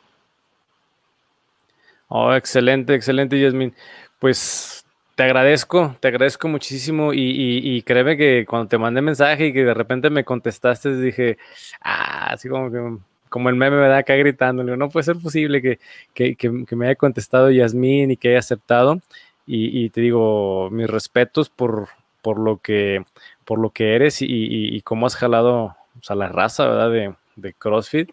Oh, 2.13 2.33
excelente, 2.33 2.93
excelente, 2.93 3.39
Yasmin. 3.39 3.73
Pues 4.19 4.83
te 5.15 5.23
agradezco, 5.23 5.95
te 6.01 6.09
agradezco 6.09 6.49
muchísimo 6.49 7.13
y, 7.13 7.19
y, 7.21 7.77
y, 7.77 7.81
créeme 7.83 8.17
que 8.17 8.45
cuando 8.45 8.67
te 8.67 8.77
mandé 8.77 9.01
mensaje 9.01 9.47
y 9.47 9.53
que 9.53 9.63
de 9.63 9.73
repente 9.73 10.09
me 10.09 10.25
contestaste, 10.25 10.93
dije, 10.97 11.37
ah, 11.81 12.33
así 12.33 12.49
como 12.49 12.69
que 12.69 12.97
como 13.29 13.47
el 13.47 13.55
meme 13.55 13.77
me 13.77 13.87
da 13.87 13.99
acá 13.99 14.15
gritando, 14.15 14.61
no 14.63 14.89
puede 14.89 15.05
ser 15.05 15.17
posible 15.19 15.61
que, 15.61 15.79
que, 16.13 16.35
que, 16.35 16.75
me 16.75 16.87
haya 16.87 16.95
contestado 16.95 17.49
Yasmín 17.49 18.11
y 18.11 18.17
que 18.17 18.29
haya 18.29 18.39
aceptado. 18.39 18.99
Y, 19.47 19.89
te 19.91 20.01
digo, 20.01 20.69
mis 20.69 20.89
respetos 20.89 21.49
por, 21.49 21.87
por, 22.21 22.39
lo, 22.39 22.57
que, 22.57 23.05
por 23.45 23.59
lo 23.59 23.69
que 23.69 23.95
eres 23.95 24.21
y, 24.21 24.27
y, 24.29 24.81
cómo 24.81 25.05
has 25.07 25.15
jalado 25.15 25.77
a 26.09 26.15
la 26.15 26.27
raza 26.29 26.67
¿verdad? 26.67 26.91
De, 26.91 27.15
de 27.37 27.53
CrossFit 27.53 28.11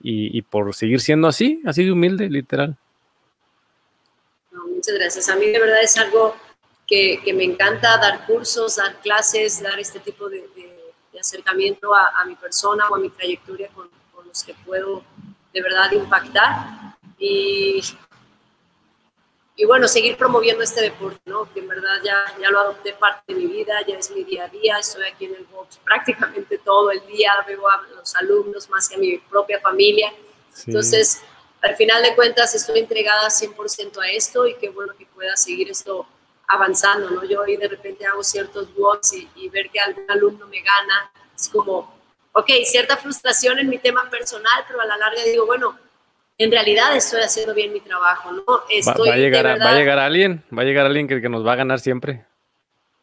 y, 0.00 0.42
por 0.42 0.74
seguir 0.74 1.00
siendo 1.00 1.28
así, 1.28 1.62
así 1.64 1.84
de 1.84 1.92
humilde, 1.92 2.28
literal. 2.28 2.76
Muchas 4.76 4.94
gracias. 4.94 5.28
A 5.28 5.36
mí 5.36 5.46
de 5.46 5.58
verdad 5.58 5.82
es 5.82 5.96
algo 5.96 6.36
que, 6.86 7.20
que 7.24 7.32
me 7.32 7.44
encanta 7.44 7.96
dar 7.98 8.26
cursos, 8.26 8.76
dar 8.76 9.00
clases, 9.00 9.62
dar 9.62 9.78
este 9.80 9.98
tipo 9.98 10.28
de, 10.28 10.46
de, 10.54 10.72
acercamiento 11.18 11.94
a, 11.94 12.20
a, 12.20 12.26
mi 12.26 12.34
persona 12.36 12.86
o 12.90 12.94
a 12.94 12.98
mi 12.98 13.08
trayectoria 13.08 13.68
con, 13.74 13.88
que 14.44 14.52
puedo 14.66 15.02
de 15.54 15.62
verdad 15.62 15.90
impactar 15.92 16.94
y, 17.18 17.80
y 19.56 19.64
bueno, 19.64 19.88
seguir 19.88 20.18
promoviendo 20.18 20.62
este 20.62 20.82
deporte, 20.82 21.18
¿no? 21.24 21.50
que 21.54 21.60
en 21.60 21.68
verdad 21.68 22.02
ya, 22.04 22.22
ya 22.38 22.50
lo 22.50 22.60
adopté 22.60 22.92
parte 22.92 23.32
de 23.32 23.40
mi 23.40 23.46
vida, 23.46 23.74
ya 23.88 23.96
es 23.96 24.10
mi 24.10 24.24
día 24.24 24.44
a 24.44 24.48
día, 24.48 24.78
estoy 24.78 25.04
aquí 25.04 25.24
en 25.24 25.36
el 25.36 25.44
box 25.46 25.78
prácticamente 25.78 26.58
todo 26.58 26.90
el 26.90 27.04
día, 27.06 27.32
veo 27.46 27.66
a 27.66 27.82
los 27.96 28.14
alumnos 28.14 28.68
más 28.68 28.90
que 28.90 28.96
a 28.96 28.98
mi 28.98 29.16
propia 29.16 29.58
familia. 29.58 30.12
Entonces, 30.66 31.22
al 31.66 31.76
final 31.76 32.02
de 32.02 32.14
cuentas, 32.14 32.54
estoy 32.54 32.80
entregada 32.80 33.28
100% 33.28 33.98
a 34.00 34.08
esto 34.08 34.46
y 34.46 34.54
qué 34.54 34.68
bueno 34.68 34.92
que 34.98 35.06
pueda 35.06 35.36
seguir 35.36 35.70
esto 35.70 36.06
avanzando, 36.48 37.10
¿no? 37.10 37.24
Yo 37.24 37.40
hoy 37.40 37.56
de 37.56 37.68
repente 37.68 38.06
hago 38.06 38.22
ciertos 38.22 38.74
blogs 38.74 39.12
y, 39.14 39.28
y 39.34 39.48
ver 39.48 39.68
que 39.70 39.80
algún 39.80 40.08
alumno 40.08 40.46
me 40.46 40.60
gana, 40.60 41.10
es 41.34 41.48
como, 41.48 41.92
ok, 42.32 42.50
cierta 42.64 42.96
frustración 42.96 43.58
en 43.58 43.68
mi 43.68 43.78
tema 43.78 44.08
personal, 44.08 44.64
pero 44.68 44.80
a 44.80 44.86
la 44.86 44.96
larga 44.96 45.22
digo, 45.24 45.46
bueno, 45.46 45.76
en 46.38 46.50
realidad 46.50 46.94
estoy 46.94 47.22
haciendo 47.22 47.54
bien 47.54 47.72
mi 47.72 47.80
trabajo, 47.80 48.30
¿no? 48.30 48.44
va, 48.44 49.12
a 49.12 49.16
llegar, 49.16 49.46
va, 49.60 49.70
a 49.70 49.74
llegar 49.74 49.98
alguien, 49.98 50.44
va 50.56 50.62
a 50.62 50.64
llegar 50.64 50.86
alguien 50.86 51.08
que, 51.08 51.20
que 51.20 51.28
nos 51.28 51.44
va 51.46 51.54
a 51.54 51.56
ganar 51.56 51.80
siempre. 51.80 52.26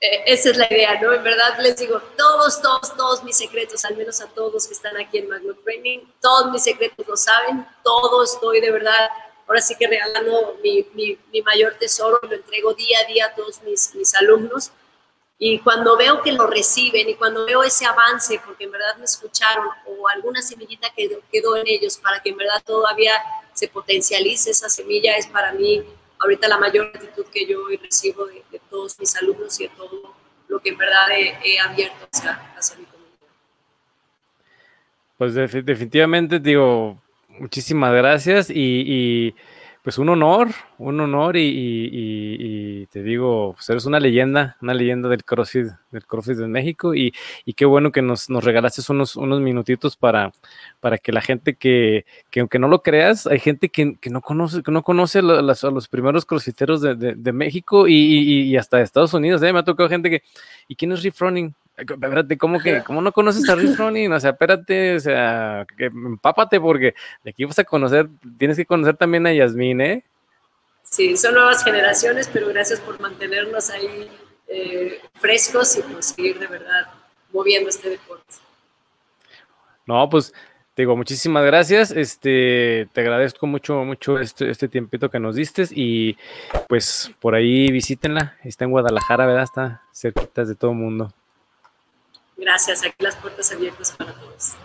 Eh, 0.05 0.23
esa 0.25 0.49
es 0.49 0.57
la 0.57 0.67
idea, 0.69 0.99
¿no? 0.99 1.13
En 1.13 1.23
verdad 1.23 1.57
les 1.59 1.77
digo, 1.77 2.01
todos, 2.17 2.61
todos, 2.61 2.93
todos 2.97 3.23
mis 3.23 3.37
secretos, 3.37 3.85
al 3.85 3.95
menos 3.95 4.19
a 4.19 4.27
todos 4.27 4.67
que 4.67 4.73
están 4.73 4.97
aquí 4.97 5.19
en 5.19 5.29
Magno 5.29 5.53
Training, 5.63 5.99
todos 6.19 6.51
mis 6.51 6.61
secretos 6.61 7.07
lo 7.07 7.15
saben, 7.15 7.65
todo 7.85 8.21
estoy 8.21 8.59
de 8.59 8.69
verdad, 8.69 9.09
ahora 9.47 9.61
sí 9.61 9.75
que 9.79 9.87
regalando 9.87 10.57
mi, 10.61 10.85
mi, 10.93 11.17
mi 11.31 11.41
mayor 11.41 11.75
tesoro, 11.79 12.19
lo 12.21 12.33
entrego 12.33 12.73
día 12.73 12.97
a 13.01 13.07
día 13.07 13.27
a 13.27 13.33
todos 13.33 13.61
mis, 13.63 13.95
mis 13.95 14.13
alumnos. 14.15 14.71
Y 15.37 15.59
cuando 15.59 15.95
veo 15.95 16.21
que 16.21 16.33
lo 16.33 16.47
reciben 16.47 17.07
y 17.07 17.15
cuando 17.15 17.45
veo 17.45 17.63
ese 17.63 17.85
avance, 17.85 18.41
porque 18.45 18.65
en 18.65 18.71
verdad 18.71 18.97
me 18.97 19.05
escucharon 19.05 19.69
o 19.85 20.09
alguna 20.09 20.41
semillita 20.41 20.89
que 20.93 21.17
quedó 21.31 21.55
en 21.55 21.65
ellos 21.65 21.97
para 21.97 22.21
que 22.21 22.31
en 22.31 22.37
verdad 22.37 22.61
todavía 22.65 23.13
se 23.53 23.69
potencialice 23.69 24.51
esa 24.51 24.67
semilla, 24.67 25.15
es 25.15 25.27
para 25.27 25.53
mí 25.53 25.81
ahorita 26.23 26.47
la 26.47 26.57
mayor 26.57 26.91
gratitud 26.91 27.25
que 27.31 27.45
yo 27.45 27.59
recibo 27.81 28.25
de, 28.25 28.43
todos 28.69 28.99
mis 28.99 29.15
alumnos 29.15 29.59
y 29.59 29.63
de 29.63 29.69
todo 29.69 30.15
lo 30.47 30.59
que 30.59 30.69
en 30.69 30.77
verdad 30.77 31.07
he, 31.11 31.59
abierto 31.59 32.07
hacia, 32.11 32.77
mi 32.77 32.85
comunidad. 32.85 33.13
Pues 35.17 35.33
definitivamente 35.35 36.39
digo, 36.39 36.99
muchísimas 37.27 37.93
gracias 37.93 38.49
y 38.49 39.35
pues 39.83 39.97
un 39.97 40.07
honor, 40.07 40.47
un 40.77 40.97
honor 41.01 41.35
y, 41.35 42.87
te 42.89 43.03
digo, 43.03 43.53
pues 43.53 43.69
eres 43.69 43.85
una 43.85 43.99
leyenda, 43.99 44.55
una 44.61 44.73
leyenda 44.73 45.09
del 45.09 45.25
CrossFit, 45.25 45.67
del 45.91 46.05
CrossFit 46.05 46.37
de 46.37 46.47
México 46.47 46.95
y, 46.95 47.13
qué 47.55 47.65
bueno 47.65 47.91
que 47.91 48.01
nos, 48.01 48.29
nos 48.29 48.45
regalaste 48.45 48.81
unos, 48.89 49.17
unos 49.17 49.41
minutitos 49.41 49.97
para, 49.97 50.31
para 50.79 50.97
que 50.97 51.11
la 51.11 51.21
gente 51.21 51.55
que, 51.55 52.05
que 52.31 52.39
aunque 52.39 52.59
no 52.59 52.69
lo 52.69 52.81
creas, 52.81 53.27
hay 53.27 53.39
gente 53.39 53.67
que, 53.67 53.97
no 54.09 54.21
conoce, 54.21 54.63
que 54.63 54.71
no 54.71 54.83
conoce 54.83 55.19
a 55.19 55.21
los, 55.21 55.87
primeros 55.89 56.25
crossfiteros 56.25 56.81
de, 56.81 56.95
de, 56.95 57.33
México 57.33 57.85
y, 57.89 58.55
hasta 58.55 58.77
de 58.77 58.83
Estados 58.83 59.13
Unidos, 59.13 59.43
¿eh? 59.43 59.51
me 59.51 59.59
ha 59.59 59.63
tocado 59.63 59.89
gente 59.89 60.09
que, 60.09 60.23
¿y 60.69 60.75
quién 60.77 60.93
es 60.93 61.03
Riff 61.03 61.19
Running? 61.19 61.53
Espérate, 61.77 62.37
¿cómo 62.37 62.59
que, 62.59 62.83
cómo 62.83 63.01
no 63.01 63.11
conoces 63.11 63.47
a 63.49 63.55
Rick 63.55 63.77
Ronin? 63.77 64.11
O 64.13 64.19
sea, 64.19 64.31
espérate, 64.31 64.95
o 64.95 64.99
sea, 64.99 65.65
que 65.77 65.85
empápate 65.85 66.59
porque 66.59 66.93
de 67.23 67.31
aquí 67.31 67.45
vas 67.45 67.59
a 67.59 67.63
conocer, 67.63 68.07
tienes 68.37 68.57
que 68.57 68.65
conocer 68.65 68.95
también 68.95 69.25
a 69.27 69.33
Yasmín, 69.33 69.81
¿eh? 69.81 70.03
Sí, 70.83 71.17
son 71.17 71.33
nuevas 71.33 71.63
generaciones, 71.63 72.29
pero 72.31 72.47
gracias 72.49 72.79
por 72.79 72.99
mantenernos 72.99 73.69
ahí 73.71 74.09
eh, 74.47 75.01
frescos 75.15 75.77
y 75.77 75.81
por 75.81 76.03
seguir 76.03 76.37
de 76.37 76.47
verdad 76.47 76.87
moviendo 77.31 77.69
este 77.69 77.89
deporte. 77.89 78.35
No, 79.85 80.07
pues 80.09 80.31
te 80.75 80.83
digo, 80.83 80.95
muchísimas 80.95 81.45
gracias. 81.45 81.91
Este, 81.91 82.87
te 82.93 83.01
agradezco 83.01 83.47
mucho, 83.47 83.83
mucho 83.83 84.19
este, 84.19 84.49
este 84.49 84.67
tiempito 84.67 85.09
que 85.09 85.19
nos 85.19 85.35
diste 85.35 85.65
y 85.71 86.17
pues 86.69 87.11
por 87.19 87.35
ahí 87.35 87.71
visítenla. 87.71 88.37
Está 88.43 88.65
en 88.65 88.71
Guadalajara, 88.71 89.25
¿verdad? 89.25 89.43
Está 89.43 89.81
cerquita 89.93 90.45
de 90.45 90.55
todo 90.55 90.71
el 90.71 90.77
mundo. 90.77 91.13
Gracias, 92.37 92.83
aquí 92.83 92.95
las 93.03 93.15
puertas 93.15 93.51
abiertas 93.51 93.91
para 93.91 94.13
todos. 94.13 94.55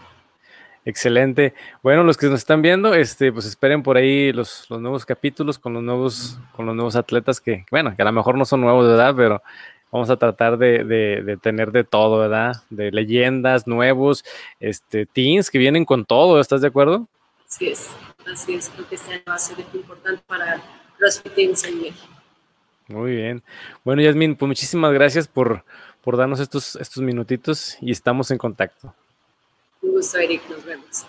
Excelente. 0.84 1.52
Bueno, 1.82 2.02
los 2.02 2.16
que 2.16 2.26
nos 2.26 2.40
están 2.40 2.62
viendo, 2.62 2.94
este, 2.94 3.30
pues 3.30 3.44
esperen 3.44 3.82
por 3.82 3.96
ahí 3.96 4.32
los, 4.32 4.64
los 4.70 4.80
nuevos 4.80 5.04
capítulos 5.04 5.58
con 5.58 5.74
los 5.74 5.82
nuevos, 5.82 6.38
con 6.56 6.64
los 6.64 6.74
nuevos 6.74 6.96
atletas 6.96 7.40
que, 7.40 7.66
bueno, 7.70 7.94
que 7.94 8.00
a 8.00 8.06
lo 8.06 8.12
mejor 8.12 8.38
no 8.38 8.46
son 8.46 8.62
nuevos, 8.62 8.86
¿verdad? 8.86 9.14
Pero 9.14 9.42
vamos 9.90 10.08
a 10.10 10.16
tratar 10.16 10.56
de, 10.56 10.84
de, 10.84 11.36
tener 11.36 11.72
de 11.72 11.84
todo, 11.84 12.18
¿verdad? 12.18 12.62
De 12.70 12.90
leyendas, 12.90 13.66
nuevos, 13.66 14.24
este, 14.60 15.06
teens 15.06 15.50
que 15.50 15.58
vienen 15.58 15.84
con 15.84 16.04
todo, 16.04 16.40
¿estás 16.40 16.60
de 16.60 16.68
acuerdo? 16.68 17.06
Así 17.46 17.68
es, 17.68 17.90
así 18.32 18.54
es, 18.54 18.70
creo 18.70 18.88
que 18.88 18.94
este 18.94 19.12
año 19.12 19.22
va 19.28 19.34
a 19.34 19.38
ser 19.38 19.58
importante 19.74 20.22
para 20.26 20.60
los 20.98 21.22
teens 21.22 21.64
en 21.64 21.82
México. 21.82 22.14
Muy 22.88 23.16
bien. 23.16 23.42
Bueno, 23.84 24.00
Yasmin, 24.00 24.36
pues 24.36 24.46
muchísimas 24.46 24.94
gracias 24.94 25.28
por, 25.28 25.64
por 26.08 26.16
darnos 26.16 26.40
estos, 26.40 26.74
estos 26.76 27.02
minutitos 27.02 27.76
y 27.82 27.90
estamos 27.90 28.30
en 28.30 28.38
contacto. 28.38 28.94
Un 29.82 29.92
gusto, 29.92 30.16
Eric. 30.16 30.40
Nos 30.48 30.64
vemos. 30.64 31.06